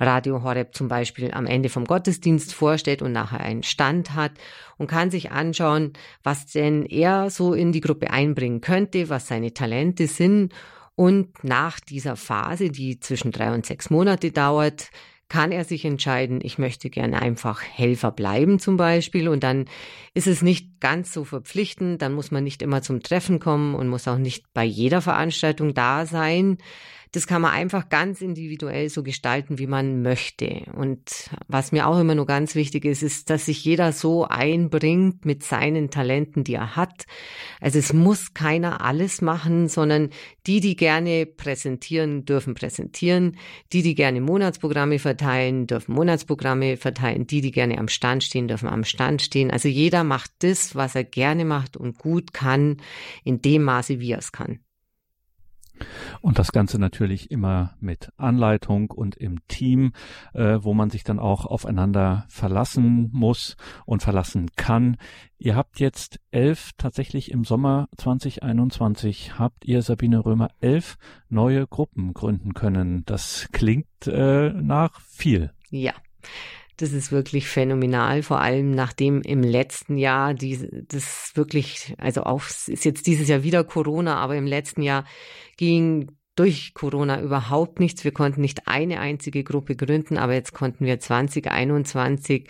Radio 0.00 0.42
Horeb 0.42 0.74
zum 0.74 0.88
Beispiel 0.88 1.30
am 1.30 1.46
Ende 1.46 1.68
vom 1.68 1.84
Gottesdienst 1.84 2.52
vorstellt 2.52 3.00
und 3.00 3.12
nachher 3.12 3.38
einen 3.38 3.62
Stand 3.62 4.16
hat 4.16 4.32
und 4.76 4.88
kann 4.88 5.12
sich 5.12 5.30
anschauen, 5.30 5.92
was 6.24 6.46
denn 6.46 6.84
er 6.84 7.30
so 7.30 7.54
in 7.54 7.70
die 7.70 7.80
Gruppe 7.80 8.10
einbringen 8.10 8.60
könnte, 8.60 9.08
was 9.08 9.28
seine 9.28 9.54
Talente 9.54 10.08
sind. 10.08 10.52
Und 10.96 11.44
nach 11.44 11.78
dieser 11.78 12.16
Phase, 12.16 12.70
die 12.70 12.98
zwischen 12.98 13.30
drei 13.30 13.54
und 13.54 13.64
sechs 13.64 13.88
Monate 13.88 14.32
dauert, 14.32 14.90
kann 15.28 15.50
er 15.50 15.64
sich 15.64 15.84
entscheiden, 15.84 16.40
ich 16.42 16.58
möchte 16.58 16.88
gerne 16.88 17.20
einfach 17.20 17.60
Helfer 17.62 18.12
bleiben 18.12 18.58
zum 18.58 18.76
Beispiel 18.76 19.28
und 19.28 19.42
dann 19.42 19.66
ist 20.14 20.26
es 20.26 20.42
nicht 20.42 20.80
ganz 20.80 21.12
so 21.12 21.24
verpflichtend, 21.24 22.00
dann 22.00 22.12
muss 22.12 22.30
man 22.30 22.44
nicht 22.44 22.62
immer 22.62 22.82
zum 22.82 23.02
Treffen 23.02 23.40
kommen 23.40 23.74
und 23.74 23.88
muss 23.88 24.06
auch 24.06 24.18
nicht 24.18 24.44
bei 24.54 24.64
jeder 24.64 25.02
Veranstaltung 25.02 25.74
da 25.74 26.06
sein. 26.06 26.58
Das 27.12 27.26
kann 27.26 27.42
man 27.42 27.52
einfach 27.52 27.88
ganz 27.88 28.20
individuell 28.20 28.88
so 28.88 29.02
gestalten, 29.02 29.58
wie 29.58 29.66
man 29.66 30.02
möchte. 30.02 30.64
Und 30.74 31.30
was 31.48 31.72
mir 31.72 31.86
auch 31.86 31.98
immer 31.98 32.14
nur 32.14 32.26
ganz 32.26 32.54
wichtig 32.54 32.84
ist, 32.84 33.02
ist, 33.02 33.30
dass 33.30 33.46
sich 33.46 33.64
jeder 33.64 33.92
so 33.92 34.26
einbringt 34.26 35.24
mit 35.24 35.42
seinen 35.42 35.90
Talenten, 35.90 36.44
die 36.44 36.54
er 36.54 36.76
hat. 36.76 37.04
Also 37.60 37.78
es 37.78 37.92
muss 37.92 38.34
keiner 38.34 38.80
alles 38.82 39.22
machen, 39.22 39.68
sondern 39.68 40.10
die, 40.46 40.60
die 40.60 40.76
gerne 40.76 41.26
präsentieren, 41.26 42.24
dürfen 42.24 42.54
präsentieren. 42.54 43.36
Die, 43.72 43.82
die 43.82 43.94
gerne 43.94 44.20
Monatsprogramme 44.20 44.98
verteilen, 44.98 45.66
dürfen 45.66 45.94
Monatsprogramme 45.94 46.76
verteilen. 46.76 47.26
Die, 47.26 47.40
die 47.40 47.50
gerne 47.50 47.78
am 47.78 47.88
Stand 47.88 48.24
stehen, 48.24 48.48
dürfen 48.48 48.68
am 48.68 48.84
Stand 48.84 49.22
stehen. 49.22 49.50
Also 49.50 49.68
jeder 49.68 50.04
macht 50.04 50.30
das, 50.40 50.74
was 50.74 50.94
er 50.94 51.04
gerne 51.04 51.44
macht 51.44 51.76
und 51.76 51.98
gut 51.98 52.32
kann, 52.32 52.78
in 53.24 53.40
dem 53.42 53.62
Maße, 53.62 54.00
wie 54.00 54.12
er 54.12 54.18
es 54.18 54.32
kann. 54.32 54.60
Und 56.20 56.38
das 56.38 56.52
Ganze 56.52 56.78
natürlich 56.78 57.30
immer 57.30 57.74
mit 57.80 58.10
Anleitung 58.16 58.90
und 58.90 59.16
im 59.16 59.46
Team, 59.48 59.92
äh, 60.34 60.58
wo 60.60 60.74
man 60.74 60.90
sich 60.90 61.04
dann 61.04 61.18
auch 61.18 61.46
aufeinander 61.46 62.24
verlassen 62.28 63.10
muss 63.12 63.56
und 63.84 64.02
verlassen 64.02 64.50
kann. 64.56 64.96
Ihr 65.38 65.54
habt 65.54 65.80
jetzt 65.80 66.20
elf, 66.30 66.72
tatsächlich 66.78 67.30
im 67.30 67.44
Sommer 67.44 67.88
2021 67.96 69.38
habt 69.38 69.64
ihr, 69.64 69.82
Sabine 69.82 70.24
Römer, 70.24 70.50
elf 70.60 70.96
neue 71.28 71.66
Gruppen 71.66 72.14
gründen 72.14 72.54
können. 72.54 73.04
Das 73.04 73.48
klingt 73.52 74.06
äh, 74.06 74.50
nach 74.50 75.00
viel. 75.00 75.52
Ja. 75.70 75.92
Das 76.76 76.92
ist 76.92 77.10
wirklich 77.10 77.48
phänomenal, 77.48 78.22
vor 78.22 78.40
allem 78.40 78.72
nachdem 78.72 79.22
im 79.22 79.42
letzten 79.42 79.96
Jahr 79.96 80.34
die, 80.34 80.68
das 80.88 81.32
wirklich, 81.34 81.94
also 81.98 82.24
auch 82.24 82.42
ist 82.44 82.84
jetzt 82.84 83.06
dieses 83.06 83.28
Jahr 83.28 83.42
wieder 83.42 83.64
Corona, 83.64 84.16
aber 84.16 84.36
im 84.36 84.46
letzten 84.46 84.82
Jahr 84.82 85.04
ging 85.56 86.10
durch 86.34 86.74
Corona 86.74 87.22
überhaupt 87.22 87.80
nichts. 87.80 88.04
Wir 88.04 88.12
konnten 88.12 88.42
nicht 88.42 88.68
eine 88.68 89.00
einzige 89.00 89.42
Gruppe 89.42 89.74
gründen, 89.74 90.18
aber 90.18 90.34
jetzt 90.34 90.52
konnten 90.52 90.84
wir 90.84 91.00
2021 91.00 92.48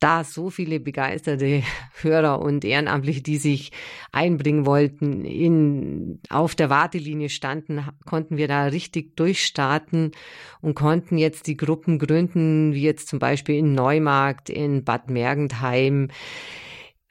da 0.00 0.24
so 0.24 0.50
viele 0.50 0.80
begeisterte 0.80 1.62
Hörer 2.00 2.40
und 2.40 2.64
Ehrenamtliche, 2.64 3.22
die 3.22 3.36
sich 3.36 3.70
einbringen 4.10 4.66
wollten, 4.66 5.24
in, 5.24 6.20
auf 6.28 6.54
der 6.54 6.70
Wartelinie 6.70 7.28
standen, 7.28 7.84
konnten 8.06 8.36
wir 8.36 8.48
da 8.48 8.64
richtig 8.64 9.16
durchstarten 9.16 10.12
und 10.60 10.74
konnten 10.74 11.18
jetzt 11.18 11.46
die 11.46 11.56
Gruppen 11.56 11.98
gründen, 11.98 12.74
wie 12.74 12.82
jetzt 12.82 13.08
zum 13.08 13.18
Beispiel 13.18 13.56
in 13.56 13.74
Neumarkt, 13.74 14.50
in 14.50 14.84
Bad 14.84 15.10
Mergentheim, 15.10 16.08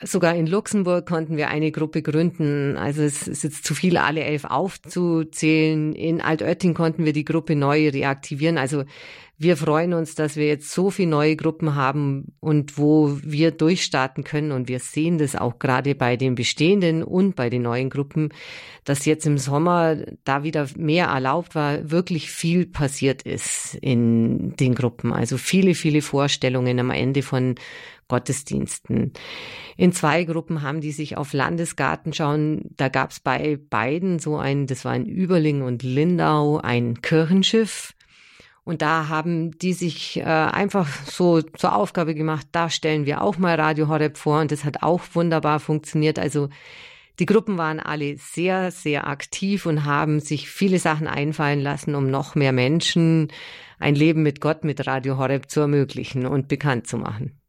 Sogar 0.01 0.33
in 0.33 0.47
Luxemburg 0.47 1.05
konnten 1.05 1.35
wir 1.35 1.49
eine 1.49 1.73
Gruppe 1.73 2.01
gründen. 2.01 2.77
Also 2.77 3.01
es 3.01 3.27
ist 3.27 3.43
jetzt 3.43 3.65
zu 3.65 3.75
viel, 3.75 3.97
alle 3.97 4.23
elf 4.23 4.45
aufzuzählen. 4.45 5.91
In 5.91 6.21
Altötting 6.21 6.73
konnten 6.73 7.03
wir 7.03 7.11
die 7.11 7.25
Gruppe 7.25 7.57
neu 7.57 7.89
reaktivieren. 7.89 8.57
Also 8.57 8.85
wir 9.41 9.55
freuen 9.55 9.93
uns, 9.93 10.15
dass 10.15 10.35
wir 10.35 10.47
jetzt 10.47 10.69
so 10.69 10.89
viele 10.89 11.11
neue 11.11 11.37
Gruppen 11.37 11.73
haben 11.75 12.33
und 12.41 12.77
wo 12.77 13.17
wir 13.23 13.51
durchstarten 13.51 14.25
können. 14.25 14.51
Und 14.51 14.67
wir 14.67 14.79
sehen 14.79 15.17
das 15.17 15.37
auch 15.37 15.59
gerade 15.59 15.95
bei 15.95 16.17
den 16.17 16.35
bestehenden 16.35 17.03
und 17.03 17.37
bei 17.37 17.49
den 17.49 17.61
neuen 17.61 17.89
Gruppen, 17.89 18.33
dass 18.83 19.05
jetzt 19.05 19.25
im 19.25 19.37
Sommer 19.37 19.95
da 20.25 20.43
wieder 20.43 20.67
mehr 20.75 21.05
erlaubt 21.05 21.55
war, 21.55 21.89
wirklich 21.89 22.29
viel 22.29 22.65
passiert 22.65 23.21
ist 23.21 23.75
in 23.81 24.57
den 24.57 24.75
Gruppen. 24.75 25.13
Also 25.13 25.37
viele, 25.37 25.73
viele 25.73 26.01
Vorstellungen 26.01 26.77
am 26.77 26.91
Ende 26.91 27.21
von 27.21 27.55
Gottesdiensten. 28.09 29.13
In 29.77 29.93
zwei 29.93 30.25
Gruppen 30.25 30.63
haben 30.63 30.81
die 30.81 30.91
sich 30.91 31.15
auf 31.15 31.31
Landesgarten 31.31 32.11
schauen. 32.11 32.71
Da 32.75 32.89
gab 32.89 33.11
es 33.11 33.21
bei 33.21 33.57
beiden 33.69 34.19
so 34.19 34.35
ein, 34.35 34.67
das 34.67 34.83
war 34.83 34.97
in 34.97 35.05
Überling 35.05 35.61
und 35.61 35.81
Lindau, 35.81 36.57
ein 36.57 37.01
Kirchenschiff. 37.01 37.93
Und 38.69 38.83
da 38.83 39.07
haben 39.07 39.57
die 39.57 39.73
sich 39.73 40.17
äh, 40.17 40.21
einfach 40.25 40.87
so 41.03 41.41
zur 41.41 41.75
Aufgabe 41.75 42.13
gemacht, 42.13 42.45
da 42.51 42.69
stellen 42.69 43.07
wir 43.07 43.23
auch 43.23 43.39
mal 43.39 43.59
Radio 43.59 43.87
Horeb 43.87 44.15
vor 44.15 44.41
und 44.41 44.51
das 44.51 44.63
hat 44.63 44.83
auch 44.83 45.01
wunderbar 45.13 45.59
funktioniert. 45.59 46.19
Also 46.19 46.49
die 47.17 47.25
Gruppen 47.25 47.57
waren 47.57 47.79
alle 47.79 48.15
sehr, 48.19 48.69
sehr 48.69 49.07
aktiv 49.07 49.65
und 49.65 49.85
haben 49.85 50.19
sich 50.19 50.51
viele 50.51 50.77
Sachen 50.77 51.07
einfallen 51.07 51.61
lassen, 51.61 51.95
um 51.95 52.11
noch 52.11 52.35
mehr 52.35 52.51
Menschen 52.51 53.29
ein 53.79 53.95
Leben 53.95 54.21
mit 54.21 54.39
Gott, 54.39 54.63
mit 54.63 54.85
Radio 54.85 55.17
Horeb 55.17 55.49
zu 55.49 55.61
ermöglichen 55.61 56.27
und 56.27 56.47
bekannt 56.47 56.85
zu 56.85 56.99
machen. 56.99 57.41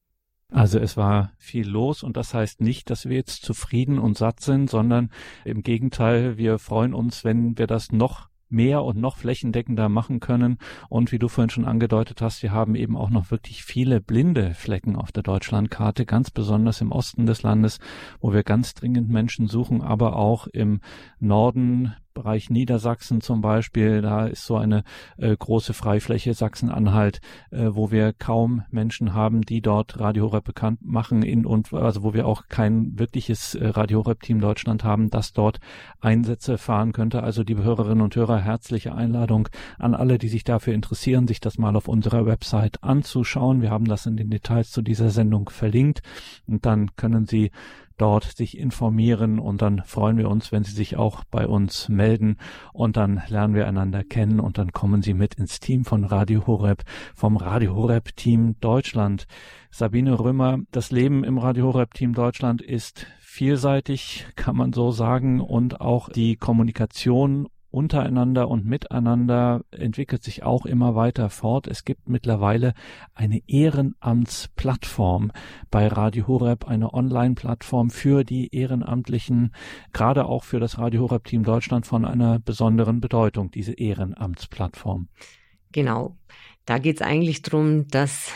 Also 0.48 0.78
es 0.78 0.96
war 0.96 1.32
viel 1.36 1.68
los 1.68 2.02
und 2.02 2.16
das 2.16 2.32
heißt 2.32 2.62
nicht, 2.62 2.88
dass 2.88 3.06
wir 3.06 3.16
jetzt 3.16 3.44
zufrieden 3.44 3.98
und 3.98 4.16
satt 4.16 4.40
sind, 4.40 4.70
sondern 4.70 5.10
im 5.44 5.62
Gegenteil, 5.62 6.38
wir 6.38 6.58
freuen 6.58 6.94
uns, 6.94 7.24
wenn 7.24 7.58
wir 7.58 7.66
das 7.66 7.92
noch 7.92 8.30
mehr 8.51 8.82
und 8.84 8.98
noch 8.98 9.16
flächendeckender 9.16 9.88
machen 9.88 10.20
können. 10.20 10.59
Und 10.88 11.12
wie 11.12 11.18
du 11.18 11.28
vorhin 11.28 11.51
schon 11.51 11.64
angedeutet 11.64 12.20
hast, 12.20 12.42
wir 12.42 12.53
haben 12.53 12.74
eben 12.74 12.96
auch 12.96 13.11
noch 13.11 13.30
wirklich 13.30 13.64
viele 13.64 14.01
blinde 14.01 14.55
Flecken 14.55 14.96
auf 14.96 15.12
der 15.12 15.22
Deutschlandkarte, 15.22 16.05
ganz 16.05 16.30
besonders 16.30 16.80
im 16.80 16.92
Osten 16.92 17.26
des 17.26 17.42
Landes, 17.42 17.78
wo 18.20 18.32
wir 18.32 18.42
ganz 18.42 18.74
dringend 18.74 19.09
Menschen 19.09 19.46
suchen, 19.46 19.82
aber 19.82 20.16
auch 20.16 20.46
im 20.48 20.80
Norden 21.18 21.94
Bereich 22.14 22.50
Niedersachsen 22.50 23.20
zum 23.20 23.40
Beispiel, 23.40 24.02
da 24.02 24.26
ist 24.26 24.44
so 24.44 24.56
eine 24.56 24.84
äh, 25.16 25.36
große 25.36 25.74
Freifläche 25.74 26.34
Sachsen-Anhalt, 26.34 27.20
äh, 27.50 27.68
wo 27.70 27.90
wir 27.90 28.12
kaum 28.12 28.62
Menschen 28.70 29.14
haben, 29.14 29.42
die 29.42 29.61
dort 29.61 29.98
Radio 30.00 30.28
bekannt 30.40 30.80
machen 30.82 31.22
in 31.22 31.46
und 31.46 31.72
also 31.72 32.02
wo 32.02 32.14
wir 32.14 32.26
auch 32.26 32.48
kein 32.48 32.98
wirkliches 32.98 33.54
äh, 33.54 33.68
Radio 33.68 34.00
Horeb 34.00 34.22
Team 34.22 34.40
Deutschland 34.40 34.84
haben, 34.84 35.11
das 35.11 35.32
dort 35.32 35.61
Einsätze 36.00 36.58
fahren 36.58 36.92
könnte. 36.92 37.22
Also 37.22 37.42
liebe 37.42 37.62
Hörerinnen 37.62 38.02
und 38.02 38.16
Hörer, 38.16 38.38
herzliche 38.38 38.94
Einladung 38.94 39.48
an 39.78 39.94
alle, 39.94 40.18
die 40.18 40.28
sich 40.28 40.44
dafür 40.44 40.74
interessieren, 40.74 41.26
sich 41.26 41.40
das 41.40 41.58
mal 41.58 41.76
auf 41.76 41.88
unserer 41.88 42.26
Website 42.26 42.82
anzuschauen. 42.82 43.62
Wir 43.62 43.70
haben 43.70 43.86
das 43.86 44.06
in 44.06 44.16
den 44.16 44.30
Details 44.30 44.70
zu 44.70 44.82
dieser 44.82 45.11
Sendung 45.11 45.48
verlinkt 45.48 46.02
und 46.46 46.66
dann 46.66 46.94
können 46.96 47.26
Sie 47.26 47.50
dort 48.01 48.24
sich 48.24 48.57
informieren 48.59 49.38
und 49.38 49.62
dann 49.62 49.82
freuen 49.84 50.16
wir 50.16 50.28
uns, 50.28 50.53
wenn 50.53 50.64
Sie 50.64 50.72
sich 50.72 50.96
auch 50.96 51.24
bei 51.24 51.46
uns 51.46 51.88
melden 51.88 52.36
und 52.72 52.96
dann 52.96 53.22
lernen 53.28 53.55
wir 53.55 53.66
einander 53.66 54.05
kennen 54.05 54.40
und 54.40 54.59
dann 54.59 54.72
kommen 54.72 55.03
Sie 55.03 55.14
mit 55.14 55.34
ins 55.34 55.61
Team 55.61 55.84
von 55.84 56.05
Radio 56.05 56.46
Horeb, 56.46 56.84
vom 57.14 57.36
Radio 57.36 57.74
Horeb 57.74 58.16
Team 58.16 58.57
Deutschland. 58.61 59.26
Sabine 59.70 60.18
Römer, 60.18 60.59
das 60.72 60.90
Leben 60.90 61.24
im 61.24 61.38
Radio 61.38 61.66
Horeb 61.66 61.94
Team 61.94 62.14
Deutschland 62.14 62.62
ist 62.62 63.07
vielseitig, 63.20 64.26
kann 64.34 64.57
man 64.57 64.72
so 64.72 64.90
sagen, 64.90 65.40
und 65.40 65.80
auch 65.80 66.09
die 66.09 66.36
Kommunikation 66.36 67.48
untereinander 67.70 68.48
und 68.48 68.64
miteinander 68.64 69.62
entwickelt 69.70 70.22
sich 70.22 70.42
auch 70.42 70.66
immer 70.66 70.94
weiter 70.94 71.30
fort. 71.30 71.66
Es 71.66 71.84
gibt 71.84 72.08
mittlerweile 72.08 72.74
eine 73.14 73.40
Ehrenamtsplattform 73.46 75.32
bei 75.70 75.88
Radio 75.88 76.26
Horeb, 76.26 76.66
eine 76.66 76.92
Online-Plattform 76.92 77.90
für 77.90 78.24
die 78.24 78.54
Ehrenamtlichen, 78.54 79.54
gerade 79.92 80.26
auch 80.26 80.44
für 80.44 80.60
das 80.60 80.78
Radio 80.78 81.02
Horeb 81.02 81.24
Team 81.24 81.44
Deutschland 81.44 81.86
von 81.86 82.04
einer 82.04 82.38
besonderen 82.38 83.00
Bedeutung, 83.00 83.50
diese 83.50 83.72
Ehrenamtsplattform. 83.72 85.08
Genau. 85.72 86.16
Da 86.66 86.78
geht 86.78 86.96
es 86.96 87.02
eigentlich 87.02 87.42
darum, 87.42 87.88
dass 87.88 88.32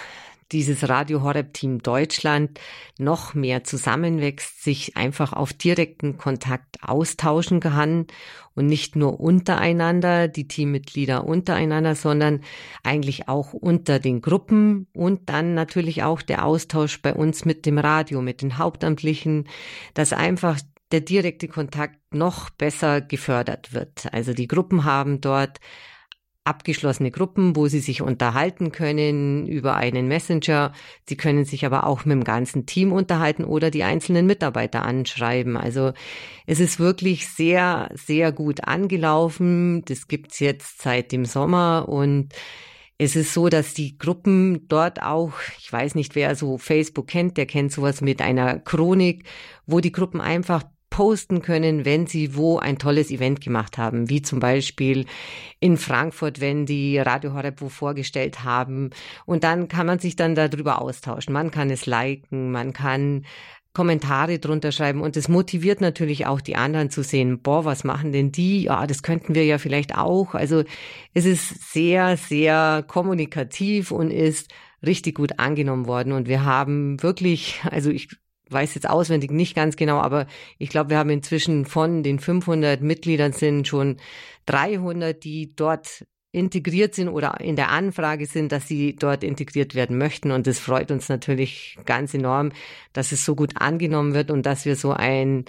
dieses 0.54 0.88
Radio 0.88 1.22
Horeb 1.22 1.52
Team 1.52 1.82
Deutschland 1.82 2.58
noch 2.96 3.34
mehr 3.34 3.64
zusammenwächst, 3.64 4.62
sich 4.62 4.96
einfach 4.96 5.32
auf 5.32 5.52
direkten 5.52 6.16
Kontakt 6.16 6.76
austauschen 6.82 7.58
kann 7.60 8.06
und 8.54 8.66
nicht 8.66 8.94
nur 8.94 9.18
untereinander, 9.18 10.28
die 10.28 10.46
Teammitglieder 10.46 11.26
untereinander, 11.26 11.96
sondern 11.96 12.40
eigentlich 12.84 13.28
auch 13.28 13.52
unter 13.52 13.98
den 13.98 14.22
Gruppen 14.22 14.86
und 14.94 15.28
dann 15.28 15.54
natürlich 15.54 16.04
auch 16.04 16.22
der 16.22 16.44
Austausch 16.44 17.02
bei 17.02 17.12
uns 17.12 17.44
mit 17.44 17.66
dem 17.66 17.78
Radio, 17.78 18.22
mit 18.22 18.40
den 18.40 18.56
Hauptamtlichen, 18.56 19.48
dass 19.92 20.12
einfach 20.12 20.60
der 20.92 21.00
direkte 21.00 21.48
Kontakt 21.48 21.98
noch 22.14 22.50
besser 22.50 23.00
gefördert 23.00 23.72
wird. 23.72 24.12
Also 24.12 24.32
die 24.32 24.46
Gruppen 24.46 24.84
haben 24.84 25.20
dort 25.20 25.58
abgeschlossene 26.44 27.10
Gruppen, 27.10 27.56
wo 27.56 27.68
sie 27.68 27.80
sich 27.80 28.02
unterhalten 28.02 28.70
können 28.70 29.46
über 29.46 29.74
einen 29.76 30.06
Messenger. 30.08 30.72
Sie 31.08 31.16
können 31.16 31.46
sich 31.46 31.64
aber 31.64 31.86
auch 31.86 32.04
mit 32.04 32.12
dem 32.12 32.24
ganzen 32.24 32.66
Team 32.66 32.92
unterhalten 32.92 33.44
oder 33.44 33.70
die 33.70 33.82
einzelnen 33.82 34.26
Mitarbeiter 34.26 34.82
anschreiben. 34.82 35.56
Also 35.56 35.92
es 36.46 36.60
ist 36.60 36.78
wirklich 36.78 37.28
sehr, 37.28 37.90
sehr 37.94 38.30
gut 38.30 38.64
angelaufen. 38.64 39.84
Das 39.86 40.06
gibt's 40.06 40.38
jetzt 40.38 40.82
seit 40.82 41.12
dem 41.12 41.24
Sommer 41.24 41.88
und 41.88 42.34
es 42.98 43.16
ist 43.16 43.34
so, 43.34 43.48
dass 43.48 43.74
die 43.74 43.98
Gruppen 43.98 44.68
dort 44.68 45.02
auch, 45.02 45.32
ich 45.58 45.72
weiß 45.72 45.94
nicht, 45.94 46.14
wer 46.14 46.36
so 46.36 46.58
Facebook 46.58 47.08
kennt, 47.08 47.36
der 47.36 47.46
kennt 47.46 47.72
sowas 47.72 48.00
mit 48.02 48.22
einer 48.22 48.60
Chronik, 48.60 49.24
wo 49.66 49.80
die 49.80 49.92
Gruppen 49.92 50.20
einfach 50.20 50.62
posten 50.94 51.42
können, 51.42 51.84
wenn 51.84 52.06
sie 52.06 52.36
wo 52.36 52.58
ein 52.58 52.78
tolles 52.78 53.10
Event 53.10 53.40
gemacht 53.40 53.78
haben, 53.78 54.08
wie 54.10 54.22
zum 54.22 54.38
Beispiel 54.38 55.06
in 55.58 55.76
Frankfurt, 55.76 56.40
wenn 56.40 56.66
die 56.66 56.98
Radio 56.98 57.34
Horeb 57.34 57.60
wo 57.60 57.68
vorgestellt 57.68 58.44
haben. 58.44 58.90
Und 59.26 59.42
dann 59.42 59.66
kann 59.66 59.86
man 59.86 59.98
sich 59.98 60.14
dann 60.14 60.36
darüber 60.36 60.80
austauschen. 60.80 61.32
Man 61.32 61.50
kann 61.50 61.68
es 61.70 61.86
liken, 61.86 62.52
man 62.52 62.72
kann 62.72 63.26
Kommentare 63.72 64.38
drunter 64.38 64.70
schreiben 64.70 65.00
und 65.00 65.16
es 65.16 65.26
motiviert 65.26 65.80
natürlich 65.80 66.26
auch 66.26 66.40
die 66.40 66.54
anderen 66.54 66.90
zu 66.90 67.02
sehen, 67.02 67.40
boah, 67.42 67.64
was 67.64 67.82
machen 67.82 68.12
denn 68.12 68.30
die? 68.30 68.62
Ja, 68.62 68.86
das 68.86 69.02
könnten 69.02 69.34
wir 69.34 69.44
ja 69.44 69.58
vielleicht 69.58 69.96
auch. 69.96 70.34
Also 70.34 70.62
es 71.12 71.24
ist 71.24 71.72
sehr, 71.72 72.16
sehr 72.16 72.84
kommunikativ 72.86 73.90
und 73.90 74.12
ist 74.12 74.52
richtig 74.86 75.16
gut 75.16 75.40
angenommen 75.40 75.88
worden 75.88 76.12
und 76.12 76.28
wir 76.28 76.44
haben 76.44 77.02
wirklich, 77.02 77.62
also 77.68 77.90
ich 77.90 78.10
weiß 78.50 78.74
jetzt 78.74 78.88
auswendig 78.88 79.30
nicht 79.30 79.54
ganz 79.54 79.76
genau, 79.76 79.98
aber 79.98 80.26
ich 80.58 80.68
glaube, 80.68 80.90
wir 80.90 80.98
haben 80.98 81.10
inzwischen 81.10 81.64
von 81.64 82.02
den 82.02 82.18
500 82.18 82.80
Mitgliedern 82.82 83.32
sind 83.32 83.66
schon 83.66 83.96
300, 84.46 85.22
die 85.22 85.54
dort 85.54 86.04
integriert 86.34 86.94
sind 86.94 87.08
oder 87.08 87.40
in 87.40 87.56
der 87.56 87.70
Anfrage 87.70 88.26
sind, 88.26 88.50
dass 88.50 88.66
sie 88.66 88.96
dort 88.96 89.22
integriert 89.22 89.74
werden 89.74 89.96
möchten. 89.96 90.32
Und 90.32 90.46
das 90.46 90.58
freut 90.58 90.90
uns 90.90 91.08
natürlich 91.08 91.78
ganz 91.86 92.12
enorm, 92.12 92.50
dass 92.92 93.12
es 93.12 93.24
so 93.24 93.36
gut 93.36 93.52
angenommen 93.60 94.14
wird 94.14 94.30
und 94.30 94.44
dass 94.44 94.64
wir 94.64 94.74
so 94.74 94.92
ein 94.92 95.44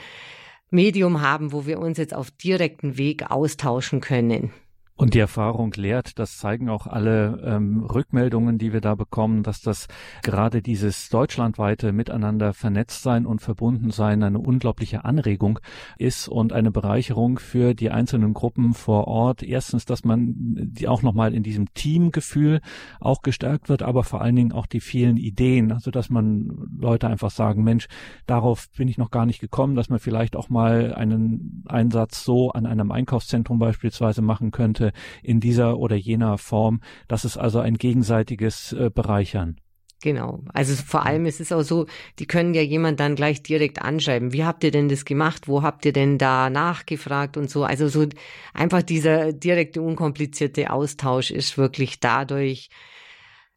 Medium 0.69 1.21
haben, 1.21 1.51
wo 1.51 1.65
wir 1.65 1.79
uns 1.79 1.97
jetzt 1.97 2.13
auf 2.13 2.29
direkten 2.29 2.97
Weg 2.97 3.31
austauschen 3.31 3.99
können. 3.99 4.53
Und 4.97 5.13
die 5.13 5.19
Erfahrung 5.19 5.73
lehrt, 5.73 6.19
das 6.19 6.37
zeigen 6.37 6.69
auch 6.69 6.87
alle 6.87 7.41
ähm, 7.43 7.83
Rückmeldungen, 7.83 8.57
die 8.57 8.71
wir 8.71 8.79
da 8.79 8.95
bekommen, 8.95 9.43
dass 9.43 9.59
das 9.59 9.89
gerade 10.23 10.61
dieses 10.61 11.09
deutschlandweite 11.09 11.91
Miteinander 11.91 12.53
vernetzt 12.53 13.03
sein 13.03 13.25
und 13.25 13.41
verbunden 13.41 13.91
sein 13.91 14.23
eine 14.23 14.39
unglaubliche 14.39 15.03
Anregung 15.03 15.59
ist 15.97 16.29
und 16.29 16.53
eine 16.53 16.71
Bereicherung 16.71 17.39
für 17.39 17.73
die 17.73 17.91
einzelnen 17.91 18.33
Gruppen 18.33 18.73
vor 18.73 19.09
Ort. 19.09 19.43
Erstens, 19.43 19.83
dass 19.83 20.05
man 20.05 20.33
die 20.33 20.87
auch 20.87 21.01
nochmal 21.01 21.33
in 21.33 21.43
diesem 21.43 21.73
Teamgefühl 21.73 22.61
auch 23.01 23.21
gestärkt 23.21 23.67
wird, 23.67 23.81
aber 23.83 24.05
vor 24.05 24.21
allen 24.21 24.37
Dingen 24.37 24.53
auch 24.53 24.65
die 24.65 24.79
vielen 24.79 25.17
Ideen, 25.17 25.73
also 25.73 25.91
dass 25.91 26.09
man 26.09 26.69
Leute 26.79 27.09
einfach 27.09 27.31
sagen, 27.31 27.65
Mensch, 27.65 27.87
darauf 28.27 28.69
bin 28.77 28.87
ich 28.87 28.97
noch 28.97 29.11
gar 29.11 29.25
nicht 29.25 29.41
gekommen, 29.41 29.75
dass 29.75 29.89
man 29.89 29.99
vielleicht 29.99 30.37
auch 30.37 30.47
mal 30.47 30.93
einen 30.93 31.65
Einsatz 31.67 32.23
so 32.23 32.51
an 32.51 32.65
einem 32.65 32.93
Einkaufszentrum 32.93 33.59
beispielsweise 33.59 34.21
machen 34.21 34.51
könnte 34.51 34.84
Inhalte 34.85 34.93
in 35.23 35.39
dieser 35.39 35.77
oder 35.77 35.95
jener 35.95 36.37
Form. 36.37 36.81
Das 37.07 37.25
ist 37.25 37.37
also 37.37 37.59
ein 37.59 37.77
gegenseitiges 37.77 38.73
äh, 38.73 38.89
Bereichern. 38.93 39.57
Genau. 40.01 40.43
Also 40.53 40.75
vor 40.75 41.05
allem 41.05 41.25
ist 41.25 41.39
es 41.39 41.51
auch 41.51 41.63
so, 41.63 41.87
die 42.19 42.27
können 42.27 42.53
ja 42.53 42.61
jemand 42.61 42.99
dann 42.99 43.15
gleich 43.15 43.41
direkt 43.41 43.81
anschreiben. 43.81 44.33
Wie 44.33 44.43
habt 44.43 44.63
ihr 44.63 44.69
denn 44.69 44.87
das 44.87 45.05
gemacht? 45.05 45.47
Wo 45.47 45.63
habt 45.63 45.85
ihr 45.85 45.93
denn 45.93 46.17
da 46.17 46.49
nachgefragt 46.49 47.37
und 47.37 47.49
so? 47.49 47.63
Also 47.63 47.87
so 47.87 48.05
einfach 48.53 48.83
dieser 48.83 49.33
direkte, 49.33 49.81
unkomplizierte 49.81 50.69
Austausch 50.69 51.31
ist 51.31 51.57
wirklich 51.57 51.99
dadurch 51.99 52.69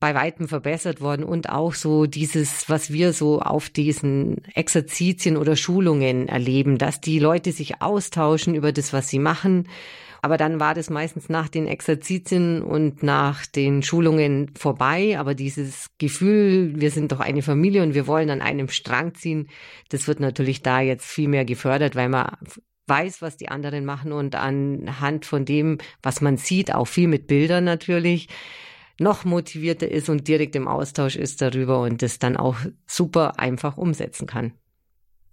bei 0.00 0.14
weitem 0.14 0.46
verbessert 0.46 1.00
worden 1.00 1.24
und 1.24 1.50
auch 1.50 1.74
so 1.74 2.06
dieses, 2.06 2.68
was 2.68 2.92
wir 2.92 3.12
so 3.12 3.40
auf 3.40 3.68
diesen 3.68 4.44
Exerzitien 4.54 5.36
oder 5.36 5.56
Schulungen 5.56 6.28
erleben, 6.28 6.78
dass 6.78 7.00
die 7.00 7.18
Leute 7.18 7.50
sich 7.50 7.82
austauschen 7.82 8.54
über 8.54 8.70
das, 8.70 8.92
was 8.92 9.08
sie 9.08 9.18
machen 9.18 9.66
Aber 10.22 10.36
dann 10.36 10.60
war 10.60 10.74
das 10.74 10.90
meistens 10.90 11.28
nach 11.28 11.48
den 11.48 11.66
Exerzitien 11.66 12.62
und 12.62 13.02
nach 13.02 13.46
den 13.46 13.82
Schulungen 13.82 14.50
vorbei. 14.56 15.18
Aber 15.18 15.34
dieses 15.34 15.86
Gefühl, 15.98 16.72
wir 16.76 16.90
sind 16.90 17.12
doch 17.12 17.20
eine 17.20 17.42
Familie 17.42 17.82
und 17.82 17.94
wir 17.94 18.06
wollen 18.06 18.30
an 18.30 18.40
einem 18.40 18.68
Strang 18.68 19.14
ziehen, 19.14 19.48
das 19.90 20.08
wird 20.08 20.20
natürlich 20.20 20.62
da 20.62 20.80
jetzt 20.80 21.06
viel 21.06 21.28
mehr 21.28 21.44
gefördert, 21.44 21.94
weil 21.96 22.08
man 22.08 22.36
weiß, 22.86 23.22
was 23.22 23.36
die 23.36 23.48
anderen 23.48 23.84
machen 23.84 24.12
und 24.12 24.34
anhand 24.34 25.26
von 25.26 25.44
dem, 25.44 25.78
was 26.02 26.20
man 26.20 26.36
sieht, 26.36 26.74
auch 26.74 26.86
viel 26.86 27.08
mit 27.08 27.26
Bildern 27.26 27.64
natürlich, 27.64 28.28
noch 28.98 29.24
motivierter 29.24 29.88
ist 29.88 30.08
und 30.08 30.26
direkt 30.26 30.56
im 30.56 30.66
Austausch 30.66 31.16
ist 31.16 31.40
darüber 31.40 31.80
und 31.82 32.02
das 32.02 32.18
dann 32.18 32.36
auch 32.36 32.56
super 32.86 33.38
einfach 33.38 33.76
umsetzen 33.76 34.26
kann. 34.26 34.54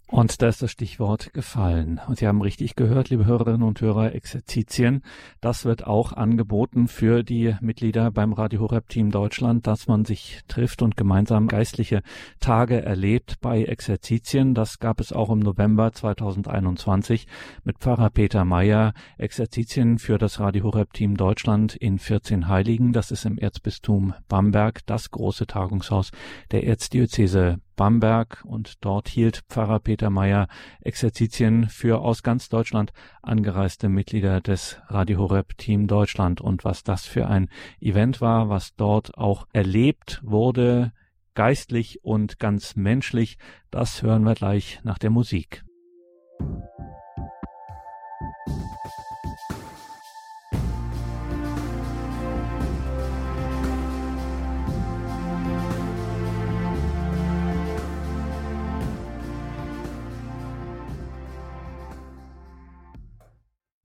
Und 0.08 0.40
da 0.40 0.46
ist 0.46 0.62
das 0.62 0.70
Stichwort 0.70 1.34
gefallen. 1.34 2.00
Und 2.06 2.18
Sie 2.18 2.28
haben 2.28 2.40
richtig 2.40 2.76
gehört, 2.76 3.10
liebe 3.10 3.26
Hörerinnen 3.26 3.64
und 3.64 3.80
Hörer, 3.80 4.14
Exerzitien. 4.14 5.02
Das 5.40 5.64
wird 5.64 5.84
auch 5.84 6.12
angeboten 6.12 6.86
für 6.86 7.24
die 7.24 7.56
Mitglieder 7.60 8.12
beim 8.12 8.32
Radio 8.32 8.60
Horeb 8.60 8.88
Team 8.88 9.10
Deutschland, 9.10 9.66
dass 9.66 9.88
man 9.88 10.04
sich 10.04 10.42
trifft 10.46 10.80
und 10.82 10.96
gemeinsam 10.96 11.48
geistliche 11.48 12.02
Tage 12.38 12.82
erlebt 12.82 13.40
bei 13.40 13.64
Exerzitien. 13.64 14.54
Das 14.54 14.78
gab 14.78 15.00
es 15.00 15.12
auch 15.12 15.28
im 15.28 15.40
November 15.40 15.92
2021 15.92 17.26
mit 17.64 17.78
Pfarrer 17.78 18.10
Peter 18.10 18.44
Meyer. 18.44 18.92
Exerzitien 19.18 19.98
für 19.98 20.18
das 20.18 20.38
Radio 20.38 20.66
Horeb 20.66 20.92
Team 20.92 21.16
Deutschland 21.16 21.74
in 21.74 21.98
14 21.98 22.46
Heiligen. 22.46 22.92
Das 22.92 23.10
ist 23.10 23.24
im 23.24 23.38
Erzbistum 23.38 24.14
Bamberg, 24.28 24.86
das 24.86 25.10
große 25.10 25.48
Tagungshaus 25.48 26.12
der 26.52 26.64
Erzdiözese 26.64 27.58
Bamberg 27.76 28.42
und 28.44 28.84
dort 28.84 29.08
hielt 29.08 29.44
Pfarrer 29.48 29.78
Peter 29.78 30.10
Meyer 30.10 30.48
Exerzitien 30.80 31.68
für 31.68 32.00
aus 32.00 32.22
ganz 32.22 32.48
Deutschland 32.48 32.92
angereiste 33.22 33.88
Mitglieder 33.88 34.40
des 34.40 34.80
Radio 34.88 35.18
Horeb 35.18 35.56
Team 35.58 35.86
Deutschland 35.86 36.40
und 36.40 36.64
was 36.64 36.82
das 36.82 37.04
für 37.04 37.28
ein 37.28 37.48
Event 37.80 38.20
war, 38.20 38.48
was 38.48 38.74
dort 38.74 39.16
auch 39.16 39.46
erlebt 39.52 40.20
wurde, 40.24 40.92
geistlich 41.34 42.02
und 42.02 42.38
ganz 42.38 42.74
menschlich, 42.74 43.38
das 43.70 44.02
hören 44.02 44.24
wir 44.24 44.34
gleich 44.34 44.80
nach 44.82 44.98
der 44.98 45.10
Musik. 45.10 45.64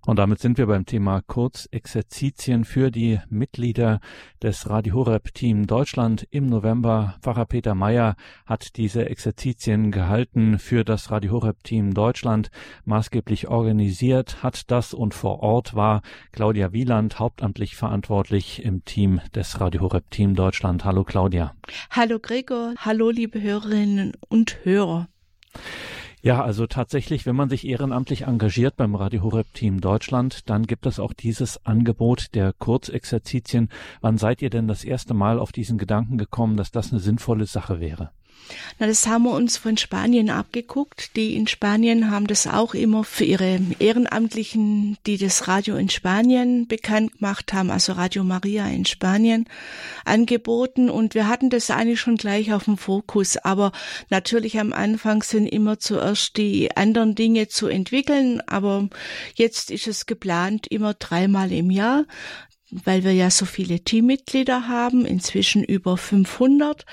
Und 0.07 0.17
damit 0.17 0.39
sind 0.39 0.57
wir 0.57 0.65
beim 0.65 0.87
Thema 0.87 1.21
Kurzexerzitien 1.21 2.65
für 2.65 2.89
die 2.89 3.19
Mitglieder 3.29 3.99
des 4.41 4.67
Radio 4.67 4.95
Horeb 4.95 5.31
Team 5.35 5.67
Deutschland 5.67 6.27
im 6.31 6.47
November. 6.47 7.17
Pfarrer 7.21 7.45
Peter 7.45 7.75
Meyer 7.75 8.15
hat 8.47 8.77
diese 8.77 9.07
Exerzitien 9.07 9.91
gehalten 9.91 10.57
für 10.57 10.83
das 10.83 11.11
Radio 11.11 11.33
Horeb 11.33 11.63
Team 11.63 11.93
Deutschland, 11.93 12.49
maßgeblich 12.83 13.47
organisiert, 13.49 14.41
hat 14.41 14.71
das 14.71 14.95
und 14.95 15.13
vor 15.13 15.43
Ort 15.43 15.75
war 15.75 16.01
Claudia 16.31 16.73
Wieland 16.73 17.19
hauptamtlich 17.19 17.75
verantwortlich 17.75 18.65
im 18.65 18.83
Team 18.83 19.21
des 19.35 19.61
Radio 19.61 19.81
Horeb 19.81 20.09
Team 20.09 20.33
Deutschland. 20.33 20.83
Hallo 20.83 21.03
Claudia. 21.03 21.53
Hallo 21.91 22.17
Gregor. 22.19 22.73
Hallo 22.79 23.11
liebe 23.11 23.39
Hörerinnen 23.39 24.13
und 24.29 24.57
Hörer. 24.63 25.07
Ja, 26.23 26.43
also 26.43 26.67
tatsächlich, 26.67 27.25
wenn 27.25 27.35
man 27.35 27.49
sich 27.49 27.65
ehrenamtlich 27.65 28.27
engagiert 28.27 28.75
beim 28.75 28.93
Radio 28.93 29.23
Horeb 29.23 29.51
Team 29.55 29.81
Deutschland, 29.81 30.47
dann 30.51 30.67
gibt 30.67 30.85
es 30.85 30.99
auch 30.99 31.13
dieses 31.13 31.65
Angebot 31.65 32.35
der 32.35 32.53
Kurzexerzitien. 32.53 33.69
Wann 34.01 34.19
seid 34.19 34.43
ihr 34.43 34.51
denn 34.51 34.67
das 34.67 34.83
erste 34.83 35.15
Mal 35.15 35.39
auf 35.39 35.51
diesen 35.51 35.79
Gedanken 35.79 36.19
gekommen, 36.19 36.57
dass 36.57 36.69
das 36.69 36.91
eine 36.91 36.99
sinnvolle 36.99 37.47
Sache 37.47 37.79
wäre? 37.79 38.11
Na, 38.79 38.87
das 38.87 39.07
haben 39.07 39.23
wir 39.23 39.31
uns 39.31 39.57
von 39.57 39.77
Spanien 39.77 40.29
abgeguckt. 40.29 41.15
Die 41.15 41.35
in 41.35 41.47
Spanien 41.47 42.11
haben 42.11 42.27
das 42.27 42.47
auch 42.47 42.73
immer 42.73 43.03
für 43.03 43.23
ihre 43.23 43.59
Ehrenamtlichen, 43.79 44.97
die 45.05 45.17
das 45.17 45.47
Radio 45.47 45.75
in 45.75 45.89
Spanien 45.89 46.67
bekannt 46.67 47.13
gemacht 47.19 47.53
haben, 47.53 47.71
also 47.71 47.93
Radio 47.93 48.23
Maria 48.23 48.67
in 48.67 48.85
Spanien, 48.85 49.47
angeboten. 50.05 50.89
Und 50.89 51.13
wir 51.15 51.27
hatten 51.27 51.49
das 51.49 51.69
eigentlich 51.69 52.01
schon 52.01 52.17
gleich 52.17 52.53
auf 52.53 52.65
dem 52.65 52.77
Fokus. 52.77 53.37
Aber 53.37 53.71
natürlich 54.09 54.59
am 54.59 54.73
Anfang 54.73 55.23
sind 55.23 55.47
immer 55.47 55.79
zuerst 55.79 56.37
die 56.37 56.75
anderen 56.75 57.15
Dinge 57.15 57.47
zu 57.47 57.67
entwickeln. 57.67 58.41
Aber 58.47 58.89
jetzt 59.35 59.71
ist 59.71 59.87
es 59.87 60.05
geplant, 60.05 60.67
immer 60.67 60.93
dreimal 60.93 61.51
im 61.51 61.71
Jahr 61.71 62.05
weil 62.71 63.03
wir 63.03 63.11
ja 63.11 63.29
so 63.29 63.45
viele 63.45 63.81
Teammitglieder 63.81 64.67
haben, 64.67 65.05
inzwischen 65.05 65.63
über 65.63 65.97
500, 65.97 66.85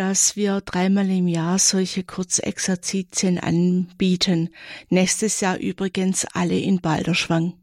dass 0.00 0.34
wir 0.34 0.62
dreimal 0.62 1.10
im 1.10 1.28
Jahr 1.28 1.58
solche 1.58 2.04
Kurzexerzitien 2.04 3.38
anbieten. 3.38 4.48
Nächstes 4.88 5.40
Jahr 5.40 5.58
übrigens 5.58 6.24
alle 6.32 6.58
in 6.58 6.80
Balderschwang. 6.80 7.59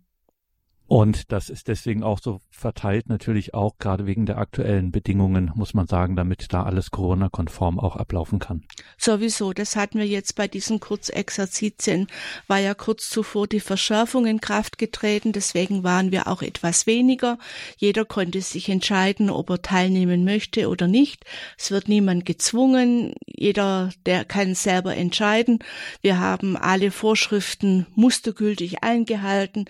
Und 0.88 1.33
das 1.33 1.49
ist 1.49 1.67
deswegen 1.67 2.01
auch 2.01 2.19
so 2.19 2.39
verteilt, 2.49 3.09
natürlich 3.09 3.53
auch 3.53 3.77
gerade 3.77 4.05
wegen 4.05 4.25
der 4.25 4.38
aktuellen 4.38 4.91
Bedingungen, 4.91 5.51
muss 5.53 5.73
man 5.73 5.85
sagen, 5.85 6.15
damit 6.15 6.53
da 6.53 6.63
alles 6.63 6.91
Corona-konform 6.91 7.77
auch 7.77 7.97
ablaufen 7.97 8.39
kann. 8.39 8.63
Sowieso, 8.97 9.51
das 9.51 9.75
hatten 9.75 9.99
wir 9.99 10.07
jetzt 10.07 10.35
bei 10.35 10.47
diesen 10.47 10.79
Kurzexerzitien, 10.79 12.07
war 12.47 12.59
ja 12.59 12.73
kurz 12.73 13.09
zuvor 13.09 13.47
die 13.47 13.59
Verschärfung 13.59 14.25
in 14.25 14.39
Kraft 14.39 14.77
getreten, 14.77 15.33
deswegen 15.33 15.83
waren 15.83 16.11
wir 16.11 16.27
auch 16.27 16.41
etwas 16.41 16.88
weniger. 16.88 17.38
Jeder 17.75 18.05
konnte 18.05 18.39
sich 18.41 18.69
entscheiden, 18.69 19.29
ob 19.29 19.49
er 19.49 19.61
teilnehmen 19.61 20.23
möchte 20.23 20.69
oder 20.69 20.88
nicht. 20.88 21.25
Es 21.57 21.69
wird 21.69 21.89
niemand 21.89 22.25
gezwungen, 22.25 23.13
jeder, 23.25 23.89
der 24.05 24.23
kann 24.23 24.55
selber 24.55 24.95
entscheiden. 24.95 25.59
Wir 26.01 26.19
haben 26.19 26.55
alle 26.55 26.91
Vorschriften 26.91 27.88
mustergültig 27.93 28.83
eingehalten, 28.83 29.65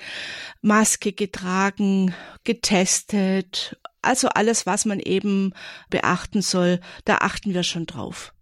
Maske 0.62 1.07
Maske 1.08 1.14
getragen, 1.14 2.14
getestet, 2.44 3.78
also 4.02 4.28
alles, 4.30 4.66
was 4.66 4.86
man 4.86 5.00
eben 5.00 5.54
beachten 5.90 6.42
soll, 6.42 6.80
da 7.06 7.18
achten 7.18 7.54
wir 7.54 7.64
schon 7.64 7.86
drauf. 7.86 8.34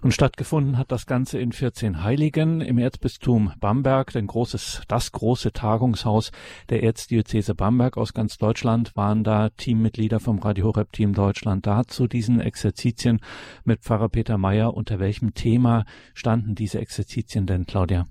Und 0.00 0.14
stattgefunden 0.14 0.78
hat 0.78 0.90
das 0.90 1.04
Ganze 1.04 1.38
in 1.38 1.52
14 1.52 2.02
Heiligen 2.02 2.62
im 2.62 2.78
Erzbistum 2.78 3.52
Bamberg, 3.60 4.12
denn 4.12 4.26
großes, 4.26 4.82
das 4.88 5.12
große 5.12 5.52
Tagungshaus 5.52 6.30
der 6.70 6.82
Erzdiözese 6.82 7.54
Bamberg 7.54 7.98
aus 7.98 8.14
ganz 8.14 8.38
Deutschland 8.38 8.96
waren 8.96 9.24
da 9.24 9.50
Teammitglieder 9.50 10.20
vom 10.20 10.38
Radio 10.38 10.66
Horeb 10.66 10.92
Team 10.92 11.12
Deutschland 11.12 11.66
da 11.66 11.84
zu 11.86 12.06
diesen 12.06 12.40
Exerzitien 12.40 13.20
mit 13.64 13.82
Pfarrer 13.82 14.08
Peter 14.08 14.38
Meyer. 14.38 14.72
Unter 14.72 15.00
welchem 15.00 15.34
Thema 15.34 15.84
standen 16.14 16.54
diese 16.54 16.78
Exerzitien 16.78 17.44
denn, 17.44 17.66
Claudia? 17.66 18.06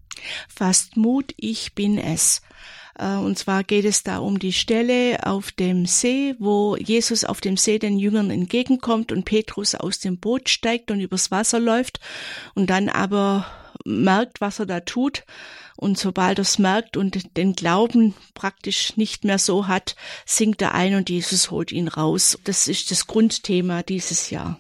Fast 0.48 0.96
Mut, 0.96 1.34
ich 1.38 1.74
bin 1.74 1.98
es. 1.98 2.42
Äh, 2.98 3.16
und 3.16 3.38
zwar 3.38 3.64
geht 3.64 3.86
es 3.86 4.04
da 4.04 4.20
um 4.20 4.40
die 4.40 4.54
Stelle 4.54 5.26
auf 5.26 5.52
dem 5.52 5.86
See, 5.86 6.36
wo 6.40 6.76
Jesus 6.76 7.24
auf 7.24 7.42
dem 7.42 7.58
See 7.58 7.80
den 7.80 7.98
Jüngern 8.00 8.30
entgegenkommt 8.30 9.12
und 9.12 9.26
Petrus 9.26 9.76
aus 9.76 10.00
dem 10.00 10.20
Boot 10.20 10.50
steigt 10.50 10.92
und 10.92 11.00
übers 11.00 11.32
Wasser 11.32 11.60
läuft 11.60 12.00
und 12.54 12.70
dann 12.70 12.90
aber 12.90 13.46
merkt, 13.86 14.42
was 14.42 14.60
er 14.60 14.66
da 14.66 14.80
tut. 14.82 15.24
Und 15.78 15.98
sobald 15.98 16.38
er 16.38 16.44
es 16.44 16.60
merkt 16.60 16.96
und 16.96 17.38
den 17.38 17.54
Glauben 17.54 18.14
praktisch 18.36 18.98
nicht 18.98 19.24
mehr 19.24 19.40
so 19.40 19.68
hat, 19.68 19.96
sinkt 20.26 20.62
er 20.62 20.76
ein 20.76 20.94
und 20.94 21.10
Jesus 21.10 21.50
holt 21.50 21.72
ihn 21.72 21.88
raus. 21.88 22.38
Das 22.44 22.68
ist 22.68 22.92
das 22.92 23.08
Grundthema 23.08 23.82
dieses 23.82 24.30
Jahr. 24.30 24.60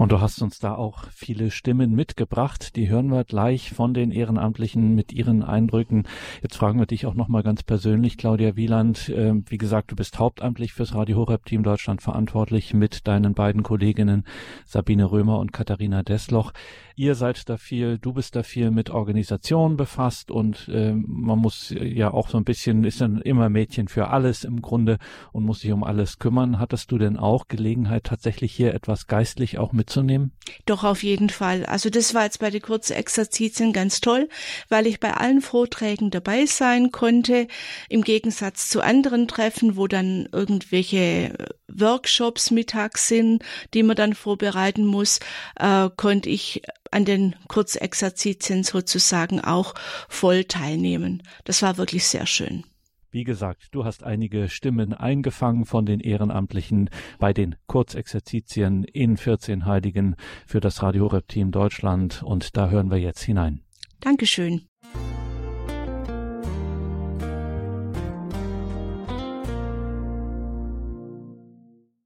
Und 0.00 0.12
du 0.12 0.20
hast 0.22 0.40
uns 0.40 0.58
da 0.58 0.76
auch 0.76 1.04
viele 1.10 1.50
Stimmen 1.50 1.94
mitgebracht. 1.94 2.74
Die 2.74 2.88
hören 2.88 3.08
wir 3.08 3.22
gleich 3.24 3.74
von 3.74 3.92
den 3.92 4.12
Ehrenamtlichen 4.12 4.94
mit 4.94 5.12
ihren 5.12 5.42
Eindrücken. 5.42 6.04
Jetzt 6.42 6.56
fragen 6.56 6.78
wir 6.78 6.86
dich 6.86 7.04
auch 7.04 7.12
nochmal 7.12 7.42
ganz 7.42 7.62
persönlich, 7.62 8.16
Claudia 8.16 8.56
Wieland. 8.56 9.10
Äh, 9.10 9.34
wie 9.46 9.58
gesagt, 9.58 9.90
du 9.90 9.96
bist 9.96 10.18
hauptamtlich 10.18 10.72
fürs 10.72 10.94
Radio 10.94 11.18
Horeb 11.18 11.44
Team 11.44 11.62
Deutschland 11.62 12.00
verantwortlich 12.00 12.72
mit 12.72 13.06
deinen 13.06 13.34
beiden 13.34 13.62
Kolleginnen 13.62 14.24
Sabine 14.64 15.10
Römer 15.10 15.38
und 15.38 15.52
Katharina 15.52 16.02
Desloch. 16.02 16.52
Ihr 17.00 17.14
seid 17.14 17.48
da 17.48 17.56
viel, 17.56 17.96
du 17.96 18.12
bist 18.12 18.36
da 18.36 18.42
viel 18.42 18.70
mit 18.70 18.90
Organisation 18.90 19.78
befasst 19.78 20.30
und 20.30 20.68
äh, 20.68 20.92
man 20.92 21.38
muss 21.38 21.74
ja 21.74 22.12
auch 22.12 22.28
so 22.28 22.36
ein 22.36 22.44
bisschen, 22.44 22.84
ist 22.84 23.00
dann 23.00 23.22
immer 23.22 23.48
Mädchen 23.48 23.88
für 23.88 24.08
alles 24.08 24.44
im 24.44 24.60
Grunde 24.60 24.98
und 25.32 25.46
muss 25.46 25.60
sich 25.60 25.72
um 25.72 25.82
alles 25.82 26.18
kümmern. 26.18 26.58
Hattest 26.58 26.92
du 26.92 26.98
denn 26.98 27.16
auch 27.16 27.48
Gelegenheit, 27.48 28.04
tatsächlich 28.04 28.52
hier 28.52 28.74
etwas 28.74 29.06
geistlich 29.06 29.56
auch 29.56 29.72
mitzunehmen? 29.72 30.32
Doch, 30.66 30.84
auf 30.84 31.02
jeden 31.02 31.30
Fall. 31.30 31.64
Also 31.64 31.88
das 31.88 32.12
war 32.12 32.24
jetzt 32.24 32.38
bei 32.38 32.50
den 32.50 32.60
Kurzexerzitien 32.60 33.72
ganz 33.72 34.02
toll, 34.02 34.28
weil 34.68 34.86
ich 34.86 35.00
bei 35.00 35.14
allen 35.14 35.40
Vorträgen 35.40 36.10
dabei 36.10 36.44
sein 36.44 36.92
konnte, 36.92 37.46
im 37.88 38.02
Gegensatz 38.02 38.68
zu 38.68 38.82
anderen 38.82 39.26
Treffen, 39.26 39.78
wo 39.78 39.86
dann 39.86 40.28
irgendwelche 40.32 41.32
Workshops 41.66 42.50
mittags 42.50 43.08
sind, 43.08 43.42
die 43.72 43.84
man 43.84 43.96
dann 43.96 44.12
vorbereiten 44.12 44.84
muss, 44.84 45.20
äh, 45.58 45.88
konnte 45.96 46.28
ich 46.28 46.60
an 46.90 47.04
den 47.04 47.36
Kurzexerzitien 47.48 48.64
sozusagen 48.64 49.40
auch 49.40 49.74
voll 50.08 50.44
teilnehmen. 50.44 51.22
Das 51.44 51.62
war 51.62 51.76
wirklich 51.76 52.06
sehr 52.06 52.26
schön. 52.26 52.64
Wie 53.12 53.24
gesagt, 53.24 53.68
du 53.72 53.84
hast 53.84 54.04
einige 54.04 54.48
Stimmen 54.48 54.94
eingefangen 54.94 55.64
von 55.64 55.84
den 55.84 55.98
Ehrenamtlichen 55.98 56.90
bei 57.18 57.32
den 57.32 57.56
Kurzexerzitien 57.66 58.84
in 58.84 59.16
14 59.16 59.66
Heiligen 59.66 60.14
für 60.46 60.60
das 60.60 60.82
Radio 60.82 61.08
Team 61.26 61.50
Deutschland 61.50 62.22
und 62.22 62.56
da 62.56 62.70
hören 62.70 62.90
wir 62.90 62.98
jetzt 62.98 63.22
hinein. 63.22 63.62
Dankeschön. 63.98 64.68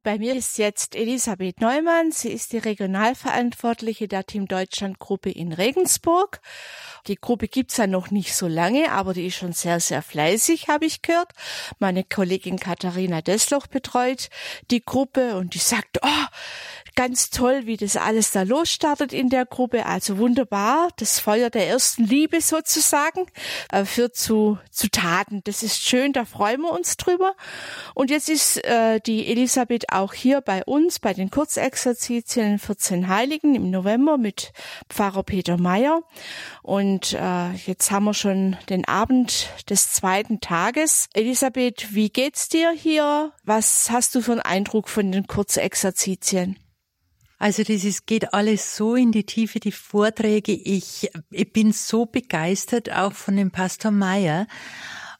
Bei 0.04 0.18
mir 0.18 0.36
ist 0.36 0.58
jetzt 0.58 0.96
Elisabeth 0.96 1.62
Neumann. 1.62 2.12
Sie 2.12 2.28
ist 2.28 2.52
die 2.52 2.58
Regionalverantwortliche 2.58 4.06
der 4.06 4.26
Team 4.26 4.46
Deutschland 4.46 4.98
Gruppe 4.98 5.30
in 5.30 5.50
Regensburg. 5.50 6.42
Die 7.06 7.16
Gruppe 7.16 7.48
gibt's 7.48 7.78
ja 7.78 7.86
noch 7.86 8.10
nicht 8.10 8.34
so 8.34 8.46
lange, 8.46 8.92
aber 8.92 9.14
die 9.14 9.26
ist 9.26 9.36
schon 9.36 9.54
sehr, 9.54 9.80
sehr 9.80 10.02
fleißig, 10.02 10.68
habe 10.68 10.84
ich 10.84 11.00
gehört. 11.00 11.32
Meine 11.78 12.04
Kollegin 12.04 12.58
Katharina 12.58 13.22
Desloch 13.22 13.66
betreut 13.66 14.28
die 14.70 14.84
Gruppe 14.84 15.36
und 15.36 15.54
die 15.54 15.58
sagt, 15.58 15.98
oh, 16.02 16.26
ganz 16.94 17.30
toll, 17.30 17.66
wie 17.66 17.76
das 17.76 17.96
alles 17.96 18.32
da 18.32 18.42
losstartet 18.42 19.12
in 19.12 19.28
der 19.28 19.46
Gruppe. 19.46 19.86
Also 19.86 20.18
wunderbar. 20.18 20.88
Das 20.96 21.20
Feuer 21.20 21.50
der 21.50 21.68
ersten 21.68 22.04
Liebe 22.04 22.40
sozusagen 22.40 23.26
äh, 23.70 23.84
führt 23.84 24.16
zu, 24.16 24.58
zu 24.70 24.88
Taten. 24.90 25.42
Das 25.44 25.62
ist 25.62 25.82
schön, 25.82 26.12
da 26.12 26.24
freuen 26.24 26.62
wir 26.62 26.72
uns 26.72 26.96
drüber. 26.96 27.34
Und 27.94 28.10
jetzt 28.10 28.28
ist 28.28 28.64
äh, 28.64 29.00
die 29.00 29.26
Elisabeth 29.26 29.92
auch 29.92 30.12
hier 30.12 30.40
bei 30.40 30.64
uns 30.64 30.98
bei 30.98 31.14
den 31.14 31.30
Kurzexerzitien 31.30 32.52
in 32.52 32.58
14 32.58 33.08
Heiligen 33.08 33.54
im 33.54 33.70
November 33.70 34.18
mit 34.18 34.52
Pfarrer 34.88 35.22
Peter 35.22 35.56
Meyer. 35.56 36.02
Und 36.62 37.12
äh, 37.12 37.52
jetzt 37.66 37.90
haben 37.90 38.04
wir 38.04 38.14
schon 38.14 38.56
den 38.68 38.84
Abend 38.86 39.48
des 39.68 39.92
zweiten 39.92 40.40
Tages. 40.40 41.08
Elisabeth, 41.12 41.94
wie 41.94 42.10
geht's 42.10 42.48
dir 42.48 42.70
hier? 42.70 43.32
Was 43.44 43.90
hast 43.90 44.14
du 44.14 44.20
für 44.20 44.32
einen 44.32 44.40
Eindruck 44.40 44.88
von 44.88 45.10
den 45.12 45.26
Kurzexerzitien? 45.26 46.58
Also 47.44 47.62
das 47.62 47.84
ist, 47.84 48.06
geht 48.06 48.32
alles 48.32 48.74
so 48.74 48.94
in 48.94 49.12
die 49.12 49.26
Tiefe, 49.26 49.60
die 49.60 49.70
Vorträge. 49.70 50.52
Ich, 50.52 51.10
ich 51.30 51.52
bin 51.52 51.72
so 51.72 52.06
begeistert 52.06 52.90
auch 52.90 53.12
von 53.12 53.36
dem 53.36 53.50
Pastor 53.50 53.90
Meyer. 53.90 54.46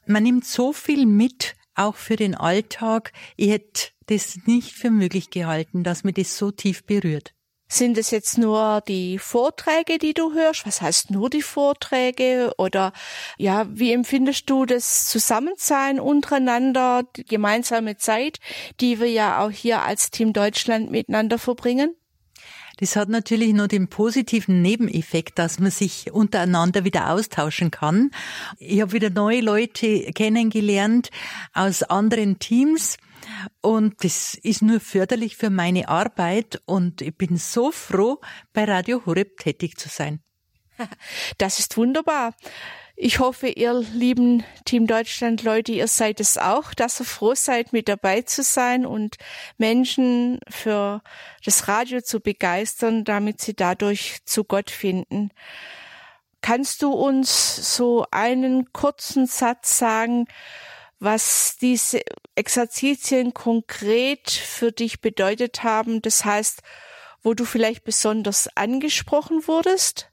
Man 0.07 0.23
nimmt 0.23 0.43
so 0.43 0.73
viel 0.73 1.05
mit, 1.05 1.55
auch 1.75 1.95
für 1.95 2.15
den 2.15 2.33
Alltag. 2.33 3.13
Ich 3.37 3.51
hätte 3.51 3.89
das 4.07 4.39
nicht 4.47 4.71
für 4.71 4.89
möglich 4.89 5.29
gehalten, 5.29 5.83
dass 5.83 6.03
mir 6.03 6.13
das 6.13 6.35
so 6.35 6.49
tief 6.49 6.83
berührt. 6.87 7.35
Sind 7.67 7.95
es 7.95 8.09
jetzt 8.09 8.39
nur 8.39 8.81
die 8.87 9.19
Vorträge, 9.19 9.99
die 9.99 10.15
du 10.15 10.33
hörst? 10.33 10.65
Was 10.65 10.81
heißt 10.81 11.11
nur 11.11 11.29
die 11.29 11.43
Vorträge? 11.43 12.53
Oder 12.57 12.91
ja, 13.37 13.67
wie 13.69 13.91
empfindest 13.91 14.49
du 14.49 14.65
das 14.65 15.05
Zusammensein 15.05 15.99
untereinander, 15.99 17.03
die 17.17 17.23
gemeinsame 17.23 17.97
Zeit, 17.97 18.39
die 18.81 18.99
wir 18.99 19.11
ja 19.11 19.45
auch 19.45 19.51
hier 19.51 19.83
als 19.83 20.09
Team 20.09 20.33
Deutschland 20.33 20.89
miteinander 20.89 21.37
verbringen? 21.37 21.95
Das 22.77 22.95
hat 22.95 23.09
natürlich 23.09 23.53
nur 23.53 23.67
den 23.67 23.87
positiven 23.87 24.61
Nebeneffekt, 24.61 25.39
dass 25.39 25.59
man 25.59 25.71
sich 25.71 26.11
untereinander 26.11 26.83
wieder 26.83 27.11
austauschen 27.11 27.71
kann. 27.71 28.11
Ich 28.57 28.81
habe 28.81 28.91
wieder 28.91 29.09
neue 29.09 29.41
Leute 29.41 30.11
kennengelernt 30.13 31.09
aus 31.53 31.83
anderen 31.83 32.39
Teams. 32.39 32.97
Und 33.61 34.03
das 34.03 34.35
ist 34.35 34.61
nur 34.61 34.79
förderlich 34.79 35.35
für 35.35 35.49
meine 35.49 35.87
Arbeit 35.89 36.61
und 36.65 37.01
ich 37.01 37.15
bin 37.15 37.37
so 37.37 37.71
froh, 37.71 38.19
bei 38.53 38.65
Radio 38.65 39.03
Horeb 39.05 39.37
tätig 39.37 39.77
zu 39.77 39.89
sein. 39.89 40.19
Das 41.37 41.59
ist 41.59 41.77
wunderbar. 41.77 42.35
Ich 42.97 43.19
hoffe, 43.19 43.49
ihr 43.49 43.73
lieben 43.93 44.45
Team 44.63 44.87
Deutschland 44.87 45.43
Leute, 45.43 45.73
ihr 45.73 45.89
seid 45.89 46.21
es 46.21 46.37
auch, 46.37 46.73
dass 46.73 47.01
ihr 47.01 47.05
froh 47.05 47.35
seid, 47.35 47.73
mit 47.73 47.89
dabei 47.89 48.21
zu 48.21 48.41
sein 48.41 48.85
und 48.85 49.17
Menschen 49.57 50.39
für 50.49 51.01
das 51.43 51.67
Radio 51.67 51.99
zu 51.99 52.21
begeistern, 52.21 53.03
damit 53.03 53.41
sie 53.41 53.53
dadurch 53.53 54.19
zu 54.23 54.45
Gott 54.45 54.71
finden. 54.71 55.31
Kannst 56.39 56.83
du 56.83 56.93
uns 56.93 57.75
so 57.75 58.05
einen 58.11 58.71
kurzen 58.71 59.25
Satz 59.25 59.77
sagen, 59.77 60.27
was 60.97 61.57
diese 61.59 61.99
Exerzitien 62.35 63.33
konkret 63.33 64.31
für 64.31 64.71
dich 64.71 65.01
bedeutet 65.01 65.63
haben? 65.63 66.01
Das 66.01 66.23
heißt, 66.23 66.61
wo 67.21 67.33
du 67.33 67.43
vielleicht 67.43 67.83
besonders 67.83 68.47
angesprochen 68.55 69.47
wurdest? 69.47 70.11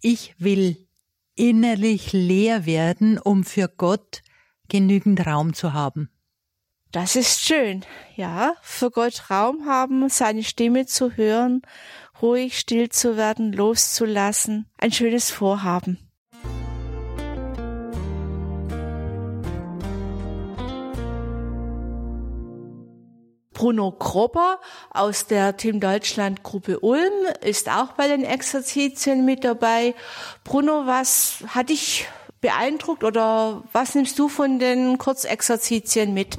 Ich 0.00 0.34
will 0.38 0.88
innerlich 1.36 2.12
leer 2.12 2.66
werden, 2.66 3.18
um 3.18 3.44
für 3.44 3.68
Gott 3.68 4.22
genügend 4.68 5.26
Raum 5.26 5.54
zu 5.54 5.72
haben. 5.72 6.10
Das 6.92 7.16
ist 7.16 7.40
schön, 7.40 7.84
ja, 8.16 8.54
für 8.60 8.90
Gott 8.90 9.30
Raum 9.30 9.66
haben, 9.66 10.08
seine 10.10 10.44
Stimme 10.44 10.84
zu 10.84 11.16
hören, 11.16 11.62
ruhig 12.20 12.58
still 12.58 12.90
zu 12.90 13.16
werden, 13.16 13.52
loszulassen, 13.52 14.70
ein 14.76 14.92
schönes 14.92 15.30
Vorhaben. 15.30 16.11
Bruno 23.62 23.92
Kropper 23.92 24.58
aus 24.90 25.28
der 25.28 25.56
Team 25.56 25.78
Deutschland 25.78 26.42
Gruppe 26.42 26.80
Ulm 26.80 27.12
ist 27.44 27.70
auch 27.70 27.92
bei 27.92 28.08
den 28.08 28.24
Exerzitien 28.24 29.24
mit 29.24 29.44
dabei. 29.44 29.94
Bruno, 30.42 30.82
was 30.86 31.44
hat 31.46 31.68
dich 31.68 32.08
beeindruckt 32.40 33.04
oder 33.04 33.62
was 33.70 33.94
nimmst 33.94 34.18
du 34.18 34.28
von 34.28 34.58
den 34.58 34.98
Kurzexerzitien 34.98 36.12
mit? 36.12 36.38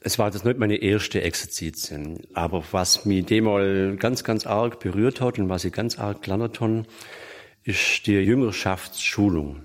Es 0.00 0.18
war 0.18 0.30
das 0.30 0.42
nicht 0.42 0.58
meine 0.58 0.76
erste 0.76 1.20
Exerzitien, 1.20 2.26
aber 2.32 2.64
was 2.70 3.04
mich 3.04 3.26
demal 3.26 3.96
ganz, 3.98 4.24
ganz 4.24 4.46
arg 4.46 4.80
berührt 4.80 5.20
hat 5.20 5.38
und 5.38 5.50
was 5.50 5.66
ich 5.66 5.72
ganz 5.74 5.98
arg 5.98 6.22
gelernt 6.22 6.62
habe, 6.62 6.84
ist 7.62 8.06
die 8.06 8.12
Jüngerschaftsschulung. 8.12 9.64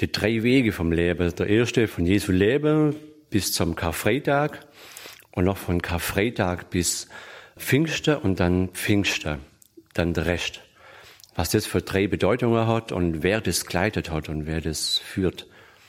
Die 0.00 0.10
drei 0.10 0.42
Wege 0.42 0.72
vom 0.72 0.90
Leben. 0.90 1.32
Der 1.36 1.46
erste 1.46 1.86
von 1.86 2.04
Jesu 2.04 2.32
Leben 2.32 2.96
bis 3.30 3.52
zum 3.52 3.76
Karfreitag 3.76 4.66
und 5.38 5.44
noch 5.44 5.56
von 5.56 5.80
Karfreitag 5.80 6.68
bis 6.68 7.06
Pfingsten 7.56 8.16
und 8.16 8.40
dann 8.40 8.70
Pfingsten, 8.70 9.38
dann 9.94 10.12
der 10.12 10.26
Rest. 10.26 10.60
Was 11.36 11.50
das 11.50 11.64
für 11.64 11.80
drei 11.80 12.08
Bedeutungen 12.08 12.66
hat 12.66 12.90
und 12.90 13.22
wer 13.22 13.40
das 13.40 13.64
geleitet 13.64 14.10
hat 14.10 14.28
und 14.28 14.46
wer 14.46 14.60
das 14.60 14.98
führt. 14.98 15.46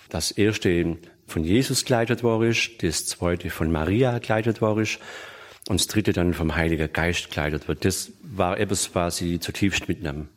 Das 0.10 0.30
erste 0.30 0.98
von 1.26 1.44
Jesus 1.44 1.84
geleitet 1.84 2.24
war 2.24 2.44
ist, 2.44 2.84
das 2.84 3.08
zweite 3.08 3.50
von 3.50 3.72
Maria 3.72 4.20
geleitet 4.20 4.62
war 4.62 4.78
ist 4.78 5.00
und 5.68 5.80
das 5.80 5.88
dritte 5.88 6.14
dann 6.14 6.36
vom 6.36 6.56
Heiligen 6.56 6.94
Geist 6.94 7.32
geleitet 7.32 7.68
wird. 7.68 7.86
Das 7.86 8.12
war 8.22 8.60
etwas, 8.60 8.94
was 8.94 9.20
ich 9.20 9.42
zutiefst 9.42 9.88
mitnehme. 9.88 10.28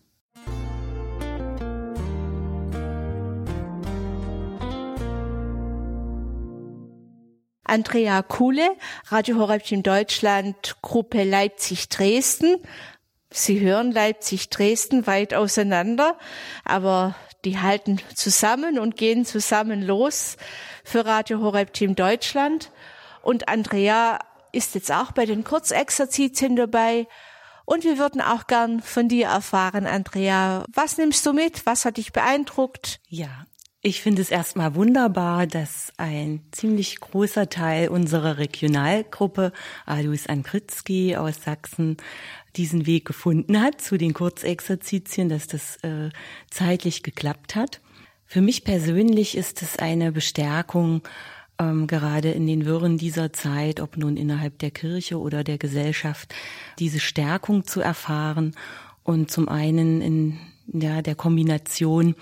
Andrea 7.72 8.22
Kuhle, 8.22 8.76
Radio 9.06 9.38
Horeb 9.38 9.72
in 9.72 9.82
Deutschland, 9.82 10.76
Gruppe 10.82 11.24
Leipzig-Dresden. 11.24 12.58
Sie 13.30 13.60
hören 13.60 13.92
Leipzig-Dresden 13.92 15.06
weit 15.06 15.32
auseinander, 15.32 16.18
aber 16.66 17.14
die 17.46 17.60
halten 17.60 17.98
zusammen 18.14 18.78
und 18.78 18.98
gehen 18.98 19.24
zusammen 19.24 19.80
los 19.80 20.36
für 20.84 21.06
Radio 21.06 21.40
Horeb 21.40 21.72
Team 21.72 21.94
Deutschland. 21.94 22.70
Und 23.22 23.48
Andrea 23.48 24.18
ist 24.52 24.74
jetzt 24.74 24.92
auch 24.92 25.12
bei 25.12 25.24
den 25.24 25.42
Kurzexerzitien 25.42 26.56
dabei. 26.56 27.06
Und 27.64 27.84
wir 27.84 27.96
würden 27.96 28.20
auch 28.20 28.48
gern 28.48 28.82
von 28.82 29.08
dir 29.08 29.28
erfahren, 29.28 29.86
Andrea. 29.86 30.66
Was 30.74 30.98
nimmst 30.98 31.24
du 31.24 31.32
mit? 31.32 31.64
Was 31.64 31.86
hat 31.86 31.96
dich 31.96 32.12
beeindruckt? 32.12 33.00
Ja, 33.08 33.46
ich 33.84 34.00
finde 34.00 34.22
es 34.22 34.30
erstmal 34.30 34.76
wunderbar, 34.76 35.48
dass 35.48 35.92
ein 35.96 36.40
ziemlich 36.52 37.00
großer 37.00 37.48
Teil 37.48 37.88
unserer 37.88 38.38
Regionalgruppe, 38.38 39.52
Alois 39.86 40.28
Ankritzky 40.28 41.16
aus 41.16 41.42
Sachsen, 41.42 41.96
diesen 42.54 42.86
Weg 42.86 43.06
gefunden 43.06 43.60
hat 43.60 43.80
zu 43.80 43.98
den 43.98 44.14
Kurzexerzitien, 44.14 45.28
dass 45.28 45.48
das 45.48 45.76
äh, 45.82 46.10
zeitlich 46.48 47.02
geklappt 47.02 47.56
hat. 47.56 47.80
Für 48.24 48.40
mich 48.40 48.62
persönlich 48.62 49.36
ist 49.36 49.62
es 49.62 49.80
eine 49.80 50.12
Bestärkung, 50.12 51.02
ähm, 51.58 51.88
gerade 51.88 52.30
in 52.30 52.46
den 52.46 52.64
Wirren 52.64 52.98
dieser 52.98 53.32
Zeit, 53.32 53.80
ob 53.80 53.96
nun 53.96 54.16
innerhalb 54.16 54.60
der 54.60 54.70
Kirche 54.70 55.18
oder 55.18 55.42
der 55.42 55.58
Gesellschaft, 55.58 56.32
diese 56.78 57.00
Stärkung 57.00 57.64
zu 57.66 57.80
erfahren 57.80 58.54
und 59.02 59.28
zum 59.28 59.48
einen 59.48 60.00
in 60.00 60.38
ja, 60.72 61.02
der 61.02 61.14
Kombination 61.14 62.14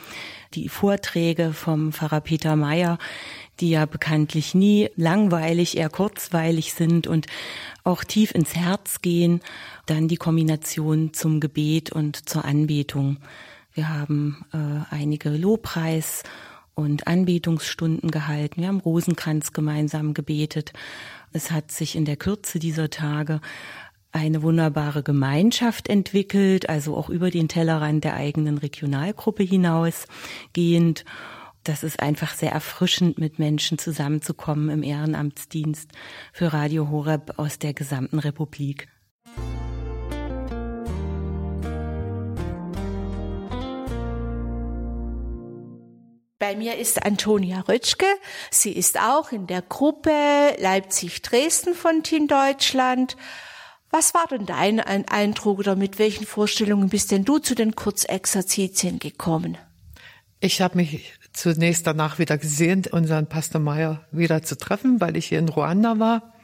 die 0.54 0.68
Vorträge 0.68 1.52
vom 1.52 1.92
Pfarrer 1.92 2.20
Peter 2.20 2.56
Meyer, 2.56 2.98
die 3.60 3.70
ja 3.70 3.86
bekanntlich 3.86 4.54
nie 4.54 4.90
langweilig, 4.96 5.76
eher 5.76 5.90
kurzweilig 5.90 6.72
sind 6.72 7.06
und 7.06 7.26
auch 7.84 8.04
tief 8.04 8.34
ins 8.34 8.56
Herz 8.56 9.00
gehen, 9.02 9.40
dann 9.86 10.08
die 10.08 10.16
Kombination 10.16 11.12
zum 11.12 11.40
Gebet 11.40 11.92
und 11.92 12.28
zur 12.28 12.44
Anbetung. 12.44 13.18
Wir 13.72 13.88
haben 13.88 14.44
äh, 14.52 14.94
einige 14.94 15.30
Lobpreis 15.30 16.22
und 16.74 17.06
Anbetungsstunden 17.06 18.10
gehalten. 18.10 18.62
Wir 18.62 18.68
haben 18.68 18.80
Rosenkranz 18.80 19.52
gemeinsam 19.52 20.14
gebetet. 20.14 20.72
Es 21.32 21.50
hat 21.50 21.70
sich 21.70 21.94
in 21.94 22.04
der 22.04 22.16
Kürze 22.16 22.58
dieser 22.58 22.90
Tage 22.90 23.40
eine 24.12 24.42
wunderbare 24.42 25.02
Gemeinschaft 25.02 25.88
entwickelt, 25.88 26.68
also 26.68 26.96
auch 26.96 27.08
über 27.08 27.30
den 27.30 27.48
Tellerrand 27.48 28.04
der 28.04 28.14
eigenen 28.14 28.58
Regionalgruppe 28.58 29.42
hinausgehend. 29.42 31.04
Das 31.64 31.82
ist 31.84 32.00
einfach 32.00 32.34
sehr 32.34 32.52
erfrischend, 32.52 33.18
mit 33.18 33.38
Menschen 33.38 33.78
zusammenzukommen 33.78 34.70
im 34.70 34.82
Ehrenamtsdienst 34.82 35.90
für 36.32 36.52
Radio 36.52 36.90
Horeb 36.90 37.34
aus 37.38 37.58
der 37.58 37.74
gesamten 37.74 38.18
Republik. 38.18 38.88
Bei 46.38 46.56
mir 46.56 46.78
ist 46.78 47.04
Antonia 47.04 47.60
Rötschke. 47.60 48.06
Sie 48.50 48.72
ist 48.72 48.98
auch 48.98 49.30
in 49.30 49.46
der 49.46 49.60
Gruppe 49.60 50.10
Leipzig-Dresden 50.58 51.74
von 51.74 52.02
Team 52.02 52.28
Deutschland. 52.28 53.18
Was 53.90 54.14
war 54.14 54.26
denn 54.30 54.46
dein 54.46 54.80
Eindruck 54.80 55.58
oder 55.58 55.74
mit 55.74 55.98
welchen 55.98 56.24
Vorstellungen 56.24 56.88
bist 56.88 57.10
denn 57.10 57.24
du 57.24 57.38
zu 57.38 57.56
den 57.56 57.74
Kurzexerzitien 57.74 59.00
gekommen? 59.00 59.58
Ich 60.38 60.62
habe 60.62 60.76
mich 60.76 61.12
zunächst 61.32 61.86
danach 61.86 62.18
wieder 62.18 62.38
gesehnt, 62.38 62.88
unseren 62.88 63.26
Pastor 63.26 63.60
Meyer 63.60 64.06
wieder 64.12 64.42
zu 64.42 64.56
treffen, 64.56 65.00
weil 65.00 65.16
ich 65.16 65.26
hier 65.26 65.40
in 65.40 65.48
Ruanda 65.48 65.98
war 65.98 66.34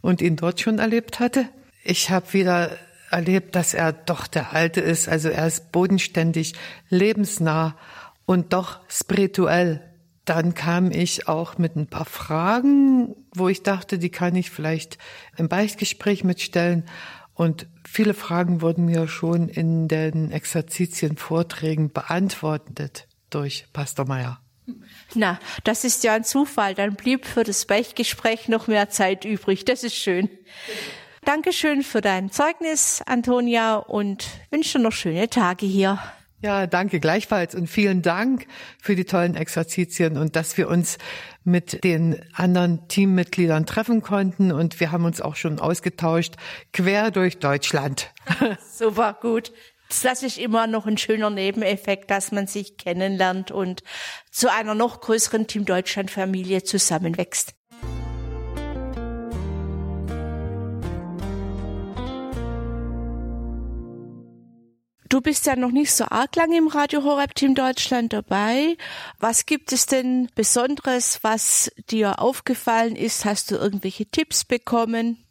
und 0.00 0.22
ihn 0.22 0.36
dort 0.36 0.60
schon 0.60 0.78
erlebt 0.78 1.20
hatte. 1.20 1.48
Ich 1.84 2.08
habe 2.08 2.32
wieder 2.32 2.70
erlebt, 3.10 3.54
dass 3.54 3.74
er 3.74 3.92
doch 3.92 4.26
der 4.26 4.54
Alte 4.54 4.80
ist. 4.80 5.08
Also 5.08 5.28
er 5.28 5.46
ist 5.46 5.72
bodenständig, 5.72 6.54
lebensnah 6.88 7.76
und 8.26 8.54
doch 8.54 8.80
spirituell. 8.88 9.82
Dann 10.24 10.54
kam 10.54 10.90
ich 10.90 11.28
auch 11.28 11.58
mit 11.58 11.76
ein 11.76 11.86
paar 11.86 12.06
Fragen, 12.06 13.14
wo 13.34 13.48
ich 13.48 13.62
dachte, 13.62 13.98
die 13.98 14.10
kann 14.10 14.34
ich 14.36 14.50
vielleicht 14.50 14.98
im 15.36 15.48
Beichtgespräch 15.48 16.24
mitstellen. 16.24 16.84
Und 17.34 17.66
viele 17.86 18.14
Fragen 18.14 18.62
wurden 18.62 18.86
mir 18.86 19.08
schon 19.08 19.48
in 19.48 19.88
den 19.88 20.30
Exerzitien-Vorträgen 20.30 21.92
beantwortet 21.92 23.06
durch 23.28 23.66
Pastor 23.72 24.06
Meyer. 24.06 24.40
Na, 25.14 25.38
das 25.64 25.84
ist 25.84 26.04
ja 26.04 26.14
ein 26.14 26.24
Zufall. 26.24 26.74
Dann 26.74 26.94
blieb 26.94 27.26
für 27.26 27.44
das 27.44 27.66
Beichtgespräch 27.66 28.48
noch 28.48 28.66
mehr 28.66 28.88
Zeit 28.88 29.24
übrig. 29.24 29.64
Das 29.64 29.84
ist 29.84 29.96
schön. 29.96 30.30
Dankeschön 31.24 31.82
für 31.82 32.00
dein 32.00 32.30
Zeugnis, 32.30 33.02
Antonia, 33.06 33.76
und 33.76 34.26
wünsche 34.50 34.78
noch 34.78 34.92
schöne 34.92 35.28
Tage 35.28 35.66
hier. 35.66 35.98
Ja, 36.44 36.66
danke 36.66 37.00
gleichfalls 37.00 37.54
und 37.54 37.68
vielen 37.68 38.02
Dank 38.02 38.46
für 38.78 38.94
die 38.94 39.06
tollen 39.06 39.34
Exerzitien 39.34 40.18
und 40.18 40.36
dass 40.36 40.58
wir 40.58 40.68
uns 40.68 40.98
mit 41.42 41.82
den 41.84 42.22
anderen 42.34 42.86
Teammitgliedern 42.86 43.64
treffen 43.64 44.02
konnten 44.02 44.52
und 44.52 44.78
wir 44.78 44.92
haben 44.92 45.06
uns 45.06 45.22
auch 45.22 45.36
schon 45.36 45.58
ausgetauscht 45.58 46.34
quer 46.74 47.10
durch 47.10 47.38
Deutschland. 47.38 48.12
Super 48.70 49.16
gut. 49.18 49.54
Das 50.02 50.22
ist 50.22 50.36
immer 50.36 50.66
noch 50.66 50.84
ein 50.84 50.98
schöner 50.98 51.30
Nebeneffekt, 51.30 52.10
dass 52.10 52.30
man 52.30 52.46
sich 52.46 52.76
kennenlernt 52.76 53.50
und 53.50 53.82
zu 54.30 54.52
einer 54.52 54.74
noch 54.74 55.00
größeren 55.00 55.46
Team 55.46 55.64
Deutschland 55.64 56.10
Familie 56.10 56.62
zusammenwächst. 56.62 57.54
Du 65.14 65.20
bist 65.20 65.46
ja 65.46 65.54
noch 65.54 65.70
nicht 65.70 65.92
so 65.92 66.06
arg 66.08 66.34
lange 66.34 66.58
im 66.58 66.66
Radio 66.66 67.04
Horeb 67.04 67.36
Team 67.36 67.54
Deutschland 67.54 68.12
dabei. 68.12 68.76
Was 69.20 69.46
gibt 69.46 69.70
es 69.70 69.86
denn 69.86 70.28
Besonderes, 70.34 71.20
was 71.22 71.70
dir 71.88 72.18
aufgefallen 72.18 72.96
ist? 72.96 73.24
Hast 73.24 73.52
du 73.52 73.54
irgendwelche 73.54 74.06
Tipps 74.06 74.44
bekommen? 74.44 75.24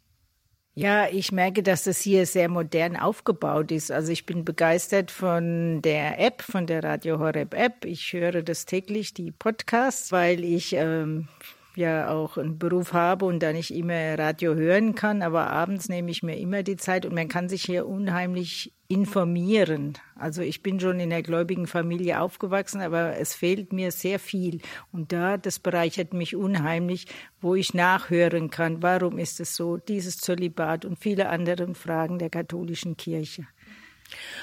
Ja, 0.74 1.08
ich 1.10 1.32
merke, 1.32 1.62
dass 1.62 1.84
das 1.84 2.00
hier 2.00 2.24
sehr 2.24 2.48
modern 2.48 2.96
aufgebaut 2.96 3.72
ist. 3.72 3.92
Also 3.92 4.10
ich 4.10 4.24
bin 4.24 4.46
begeistert 4.46 5.10
von 5.10 5.82
der 5.82 6.18
App, 6.18 6.40
von 6.40 6.66
der 6.66 6.82
Radio 6.82 7.18
Horeb 7.18 7.52
App. 7.52 7.84
Ich 7.84 8.10
höre 8.14 8.40
das 8.40 8.64
täglich, 8.64 9.12
die 9.12 9.32
Podcasts, 9.32 10.12
weil 10.12 10.44
ich 10.44 10.72
ähm, 10.72 11.28
ja 11.76 12.10
auch 12.10 12.36
einen 12.36 12.58
Beruf 12.58 12.92
habe 12.92 13.24
und 13.24 13.40
da 13.40 13.52
nicht 13.52 13.74
immer 13.74 14.18
Radio 14.18 14.54
hören 14.54 14.94
kann, 14.94 15.22
aber 15.22 15.50
abends 15.50 15.88
nehme 15.88 16.10
ich 16.10 16.22
mir 16.22 16.36
immer 16.38 16.62
die 16.62 16.76
Zeit 16.76 17.06
und 17.06 17.14
man 17.14 17.28
kann 17.28 17.48
sich 17.48 17.62
hier 17.64 17.86
unheimlich 17.86 18.72
informieren. 18.88 19.94
Also 20.14 20.42
ich 20.42 20.62
bin 20.62 20.78
schon 20.78 21.00
in 21.00 21.12
einer 21.12 21.22
gläubigen 21.22 21.66
Familie 21.66 22.20
aufgewachsen, 22.20 22.80
aber 22.80 23.16
es 23.18 23.34
fehlt 23.34 23.72
mir 23.72 23.90
sehr 23.90 24.18
viel 24.18 24.60
und 24.92 25.12
da 25.12 25.36
das 25.36 25.58
bereichert 25.58 26.12
mich 26.12 26.36
unheimlich, 26.36 27.06
wo 27.40 27.54
ich 27.54 27.74
nachhören 27.74 28.50
kann, 28.50 28.82
warum 28.82 29.18
ist 29.18 29.40
es 29.40 29.56
so, 29.56 29.78
dieses 29.78 30.18
Zölibat 30.18 30.84
und 30.84 30.98
viele 30.98 31.28
andere 31.28 31.74
Fragen 31.74 32.18
der 32.18 32.30
katholischen 32.30 32.96
Kirche. 32.96 33.46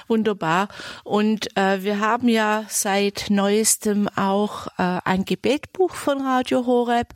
Wunderbar. 0.07 0.68
Und 1.03 1.55
äh, 1.57 1.84
wir 1.84 1.99
haben 1.99 2.28
ja 2.28 2.66
seit 2.70 3.26
neuestem 3.30 4.09
auch 4.16 4.68
äh, 4.78 4.99
ein 5.03 5.26
Gebetbuch 5.26 5.93
von 5.95 6.22
Radio 6.22 6.66
Horeb. 6.66 7.14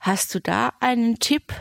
Hast 0.00 0.34
du 0.34 0.40
da 0.40 0.72
einen 0.80 1.18
Tipp? 1.18 1.52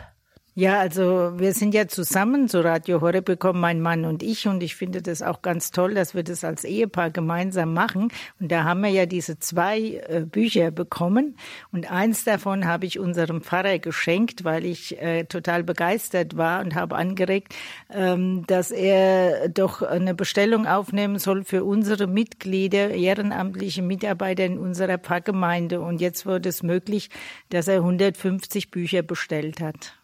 Ja, 0.54 0.80
also 0.82 1.32
wir 1.40 1.54
sind 1.54 1.74
ja 1.74 1.88
zusammen 1.88 2.50
zu 2.50 2.62
Radio 2.62 3.00
Horeb 3.00 3.24
bekommen, 3.24 3.62
mein 3.62 3.80
Mann 3.80 4.04
und 4.04 4.22
ich, 4.22 4.50
und 4.50 4.62
ich 4.62 4.76
finde 4.76 5.02
das 5.02 5.22
auch 5.22 5.42
ganz 5.42 5.72
toll, 5.72 5.94
dass 5.94 6.14
wir 6.14 6.24
das 6.24 6.44
als 6.44 6.66
Ehepaar 6.66 7.10
gemeinsam 7.10 7.74
machen. 7.74 8.12
Und 8.38 8.52
da 8.52 8.66
haben 8.66 8.82
wir 8.82 8.90
ja 8.90 9.06
diese 9.06 9.40
zwei 9.40 10.04
äh, 10.10 10.26
Bücher 10.30 10.72
bekommen. 10.72 11.38
Und 11.72 11.90
eins 11.90 12.26
davon 12.26 12.66
habe 12.66 12.86
ich 12.86 13.00
unserem 13.00 13.42
Pfarrer 13.42 13.80
geschenkt, 13.80 14.44
weil 14.44 14.66
ich 14.66 15.02
äh, 15.02 15.24
total 15.24 15.64
begeistert 15.64 16.36
war 16.36 16.60
und 16.60 16.76
habe 16.76 16.98
angeregt, 16.98 17.56
ähm, 17.90 18.44
dass 18.48 18.72
er 18.72 19.48
doch 19.48 19.82
eine 19.82 20.14
Bestellung 20.14 20.68
aufnehmen 20.68 21.18
soll 21.18 21.46
für 21.46 21.64
unsere 21.64 22.08
Mitglieder, 22.08 22.90
ehrenamtliche 22.90 23.84
Mitarbeiter 23.84 24.44
in 24.44 24.58
unserer 24.58 24.98
Pfarrgemeinde. 24.98 25.80
Und 25.80 26.02
jetzt 26.02 26.26
wurde 26.26 26.50
es 26.50 26.62
möglich, 26.62 27.10
dass 27.48 27.70
er 27.70 27.78
150 27.78 28.70
Bücher 28.70 29.02
bestellt 29.02 29.62
hat. 29.62 30.01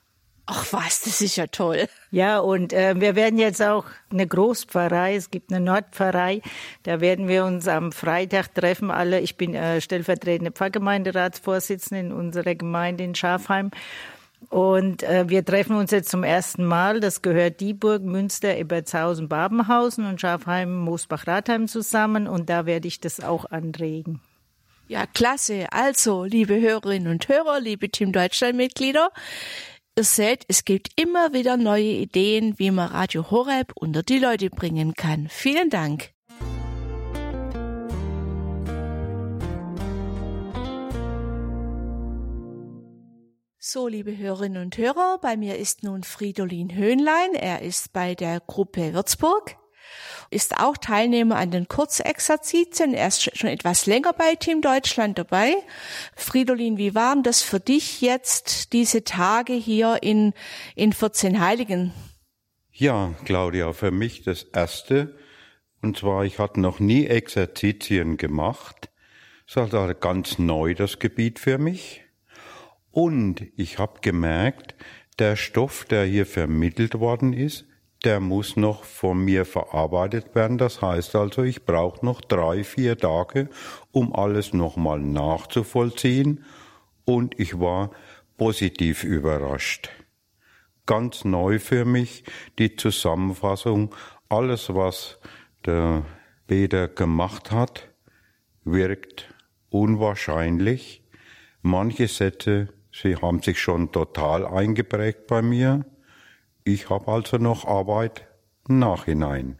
Ach 0.49 0.65
was, 0.71 1.01
das 1.01 1.21
ist 1.21 1.35
ja 1.35 1.47
toll. 1.47 1.89
Ja, 2.09 2.39
und 2.39 2.71
äh, 2.71 2.95
wir 2.97 3.17
werden 3.17 3.37
jetzt 3.37 3.61
auch 3.61 3.83
eine 4.09 4.25
Großpfarrei, 4.25 5.15
es 5.15 5.29
gibt 5.29 5.51
eine 5.51 5.59
Nordpfarrei, 5.59 6.41
da 6.83 7.01
werden 7.01 7.27
wir 7.27 7.43
uns 7.43 7.67
am 7.67 7.91
Freitag 7.91 8.55
treffen, 8.55 8.89
alle. 8.89 9.19
Ich 9.19 9.35
bin 9.35 9.53
äh, 9.53 9.81
stellvertretende 9.81 10.51
Pfarrgemeinderatsvorsitzende 10.51 11.99
in 11.99 12.13
unserer 12.13 12.55
Gemeinde 12.55 13.03
in 13.03 13.13
Schafheim. 13.13 13.71
Und 14.49 15.03
äh, 15.03 15.27
wir 15.27 15.43
treffen 15.43 15.75
uns 15.75 15.91
jetzt 15.91 16.09
zum 16.09 16.23
ersten 16.23 16.63
Mal. 16.63 17.01
Das 17.01 17.21
gehört 17.21 17.59
Dieburg, 17.59 18.03
Münster, 18.03 18.55
Ebertshausen, 18.55 19.27
Babenhausen 19.27 20.05
und 20.05 20.21
Schafheim, 20.21 20.73
Moosbach-Rathheim 20.77 21.67
zusammen. 21.67 22.27
Und 22.27 22.49
da 22.49 22.65
werde 22.65 22.87
ich 22.87 23.01
das 23.01 23.19
auch 23.19 23.45
anregen. 23.51 24.21
Ja, 24.87 25.05
klasse. 25.05 25.67
Also, 25.71 26.23
liebe 26.23 26.61
Hörerinnen 26.61 27.11
und 27.11 27.27
Hörer, 27.27 27.59
liebe 27.59 27.89
Team 27.89 28.13
Deutschland-Mitglieder, 28.13 29.09
Ihr 29.97 30.03
seht, 30.03 30.45
es 30.47 30.63
gibt 30.63 30.91
immer 30.95 31.33
wieder 31.33 31.57
neue 31.57 31.89
Ideen, 31.89 32.59
wie 32.59 32.69
man 32.69 32.89
Radio 32.89 33.31
Horeb 33.31 33.71
unter 33.73 34.03
die 34.03 34.19
Leute 34.19 34.51
bringen 34.51 34.93
kann. 34.93 35.27
Vielen 35.27 35.71
Dank. 35.71 36.11
So, 43.57 43.87
liebe 43.87 44.15
Hörerinnen 44.15 44.61
und 44.61 44.77
Hörer, 44.77 45.17
bei 45.19 45.35
mir 45.35 45.57
ist 45.57 45.81
nun 45.81 46.03
Fridolin 46.03 46.75
Höhnlein. 46.75 47.33
Er 47.33 47.63
ist 47.63 47.91
bei 47.91 48.13
der 48.13 48.39
Gruppe 48.39 48.93
Würzburg 48.93 49.57
ist 50.29 50.59
auch 50.59 50.77
Teilnehmer 50.77 51.37
an 51.37 51.51
den 51.51 51.67
Kurzexerzitien. 51.67 52.93
Er 52.93 53.07
ist 53.07 53.37
schon 53.37 53.49
etwas 53.49 53.85
länger 53.85 54.13
bei 54.13 54.35
Team 54.35 54.61
Deutschland 54.61 55.17
dabei. 55.17 55.55
Fridolin, 56.15 56.77
wie 56.77 56.95
waren 56.95 57.23
das 57.23 57.41
für 57.41 57.59
dich 57.59 58.01
jetzt, 58.01 58.73
diese 58.73 59.03
Tage 59.03 59.53
hier 59.53 59.99
in, 60.01 60.33
in 60.75 60.93
14 60.93 61.39
Heiligen? 61.39 61.93
Ja, 62.71 63.13
Claudia, 63.25 63.73
für 63.73 63.91
mich 63.91 64.23
das 64.23 64.43
erste. 64.43 65.17
Und 65.81 65.97
zwar, 65.97 66.25
ich 66.25 66.39
hatte 66.39 66.59
noch 66.59 66.79
nie 66.79 67.07
Exerzitien 67.07 68.17
gemacht. 68.17 68.89
Das 69.53 69.71
war 69.71 69.93
ganz 69.93 70.39
neu, 70.39 70.73
das 70.73 70.99
Gebiet 70.99 71.39
für 71.39 71.57
mich. 71.57 72.03
Und 72.91 73.47
ich 73.55 73.79
habe 73.79 74.01
gemerkt, 74.01 74.75
der 75.19 75.35
Stoff, 75.35 75.85
der 75.85 76.05
hier 76.05 76.25
vermittelt 76.25 76.99
worden 76.99 77.33
ist, 77.33 77.65
der 78.03 78.19
muss 78.19 78.55
noch 78.55 78.83
von 78.83 79.23
mir 79.23 79.45
verarbeitet 79.45 80.35
werden. 80.35 80.57
Das 80.57 80.81
heißt 80.81 81.15
also, 81.15 81.43
ich 81.43 81.65
brauche 81.65 82.05
noch 82.05 82.21
drei, 82.21 82.63
vier 82.63 82.97
Tage, 82.97 83.49
um 83.91 84.15
alles 84.15 84.53
nochmal 84.53 84.99
nachzuvollziehen. 84.99 86.45
Und 87.05 87.39
ich 87.39 87.59
war 87.59 87.91
positiv 88.37 89.03
überrascht. 89.03 89.89
Ganz 90.85 91.25
neu 91.25 91.59
für 91.59 91.85
mich 91.85 92.23
die 92.59 92.75
Zusammenfassung, 92.75 93.93
alles 94.29 94.73
was 94.73 95.19
der 95.65 96.05
Beder 96.45 96.87
gemacht 96.87 97.51
hat, 97.51 97.89
wirkt 98.63 99.33
unwahrscheinlich. 99.69 101.03
Manche 101.61 102.07
Sätze, 102.07 102.69
sie 102.91 103.17
haben 103.17 103.41
sich 103.41 103.59
schon 103.59 103.91
total 103.91 104.45
eingeprägt 104.45 105.27
bei 105.27 105.41
mir. 105.41 105.85
Ich 106.69 106.89
habe 106.89 107.09
also 107.09 107.37
noch 107.37 107.63
Arbeit 107.63 108.27
nachhinein. 108.67 109.57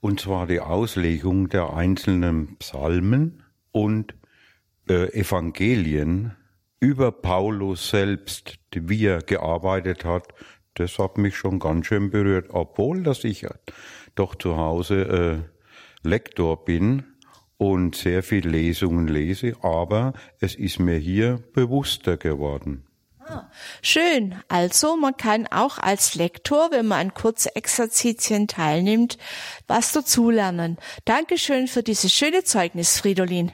Und 0.00 0.20
zwar 0.20 0.46
die 0.46 0.60
Auslegung 0.60 1.50
der 1.50 1.74
einzelnen 1.74 2.56
Psalmen 2.56 3.42
und 3.72 4.14
äh, 4.88 5.12
Evangelien 5.12 6.34
über 6.80 7.12
Paulus 7.12 7.90
selbst, 7.90 8.58
wie 8.74 9.04
er 9.04 9.20
gearbeitet 9.20 10.06
hat, 10.06 10.28
das 10.72 10.98
hat 10.98 11.18
mich 11.18 11.36
schon 11.36 11.58
ganz 11.58 11.88
schön 11.88 12.08
berührt, 12.08 12.46
obwohl 12.48 13.02
dass 13.02 13.22
ich 13.24 13.46
doch 14.14 14.34
zu 14.34 14.56
Hause 14.56 15.44
äh, 16.02 16.08
Lektor 16.08 16.64
bin 16.64 17.04
und 17.58 17.96
sehr 17.96 18.22
viel 18.22 18.48
Lesungen 18.48 19.08
lese, 19.08 19.56
aber 19.60 20.14
es 20.38 20.54
ist 20.54 20.78
mir 20.78 20.96
hier 20.96 21.38
bewusster 21.52 22.16
geworden. 22.16 22.86
Schön. 23.82 24.34
Also 24.48 24.96
man 24.96 25.16
kann 25.16 25.46
auch 25.46 25.78
als 25.78 26.14
Lektor, 26.14 26.70
wenn 26.70 26.86
man 26.86 27.00
an 27.00 27.14
Kurzexerzitien 27.14 28.48
teilnimmt, 28.48 29.18
was 29.66 29.92
dazulernen. 29.92 30.76
Dankeschön 31.04 31.68
für 31.68 31.82
dieses 31.82 32.12
schöne 32.12 32.44
Zeugnis, 32.44 32.98
Fridolin. 32.98 33.52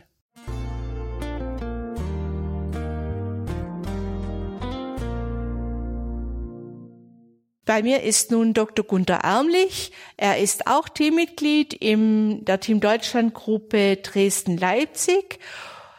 Bei 7.66 7.82
mir 7.82 8.04
ist 8.04 8.30
nun 8.30 8.54
Dr. 8.54 8.84
Gunter 8.84 9.16
Ärmlich. 9.24 9.90
Er 10.16 10.38
ist 10.38 10.68
auch 10.68 10.88
Teammitglied 10.88 11.74
in 11.74 12.44
der 12.44 12.60
Team 12.60 12.78
Deutschland 12.78 13.34
Gruppe 13.34 13.96
Dresden-Leipzig. 13.96 15.40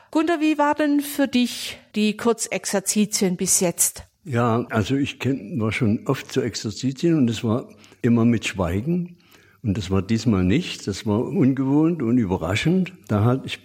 Gunter, 0.10 0.40
wie 0.40 0.58
war 0.58 0.76
denn 0.76 1.02
für 1.02 1.28
dich 1.28 1.78
die 1.98 2.16
Kurzexerzitien 2.16 3.36
bis 3.36 3.60
jetzt? 3.60 4.04
Ja, 4.24 4.66
also 4.70 4.96
ich 4.96 5.18
war 5.56 5.72
schon 5.72 6.06
oft 6.06 6.32
zu 6.32 6.42
Exerzitien 6.42 7.18
und 7.18 7.30
es 7.30 7.44
war 7.44 7.68
immer 8.02 8.24
mit 8.24 8.46
Schweigen. 8.46 9.18
Und 9.64 9.78
das 9.78 9.90
war 9.90 10.04
diesmal 10.04 10.44
nicht. 10.44 10.86
Das 10.86 11.08
war 11.08 11.26
ungewohnt 11.26 12.04
und 12.04 12.20
überraschend. 12.20 12.94
Da 13.08 13.24
hat 13.26 13.46
ich, 13.46 13.60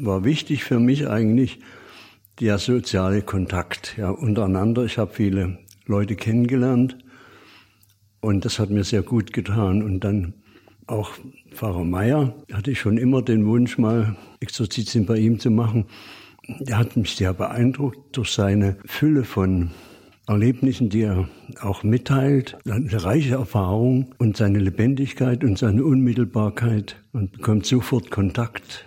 war 0.00 0.24
wichtig 0.24 0.64
für 0.64 0.80
mich 0.80 1.08
eigentlich 1.08 1.60
der 2.40 2.58
soziale 2.58 3.22
Kontakt 3.22 3.94
ja, 3.96 4.10
untereinander. 4.10 4.84
Ich 4.84 4.98
habe 4.98 5.14
viele 5.14 5.58
Leute 5.86 6.16
kennengelernt 6.16 6.98
und 8.20 8.44
das 8.44 8.58
hat 8.58 8.70
mir 8.70 8.82
sehr 8.82 9.02
gut 9.02 9.32
getan. 9.32 9.84
Und 9.84 10.00
dann 10.00 10.34
auch 10.88 11.12
Pfarrer 11.52 11.84
Meier 11.84 12.34
hatte 12.52 12.72
ich 12.72 12.80
schon 12.80 12.98
immer 12.98 13.22
den 13.22 13.46
Wunsch, 13.46 13.78
mal 13.78 14.16
Exerzitien 14.40 15.06
bei 15.06 15.18
ihm 15.18 15.38
zu 15.38 15.52
machen. 15.52 15.86
Er 16.66 16.78
hat 16.78 16.96
mich 16.96 17.16
sehr 17.16 17.32
beeindruckt 17.32 18.16
durch 18.16 18.30
seine 18.30 18.76
Fülle 18.86 19.24
von 19.24 19.70
Erlebnissen, 20.28 20.90
die 20.90 21.02
er 21.02 21.28
auch 21.60 21.82
mitteilt, 21.82 22.58
eine 22.68 23.04
reiche 23.04 23.34
Erfahrung 23.34 24.14
und 24.18 24.36
seine 24.36 24.58
Lebendigkeit 24.58 25.44
und 25.44 25.58
seine 25.58 25.84
Unmittelbarkeit. 25.84 26.96
Man 27.12 27.30
bekommt 27.30 27.66
sofort 27.66 28.10
Kontakt. 28.10 28.84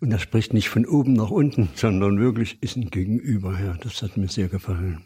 Und 0.00 0.12
er 0.12 0.18
spricht 0.18 0.52
nicht 0.52 0.68
von 0.68 0.84
oben 0.84 1.14
nach 1.14 1.30
unten, 1.30 1.70
sondern 1.74 2.18
wirklich 2.20 2.62
ist 2.62 2.76
ein 2.76 2.90
Gegenüber. 2.90 3.58
Ja, 3.58 3.76
das 3.82 4.02
hat 4.02 4.16
mir 4.16 4.28
sehr 4.28 4.48
gefallen. 4.48 5.02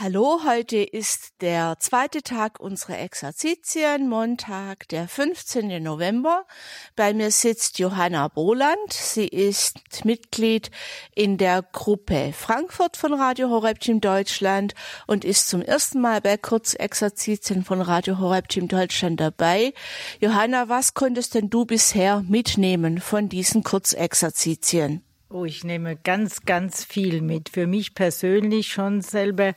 Hallo, 0.00 0.42
heute 0.46 0.76
ist 0.76 1.32
der 1.40 1.74
zweite 1.80 2.22
Tag 2.22 2.60
unserer 2.60 3.00
Exerzitien, 3.00 4.08
Montag, 4.08 4.86
der 4.90 5.08
15. 5.08 5.82
November. 5.82 6.46
Bei 6.94 7.12
mir 7.12 7.32
sitzt 7.32 7.80
Johanna 7.80 8.28
Boland. 8.28 8.92
Sie 8.92 9.26
ist 9.26 10.04
Mitglied 10.04 10.70
in 11.16 11.36
der 11.36 11.62
Gruppe 11.62 12.32
Frankfurt 12.32 12.96
von 12.96 13.12
Radio 13.12 13.50
Horeb 13.50 13.80
Team 13.80 14.00
Deutschland 14.00 14.76
und 15.08 15.24
ist 15.24 15.48
zum 15.48 15.62
ersten 15.62 16.00
Mal 16.00 16.20
bei 16.20 16.36
Kurzexerzitien 16.36 17.64
von 17.64 17.80
Radio 17.80 18.20
Horeb 18.20 18.48
Team 18.48 18.68
Deutschland 18.68 19.18
dabei. 19.18 19.74
Johanna, 20.20 20.68
was 20.68 20.94
konntest 20.94 21.34
denn 21.34 21.50
du 21.50 21.64
bisher 21.64 22.22
mitnehmen 22.28 23.00
von 23.00 23.28
diesen 23.28 23.64
Kurzexerzitien? 23.64 25.02
Oh, 25.30 25.44
ich 25.44 25.62
nehme 25.62 25.94
ganz, 25.94 26.46
ganz 26.46 26.84
viel 26.84 27.20
mit. 27.20 27.50
Für 27.50 27.66
mich 27.66 27.94
persönlich 27.94 28.68
schon 28.68 29.02
selber. 29.02 29.52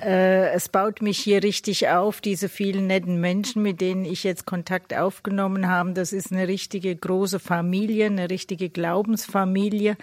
Äh, 0.00 0.48
es 0.52 0.70
baut 0.70 1.02
mich 1.02 1.18
hier 1.18 1.42
richtig 1.42 1.90
auf, 1.90 2.22
diese 2.22 2.48
vielen 2.48 2.86
netten 2.86 3.20
Menschen, 3.20 3.60
mit 3.60 3.82
denen 3.82 4.06
ich 4.06 4.24
jetzt 4.24 4.46
Kontakt 4.46 4.94
aufgenommen 4.94 5.68
habe. 5.68 5.92
Das 5.92 6.14
ist 6.14 6.32
eine 6.32 6.48
richtige 6.48 6.96
große 6.96 7.38
Familie, 7.38 8.06
eine 8.06 8.30
richtige 8.30 8.70
Glaubensfamilie. 8.70 9.98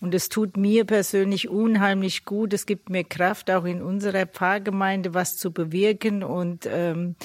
Und 0.00 0.14
es 0.14 0.30
tut 0.30 0.56
mir 0.56 0.86
persönlich 0.86 1.50
unheimlich 1.50 2.24
gut. 2.24 2.54
Es 2.54 2.64
gibt 2.64 2.88
mir 2.88 3.04
Kraft, 3.04 3.50
auch 3.50 3.66
in 3.66 3.82
unserer 3.82 4.24
Pfarrgemeinde 4.24 5.12
was 5.12 5.36
zu 5.36 5.52
bewirken. 5.52 6.22
Und 6.22 6.66
ähm, 6.66 7.16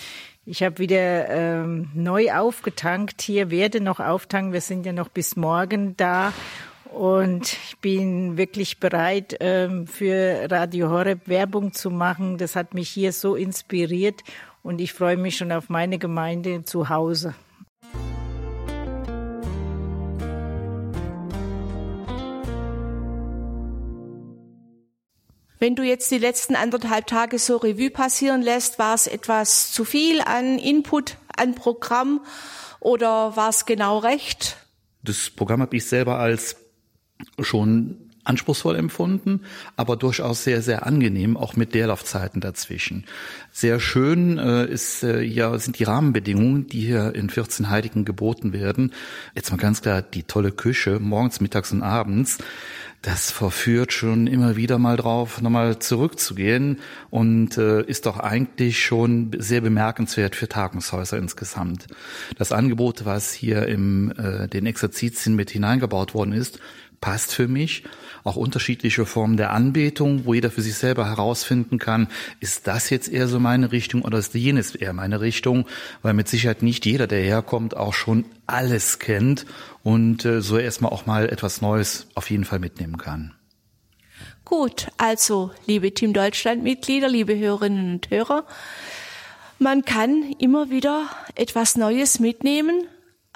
ich 0.45 0.63
habe 0.63 0.79
wieder 0.79 1.29
ähm, 1.29 1.91
neu 1.93 2.29
aufgetankt 2.33 3.21
hier, 3.21 3.51
werde 3.51 3.79
noch 3.79 4.01
auftanken. 4.01 4.51
Wir 4.51 4.59
sind 4.59 4.85
ja 4.85 4.91
noch 4.91 5.07
bis 5.07 5.37
morgen 5.37 5.95
da. 5.95 6.33
Und 6.93 7.53
ich 7.53 7.77
bin 7.79 8.37
wirklich 8.37 8.79
bereit, 8.79 9.37
ähm, 9.39 9.87
für 9.87 10.47
Radio 10.49 10.89
Horeb 10.89 11.27
Werbung 11.27 11.73
zu 11.73 11.89
machen. 11.89 12.37
Das 12.37 12.55
hat 12.55 12.73
mich 12.73 12.89
hier 12.89 13.11
so 13.11 13.35
inspiriert 13.35 14.21
und 14.63 14.79
ich 14.79 14.93
freue 14.93 15.17
mich 15.17 15.37
schon 15.37 15.51
auf 15.51 15.69
meine 15.69 15.97
Gemeinde 15.97 16.63
zu 16.63 16.89
Hause. 16.89 17.35
Wenn 25.59 25.75
du 25.75 25.81
jetzt 25.83 26.11
die 26.11 26.19
letzten 26.19 26.55
anderthalb 26.55 27.07
Tage 27.07 27.39
so 27.39 27.57
Revue 27.57 27.89
passieren 27.89 28.43
lässt, 28.43 28.77
war 28.77 28.93
es 28.93 29.07
etwas 29.07 29.71
zu 29.71 29.85
viel 29.85 30.21
an 30.21 30.59
Input, 30.59 31.17
an 31.35 31.55
Programm 31.55 32.23
oder 32.79 33.35
war 33.35 33.49
es 33.49 33.65
genau 33.65 33.97
recht? 33.97 34.57
Das 35.01 35.31
Programm 35.31 35.61
habe 35.61 35.75
ich 35.75 35.85
selber 35.85 36.19
als 36.19 36.66
schon 37.39 37.97
anspruchsvoll 38.27 38.75
empfunden, 38.75 39.41
aber 39.75 39.95
durchaus 39.95 40.43
sehr, 40.43 40.61
sehr 40.61 40.85
angenehm, 40.85 41.37
auch 41.37 41.55
mit 41.55 41.73
Leerlaufzeiten 41.73 42.41
dazwischen. 42.41 43.05
Sehr 43.51 43.79
schön 43.79 44.37
äh, 44.37 44.65
ist, 44.65 45.03
äh, 45.03 45.21
ja, 45.21 45.57
sind 45.57 45.79
die 45.79 45.85
Rahmenbedingungen, 45.85 46.67
die 46.67 46.81
hier 46.81 47.15
in 47.15 47.29
14 47.29 47.69
Heiligen 47.69 48.05
geboten 48.05 48.53
werden. 48.53 48.91
Jetzt 49.33 49.51
mal 49.51 49.57
ganz 49.57 49.81
klar, 49.81 50.01
die 50.01 50.23
tolle 50.23 50.51
Küche, 50.51 50.99
morgens, 50.99 51.39
mittags 51.39 51.71
und 51.71 51.83
abends 51.83 52.37
das 53.03 53.31
verführt 53.31 53.93
schon 53.93 54.27
immer 54.27 54.55
wieder 54.55 54.79
mal 54.79 54.97
drauf, 54.97 55.41
nochmal 55.41 55.79
zurückzugehen 55.79 56.79
und 57.09 57.57
äh, 57.57 57.83
ist 57.83 58.05
doch 58.05 58.19
eigentlich 58.19 58.83
schon 58.83 59.31
sehr 59.37 59.61
bemerkenswert 59.61 60.35
für 60.35 60.49
Tagungshäuser 60.49 61.17
insgesamt. 61.17 61.87
Das 62.37 62.51
Angebot, 62.51 63.05
was 63.05 63.31
hier 63.31 63.67
im 63.67 64.11
äh, 64.17 64.47
den 64.47 64.65
Exerzitien 64.65 65.35
mit 65.35 65.51
hineingebaut 65.51 66.15
worden 66.15 66.33
ist, 66.33 66.59
passt 67.01 67.33
für 67.33 67.47
mich. 67.47 67.83
Auch 68.23 68.35
unterschiedliche 68.35 69.05
Formen 69.05 69.37
der 69.37 69.51
Anbetung, 69.51 70.25
wo 70.25 70.33
jeder 70.33 70.51
für 70.51 70.61
sich 70.61 70.75
selber 70.75 71.07
herausfinden 71.07 71.79
kann, 71.79 72.07
ist 72.39 72.67
das 72.67 72.89
jetzt 72.89 73.07
eher 73.07 73.27
so 73.27 73.39
meine 73.39 73.71
Richtung 73.71 74.01
oder 74.01 74.17
ist 74.17 74.33
jenes 74.33 74.75
eher 74.75 74.93
meine 74.93 75.21
Richtung, 75.21 75.65
weil 76.01 76.13
mit 76.13 76.27
Sicherheit 76.27 76.61
nicht 76.61 76.85
jeder, 76.85 77.07
der 77.07 77.21
herkommt, 77.21 77.77
auch 77.77 77.93
schon 77.93 78.25
alles 78.45 78.99
kennt 78.99 79.45
und 79.83 80.25
äh, 80.25 80.41
so 80.41 80.57
erstmal 80.57 80.91
auch 80.91 81.05
mal 81.05 81.29
etwas 81.29 81.61
Neues 81.61 82.07
auf 82.15 82.29
jeden 82.29 82.45
Fall 82.45 82.59
mitnehmen 82.59 82.97
kann. 82.97 83.33
Gut, 84.43 84.87
also 84.97 85.51
liebe 85.65 85.93
Team 85.93 86.13
Deutschland 86.13 86.63
Mitglieder, 86.63 87.09
liebe 87.09 87.37
Hörerinnen 87.37 87.95
und 87.95 88.09
Hörer, 88.09 88.45
man 89.59 89.83
kann 89.83 90.35
immer 90.39 90.69
wieder 90.69 91.09
etwas 91.35 91.75
Neues 91.75 92.19
mitnehmen 92.19 92.87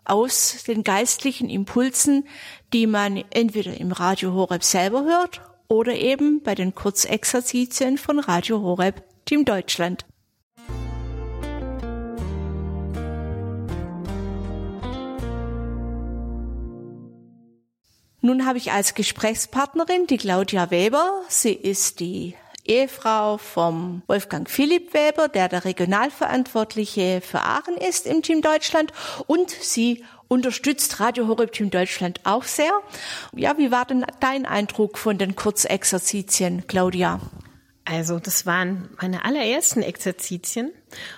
aus 0.06 0.64
den 0.68 0.84
geistlichen 0.84 1.49
Impulsen, 1.49 2.28
die 2.74 2.88
man 2.88 3.24
entweder 3.32 3.80
im 3.80 3.91
Radio 3.91 4.34
Horeb 4.34 4.64
selber 4.64 5.04
hört 5.04 5.41
oder 5.68 5.93
eben 5.93 6.41
bei 6.43 6.56
den 6.56 6.76
Kurzexerzitien 6.76 7.97
von 7.97 8.20
Radio 8.20 8.62
Horeb 8.62 9.04
Team 9.26 9.45
Deutschland. 9.45 10.06
Nun 18.24 18.45
habe 18.45 18.60
ich 18.60 18.72
als 18.72 18.93
Gesprächspartnerin 18.93 20.06
die 20.06 20.18
Claudia 20.18 20.70
Weber. 20.70 21.24
Sie 21.28 21.54
ist 21.54 21.99
die 21.99 22.36
Ehefrau 22.72 23.38
vom 23.38 24.02
Wolfgang 24.08 24.50
Philipp 24.50 24.94
Weber, 24.94 25.28
der 25.28 25.50
der 25.50 25.66
Regionalverantwortliche 25.66 27.20
für 27.20 27.42
Aachen 27.42 27.76
ist 27.76 28.08
im 28.08 28.22
Team 28.22 28.42
Deutschland. 28.42 28.94
Und 29.28 29.50
sie 29.50 30.06
unterstützt 30.30 31.02
Radio 31.02 31.28
Horeb 31.28 31.52
Team 31.52 31.70
Deutschland 31.70 32.22
auch 32.24 32.44
sehr. 32.44 32.72
Ja, 33.36 33.58
wie 33.58 33.72
war 33.72 33.84
denn 33.84 34.06
dein 34.22 34.46
Eindruck 34.46 34.98
von 34.98 35.18
den 35.18 35.36
Kurzexerzitien, 35.36 36.66
Claudia? 36.68 37.20
Also 37.92 38.20
das 38.20 38.46
waren 38.46 38.88
meine 39.02 39.26
allerersten 39.26 39.82
Exerzitien 39.82 40.72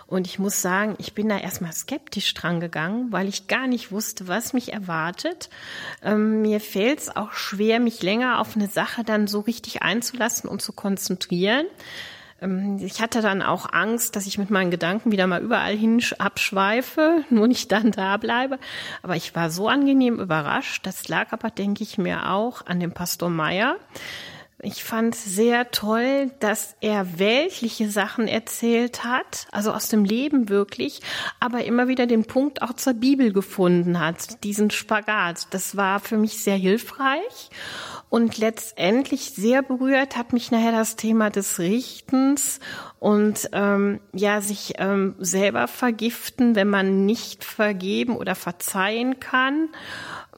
und 0.07 0.25
ich 0.25 0.39
muss 0.39 0.63
sagen, 0.63 0.95
ich 0.97 1.13
bin 1.13 1.29
da 1.29 1.37
erstmal 1.37 1.71
skeptisch 1.71 2.33
dran 2.33 2.59
gegangen, 2.59 3.11
weil 3.11 3.27
ich 3.27 3.47
gar 3.47 3.67
nicht 3.67 3.91
wusste, 3.91 4.27
was 4.27 4.53
mich 4.53 4.73
erwartet. 4.73 5.51
Ähm, 6.01 6.41
mir 6.41 6.59
fällt 6.59 6.97
es 6.97 7.15
auch 7.15 7.33
schwer, 7.33 7.79
mich 7.79 8.01
länger 8.01 8.39
auf 8.39 8.55
eine 8.55 8.67
Sache 8.67 9.03
dann 9.03 9.27
so 9.27 9.41
richtig 9.41 9.83
einzulassen 9.83 10.49
und 10.49 10.63
zu 10.63 10.73
konzentrieren. 10.73 11.67
Ähm, 12.41 12.79
ich 12.81 13.01
hatte 13.01 13.21
dann 13.21 13.43
auch 13.43 13.71
Angst, 13.71 14.15
dass 14.15 14.25
ich 14.25 14.39
mit 14.39 14.49
meinen 14.49 14.71
Gedanken 14.71 15.11
wieder 15.11 15.27
mal 15.27 15.43
überall 15.43 15.75
hin 15.75 16.03
abschweife, 16.17 17.23
nur 17.29 17.47
nicht 17.47 17.71
dann 17.71 17.91
da 17.91 18.17
bleibe. 18.17 18.57
Aber 19.03 19.15
ich 19.15 19.35
war 19.35 19.51
so 19.51 19.67
angenehm 19.67 20.19
überrascht. 20.19 20.87
Das 20.87 21.07
lag 21.07 21.33
aber, 21.33 21.51
denke 21.51 21.83
ich 21.83 21.99
mir, 21.99 22.31
auch 22.31 22.65
an 22.65 22.79
dem 22.79 22.93
Pastor 22.93 23.29
Meyer 23.29 23.75
ich 24.63 24.83
fand 24.83 25.13
sehr 25.15 25.71
toll, 25.71 26.31
dass 26.39 26.75
er 26.79 27.19
weltliche 27.19 27.89
Sachen 27.89 28.27
erzählt 28.27 29.03
hat, 29.03 29.47
also 29.51 29.71
aus 29.71 29.89
dem 29.89 30.05
Leben 30.05 30.49
wirklich, 30.49 31.01
aber 31.39 31.65
immer 31.65 31.87
wieder 31.87 32.07
den 32.07 32.25
Punkt 32.25 32.61
auch 32.61 32.73
zur 32.73 32.93
Bibel 32.93 33.33
gefunden 33.33 33.99
hat, 33.99 34.43
diesen 34.43 34.71
Spagat. 34.71 35.47
Das 35.51 35.75
war 35.75 35.99
für 35.99 36.17
mich 36.17 36.41
sehr 36.41 36.55
hilfreich. 36.55 37.49
Und 38.09 38.37
letztendlich 38.37 39.31
sehr 39.31 39.63
berührt 39.63 40.15
hat 40.15 40.33
mich 40.33 40.51
nachher 40.51 40.71
das 40.71 40.95
Thema 40.95 41.29
des 41.29 41.59
Richtens 41.59 42.59
und 42.99 43.49
ähm, 43.53 43.99
ja 44.13 44.39
sich 44.39 44.75
ähm, 44.77 45.15
selber 45.19 45.67
vergiften, 45.67 46.55
wenn 46.55 46.69
man 46.69 47.05
nicht 47.05 47.43
vergeben 47.43 48.15
oder 48.15 48.35
verzeihen 48.35 49.19
kann 49.19 49.69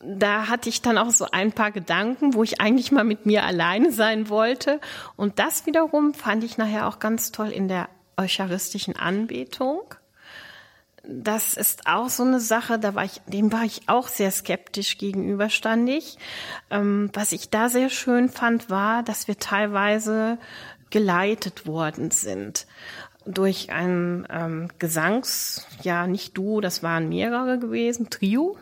da 0.06 0.48
hatte 0.48 0.70
ich 0.70 0.82
dann 0.82 0.98
auch 0.98 1.10
so 1.10 1.28
ein 1.32 1.52
paar 1.52 1.72
Gedanken, 1.72 2.34
wo 2.34 2.44
ich 2.44 2.62
eigentlich 2.62 2.92
mal 2.92 3.04
mit 3.04 3.26
mir 3.26 3.44
alleine 3.44 3.92
sein 3.92 4.30
wollte. 4.30 4.80
Und 5.16 5.40
das 5.40 5.66
wiederum 5.66 6.14
fand 6.14 6.44
ich 6.44 6.58
nachher 6.58 6.88
auch 6.88 7.00
ganz 7.00 7.32
toll 7.32 7.50
in 7.50 7.68
der 7.68 7.90
eucharistischen 8.18 8.96
Anbetung. 8.96 9.82
Das 11.08 11.54
ist 11.56 11.86
auch 11.86 12.10
so 12.10 12.24
eine 12.24 12.40
Sache, 12.40 12.80
da 12.80 12.96
war 12.96 13.06
ich, 13.06 13.22
dem 13.28 13.52
war 13.52 13.64
ich 13.64 13.88
auch 13.88 14.08
sehr 14.08 14.32
skeptisch 14.32 14.98
gegenüberstandig. 14.98 16.18
Ähm, 16.72 17.12
was 17.14 17.32
ich 17.32 17.50
da 17.50 17.70
sehr 17.70 17.90
schön 17.90 18.30
fand, 18.30 18.70
war, 18.70 19.04
dass 19.04 19.28
wir 19.28 19.38
teilweise 19.38 20.40
geleitet 20.90 21.68
worden 21.68 22.10
sind 22.10 22.66
durch 23.26 23.72
ein 23.72 24.28
ähm, 24.30 24.70
Gesangs, 24.80 25.66
ja 25.82 26.08
nicht 26.08 26.38
du, 26.38 26.62
das 26.62 26.84
waren 26.84 27.10
mehrere 27.10 27.60
gewesen, 27.60 28.10
Trio. 28.10 28.58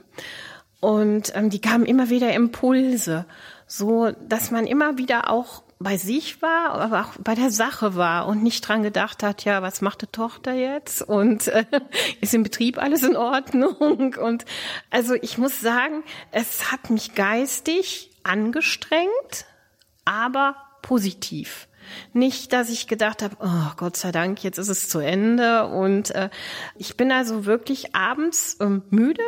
Und 0.84 1.32
ähm, 1.34 1.50
die 1.50 1.62
kamen 1.62 1.86
immer 1.86 2.10
wieder 2.10 2.34
Impulse, 2.34 3.26
so 3.68 4.12
dass 4.28 4.52
man 4.52 4.68
immer 4.68 4.98
wieder 4.98 5.30
auch 5.30 5.64
bei 5.80 5.96
sich 5.96 6.42
war, 6.42 6.72
aber 6.72 7.06
auch 7.06 7.14
bei 7.24 7.36
der 7.36 7.52
Sache 7.52 7.96
war 7.96 8.28
und 8.28 8.44
nicht 8.44 8.68
dran 8.68 8.84
gedacht 8.84 9.24
hat, 9.24 9.46
ja, 9.46 9.62
was 9.62 9.80
macht 9.80 10.02
die 10.02 10.08
Tochter 10.08 10.52
jetzt 10.52 11.02
und 11.02 11.48
äh, 11.48 11.64
ist 12.20 12.34
im 12.34 12.44
Betrieb 12.44 12.78
alles 12.84 13.02
in 13.04 13.16
Ordnung 13.16 14.16
und 14.22 14.44
also 14.90 15.14
ich 15.14 15.38
muss 15.38 15.62
sagen, 15.62 16.04
es 16.32 16.70
hat 16.74 16.90
mich 16.90 17.16
geistig 17.16 18.12
angestrengt, 18.24 19.46
aber 20.04 20.58
positiv. 20.82 21.70
Nicht, 22.12 22.52
dass 22.52 22.70
ich 22.70 22.88
gedacht 22.88 23.22
habe, 23.22 23.38
oh 23.40 23.72
Gott 23.78 23.96
sei 23.96 24.12
Dank, 24.12 24.44
jetzt 24.44 24.58
ist 24.58 24.68
es 24.68 24.90
zu 24.90 25.00
Ende. 25.00 25.68
Und 25.68 26.12
äh, 26.12 26.30
ich 26.78 26.98
bin 26.98 27.12
also 27.12 27.46
wirklich 27.46 27.96
abends 27.96 28.56
äh, 28.56 28.80
müde, 28.90 29.24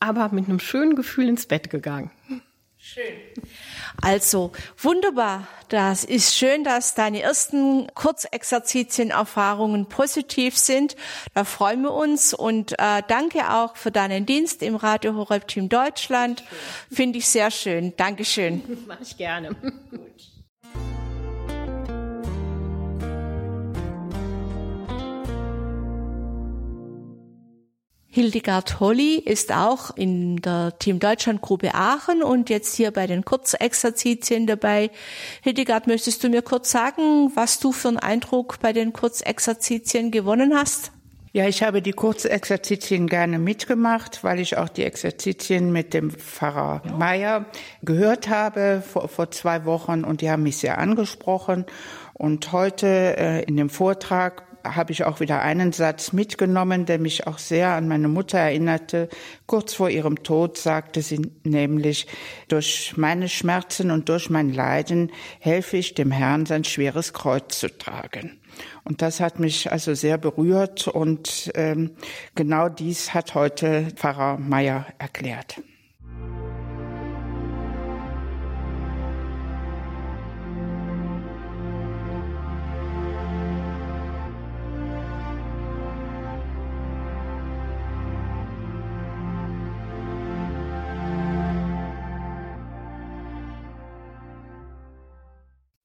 aber 0.00 0.30
mit 0.32 0.48
einem 0.48 0.58
schönen 0.58 0.96
Gefühl 0.96 1.28
ins 1.28 1.46
Bett 1.46 1.70
gegangen. 1.70 2.10
Schön. 2.82 3.12
Also 4.00 4.52
wunderbar. 4.78 5.46
Das 5.68 6.02
ist 6.02 6.34
schön, 6.34 6.64
dass 6.64 6.94
deine 6.94 7.20
ersten 7.20 7.86
Kurzexerzitien-Erfahrungen 7.94 9.86
positiv 9.86 10.56
sind. 10.56 10.96
Da 11.34 11.44
freuen 11.44 11.82
wir 11.82 11.92
uns 11.92 12.32
und 12.32 12.72
äh, 12.72 13.02
danke 13.06 13.52
auch 13.52 13.76
für 13.76 13.90
deinen 13.90 14.24
Dienst 14.24 14.62
im 14.62 14.76
Radio 14.76 15.14
Horeb 15.14 15.46
Team 15.46 15.68
Deutschland. 15.68 16.42
Finde 16.90 17.18
ich 17.18 17.28
sehr 17.28 17.50
schön. 17.50 17.92
Dankeschön. 17.98 18.62
Mache 18.88 19.02
ich 19.02 19.16
gerne. 19.18 19.54
Hildegard 28.12 28.80
Holly 28.80 29.18
ist 29.18 29.52
auch 29.52 29.96
in 29.96 30.38
der 30.38 30.76
Team 30.80 30.98
Deutschland 30.98 31.40
Gruppe 31.42 31.76
Aachen 31.76 32.24
und 32.24 32.50
jetzt 32.50 32.74
hier 32.74 32.90
bei 32.90 33.06
den 33.06 33.24
Kurzexerzitien 33.24 34.48
dabei. 34.48 34.90
Hildegard, 35.42 35.86
möchtest 35.86 36.24
du 36.24 36.28
mir 36.28 36.42
kurz 36.42 36.72
sagen, 36.72 37.30
was 37.36 37.60
du 37.60 37.70
für 37.70 37.86
einen 37.86 37.98
Eindruck 37.98 38.58
bei 38.60 38.72
den 38.72 38.92
Kurzexerzitien 38.92 40.10
gewonnen 40.10 40.56
hast? 40.56 40.90
Ja, 41.32 41.46
ich 41.46 41.62
habe 41.62 41.82
die 41.82 41.92
Kurzexerzitien 41.92 43.06
gerne 43.06 43.38
mitgemacht, 43.38 44.24
weil 44.24 44.40
ich 44.40 44.56
auch 44.56 44.68
die 44.68 44.82
Exerzitien 44.82 45.70
mit 45.70 45.94
dem 45.94 46.10
Pfarrer 46.10 46.82
Meier 46.98 47.46
gehört 47.82 48.28
habe 48.28 48.82
vor, 48.84 49.08
vor 49.08 49.30
zwei 49.30 49.64
Wochen 49.64 50.02
und 50.02 50.20
die 50.20 50.30
haben 50.32 50.42
mich 50.42 50.56
sehr 50.56 50.78
angesprochen. 50.78 51.64
Und 52.14 52.50
heute 52.50 53.16
äh, 53.16 53.44
in 53.44 53.56
dem 53.56 53.70
Vortrag 53.70 54.49
habe 54.64 54.92
ich 54.92 55.04
auch 55.04 55.20
wieder 55.20 55.40
einen 55.42 55.72
Satz 55.72 56.12
mitgenommen, 56.12 56.86
der 56.86 56.98
mich 56.98 57.26
auch 57.26 57.38
sehr 57.38 57.70
an 57.70 57.88
meine 57.88 58.08
Mutter 58.08 58.38
erinnerte. 58.38 59.08
Kurz 59.46 59.74
vor 59.74 59.90
ihrem 59.90 60.22
Tod 60.22 60.58
sagte 60.58 61.02
sie 61.02 61.30
nämlich, 61.44 62.06
durch 62.48 62.94
meine 62.96 63.28
Schmerzen 63.28 63.90
und 63.90 64.08
durch 64.08 64.30
mein 64.30 64.52
Leiden 64.52 65.10
helfe 65.38 65.76
ich 65.76 65.94
dem 65.94 66.10
Herrn, 66.10 66.46
sein 66.46 66.64
schweres 66.64 67.12
Kreuz 67.12 67.58
zu 67.58 67.68
tragen. 67.68 68.40
Und 68.84 69.02
das 69.02 69.20
hat 69.20 69.38
mich 69.38 69.70
also 69.70 69.94
sehr 69.94 70.18
berührt 70.18 70.88
und 70.88 71.50
ähm, 71.54 71.92
genau 72.34 72.68
dies 72.68 73.14
hat 73.14 73.34
heute 73.34 73.88
Pfarrer 73.94 74.38
Meyer 74.38 74.86
erklärt. 74.98 75.60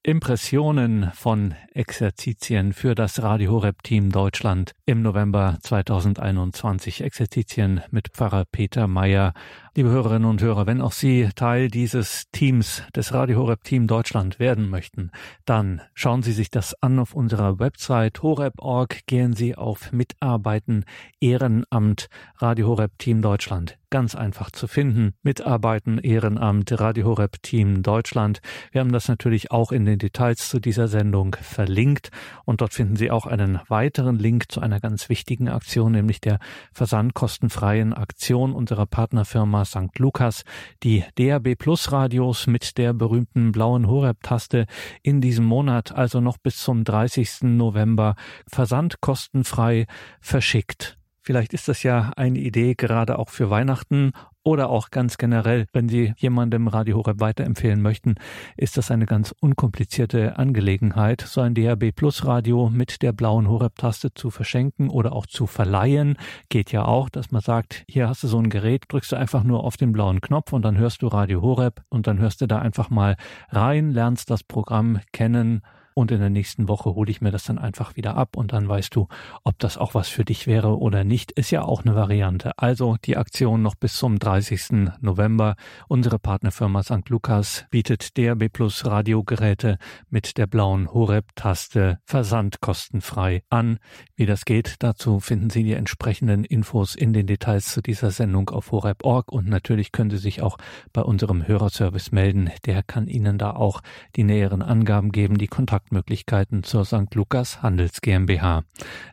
Impressionen 0.06 1.10
von 1.16 1.56
Exerzitien 1.74 2.74
für 2.74 2.94
das 2.94 3.24
Radio 3.24 3.54
Horeb 3.54 3.82
Team 3.82 4.12
Deutschland 4.12 4.74
im 4.86 5.02
November 5.02 5.58
2021. 5.64 7.02
Exerzitien 7.02 7.82
mit 7.90 8.10
Pfarrer 8.10 8.46
Peter 8.46 8.86
Meyer 8.88 9.34
Liebe 9.78 9.90
Hörerinnen 9.90 10.30
und 10.30 10.42
Hörer, 10.42 10.68
wenn 10.68 10.80
auch 10.80 10.94
Sie 10.94 11.28
Teil 11.36 11.68
dieses 11.68 12.32
Teams 12.32 12.84
des 12.96 13.14
Radio 13.14 13.40
Horeb 13.40 13.66
Team 13.66 13.88
Deutschland 13.88 14.40
werden 14.40 14.70
möchten, 14.70 15.12
dann 15.44 15.82
schauen 15.94 16.24
Sie 16.24 16.32
sich 16.32 16.50
das 16.50 16.82
an 16.82 16.98
auf 16.98 17.14
unserer 17.14 17.60
Website 17.60 18.24
horeb.org. 18.24 19.06
Gehen 19.06 19.34
Sie 19.34 19.54
auf 19.54 19.92
Mitarbeiten 19.92 20.86
Ehrenamt 21.20 22.08
Radio 22.38 22.68
Horeb 22.68 22.98
Team 23.00 23.22
Deutschland. 23.22 23.78
Ganz 23.90 24.16
einfach 24.16 24.50
zu 24.50 24.68
finden. 24.68 25.14
Mitarbeiten 25.24 26.00
Ehrenamt 26.00 26.72
Radio 26.80 27.08
Horeb 27.08 27.42
Team 27.44 27.84
Deutschland. 27.84 28.42
Wir 28.72 28.82
haben 28.82 28.92
das 28.92 29.08
natürlich 29.10 29.52
auch 29.52 29.72
in 29.72 29.86
den 29.86 30.00
Details 30.00 30.50
zu 30.50 30.60
dieser 30.60 30.88
Sendung 30.88 31.36
verlinkt 31.40 32.10
und 32.46 32.62
dort 32.62 32.74
finden 32.74 32.96
Sie 32.96 33.12
auch 33.12 33.26
einen 33.26 33.60
weiteren 33.68 34.18
Link 34.18 34.52
zu 34.52 34.62
einer 34.62 34.80
ganz 34.80 35.10
wichtigen 35.10 35.50
Aktion, 35.50 35.92
nämlich 35.92 36.20
der 36.20 36.40
versandkostenfreien 36.74 37.94
Aktion 37.94 38.54
unserer 38.54 38.86
Partnerfirma 38.86 39.65
St. 39.66 39.98
Lukas 40.00 40.44
die 40.84 41.04
DAB 41.16 41.56
Plus 41.56 41.92
Radios 41.92 42.48
mit 42.48 42.78
der 42.78 42.94
berühmten 42.94 43.52
blauen 43.52 43.88
Horeb-Taste 43.88 44.66
in 45.02 45.22
diesem 45.22 45.46
Monat, 45.46 45.92
also 45.92 46.22
noch 46.22 46.38
bis 46.38 46.58
zum 46.58 46.84
30. 46.84 47.44
November, 47.44 48.16
versandkostenfrei 48.48 49.86
verschickt. 50.22 50.98
Vielleicht 51.22 51.54
ist 51.54 51.68
das 51.68 51.82
ja 51.82 52.12
eine 52.16 52.38
Idee 52.38 52.76
gerade 52.76 53.18
auch 53.18 53.30
für 53.30 53.50
Weihnachten 53.50 54.12
oder 54.46 54.70
auch 54.70 54.92
ganz 54.92 55.18
generell, 55.18 55.66
wenn 55.74 55.90
Sie 55.90 56.14
jemandem 56.18 56.68
Radio 56.68 56.98
Horeb 56.98 57.20
weiterempfehlen 57.20 57.82
möchten, 57.82 58.16
ist 58.56 58.78
das 58.78 58.92
eine 58.92 59.08
ganz 59.08 59.34
unkomplizierte 59.42 60.38
Angelegenheit, 60.38 61.22
so 61.22 61.42
ein 61.42 61.56
DAB 61.56 61.92
Plus 61.92 62.26
Radio 62.26 62.70
mit 62.70 63.02
der 63.02 63.12
blauen 63.12 63.50
Horeb-Taste 63.50 64.14
zu 64.14 64.30
verschenken 64.30 64.90
oder 64.90 65.14
auch 65.14 65.26
zu 65.26 65.48
verleihen. 65.48 66.16
Geht 66.50 66.72
ja 66.72 66.86
auch, 66.86 67.10
dass 67.10 67.32
man 67.32 67.42
sagt, 67.42 67.84
hier 67.90 68.08
hast 68.08 68.24
du 68.24 68.28
so 68.28 68.38
ein 68.38 68.52
Gerät, 68.52 68.84
drückst 68.88 69.12
du 69.12 69.16
einfach 69.16 69.44
nur 69.44 69.64
auf 69.64 69.78
den 69.78 69.92
blauen 69.92 70.22
Knopf 70.22 70.54
und 70.54 70.64
dann 70.64 70.78
hörst 70.78 71.02
du 71.02 71.08
Radio 71.08 71.42
Horeb 71.42 71.82
und 71.90 72.06
dann 72.06 72.20
hörst 72.20 72.40
du 72.42 72.46
da 72.46 72.60
einfach 72.60 72.92
mal 72.92 73.18
rein, 73.50 73.90
lernst 73.90 74.30
das 74.30 74.44
Programm 74.44 75.00
kennen, 75.12 75.62
und 75.96 76.12
in 76.12 76.20
der 76.20 76.30
nächsten 76.30 76.68
Woche 76.68 76.94
hole 76.94 77.10
ich 77.10 77.22
mir 77.22 77.32
das 77.32 77.46
dann 77.46 77.58
einfach 77.58 77.96
wieder 77.96 78.16
ab 78.18 78.36
und 78.36 78.54
dann 78.54 78.68
weißt 78.68 78.94
du, 78.96 79.08
ob 79.44 79.58
das 79.60 79.78
auch 79.78 79.96
was 79.96 80.10
für 80.10 80.26
dich 80.26 80.46
wäre 80.46 80.78
oder 80.78 81.04
nicht. 81.04 81.32
Ist 81.32 81.52
ja 81.52 81.64
auch 81.64 81.86
eine 81.86 81.96
Variante. 81.96 82.52
Also 82.58 82.98
die 83.04 83.18
Aktion 83.18 83.62
noch 83.62 83.76
bis 83.76 83.96
zum 83.96 84.20
30. 84.20 84.92
November. 85.00 85.56
Unsere 85.88 86.20
Partnerfirma 86.20 86.84
St. 86.84 87.08
Lukas 87.08 87.66
bietet 87.72 88.18
DRB 88.18 88.52
Plus 88.52 88.86
Radiogeräte 88.86 89.78
mit 90.10 90.38
der 90.38 90.48
blauen 90.48 90.94
Horeb-Taste 90.94 92.00
versandkostenfrei 92.04 93.44
an. 93.50 93.80
Wie 94.18 94.26
das 94.26 94.44
geht, 94.44 94.76
dazu 94.80 95.22
finden 95.22 95.50
Sie 95.50 95.64
die 95.64 95.74
entsprechenden 95.74 96.44
Infos 96.44 96.96
in 96.96 97.14
den 97.14 97.26
Details 97.26 97.72
zu 97.72 97.82
dieser 97.82 98.12
Sendung 98.12 98.50
auf 98.50 98.72
horeb.org 98.72 99.32
und 99.32 99.48
natürlich 99.48 99.94
können 99.94 100.10
Sie 100.10 100.18
sich 100.18 100.42
auch 100.42 100.58
bei 100.92 101.02
unserem 101.02 101.48
Hörerservice 101.48 102.12
melden. 102.12 102.50
Der 102.66 102.84
kann 102.84 103.08
Ihnen 103.08 103.38
da 103.38 103.52
auch 103.52 103.80
die 104.18 104.26
näheren 104.26 104.62
Angaben 104.62 105.14
geben, 105.14 105.38
die 105.38 105.48
Kontaktmöglichkeiten 105.86 106.64
zur 106.64 106.86
St. 106.86 107.14
Lukas 107.14 107.62
Handels 107.62 108.02
GmbH. 108.02 108.64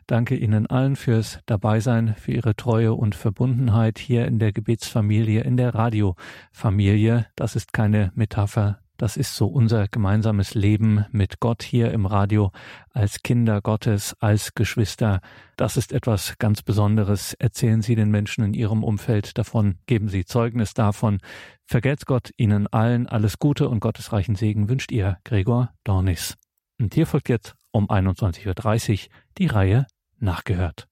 Danke 0.07 0.35
Ihnen 0.35 0.67
allen 0.67 0.95
fürs 0.95 1.39
Dabeisein, 1.45 2.15
für 2.17 2.31
Ihre 2.31 2.55
Treue 2.55 2.93
und 2.93 3.15
Verbundenheit 3.15 3.99
hier 3.99 4.25
in 4.25 4.39
der 4.39 4.51
Gebetsfamilie, 4.51 5.41
in 5.41 5.57
der 5.57 5.75
Radiofamilie. 5.75 7.27
Das 7.35 7.55
ist 7.55 7.73
keine 7.73 8.11
Metapher, 8.15 8.79
das 8.97 9.17
ist 9.17 9.35
so 9.35 9.47
unser 9.47 9.87
gemeinsames 9.87 10.55
Leben 10.55 11.05
mit 11.11 11.39
Gott 11.39 11.63
hier 11.63 11.91
im 11.91 12.05
Radio 12.05 12.51
als 12.91 13.21
Kinder 13.21 13.61
Gottes, 13.61 14.15
als 14.19 14.53
Geschwister. 14.53 15.19
Das 15.57 15.77
ist 15.77 15.91
etwas 15.91 16.37
ganz 16.39 16.61
Besonderes. 16.61 17.33
Erzählen 17.33 17.81
Sie 17.81 17.95
den 17.95 18.11
Menschen 18.11 18.43
in 18.43 18.53
Ihrem 18.53 18.83
Umfeld 18.83 19.37
davon, 19.37 19.75
geben 19.85 20.09
Sie 20.09 20.25
Zeugnis 20.25 20.73
davon. 20.73 21.19
Vergelt's 21.65 22.05
Gott 22.05 22.31
Ihnen 22.37 22.67
allen 22.67 23.07
alles 23.07 23.39
Gute 23.39 23.69
und 23.69 23.79
gottesreichen 23.79 24.35
Segen 24.35 24.69
wünscht 24.69 24.91
Ihr 24.91 25.17
Gregor 25.23 25.71
Dornis. 25.83 26.37
Und 26.83 26.95
hier 26.95 27.07
folgt 27.07 27.29
jetzt 27.29 27.55
um 27.71 27.89
21.30 27.89 29.05
Uhr 29.05 29.11
die 29.37 29.47
Reihe 29.47 29.87
Nachgehört. 30.19 30.89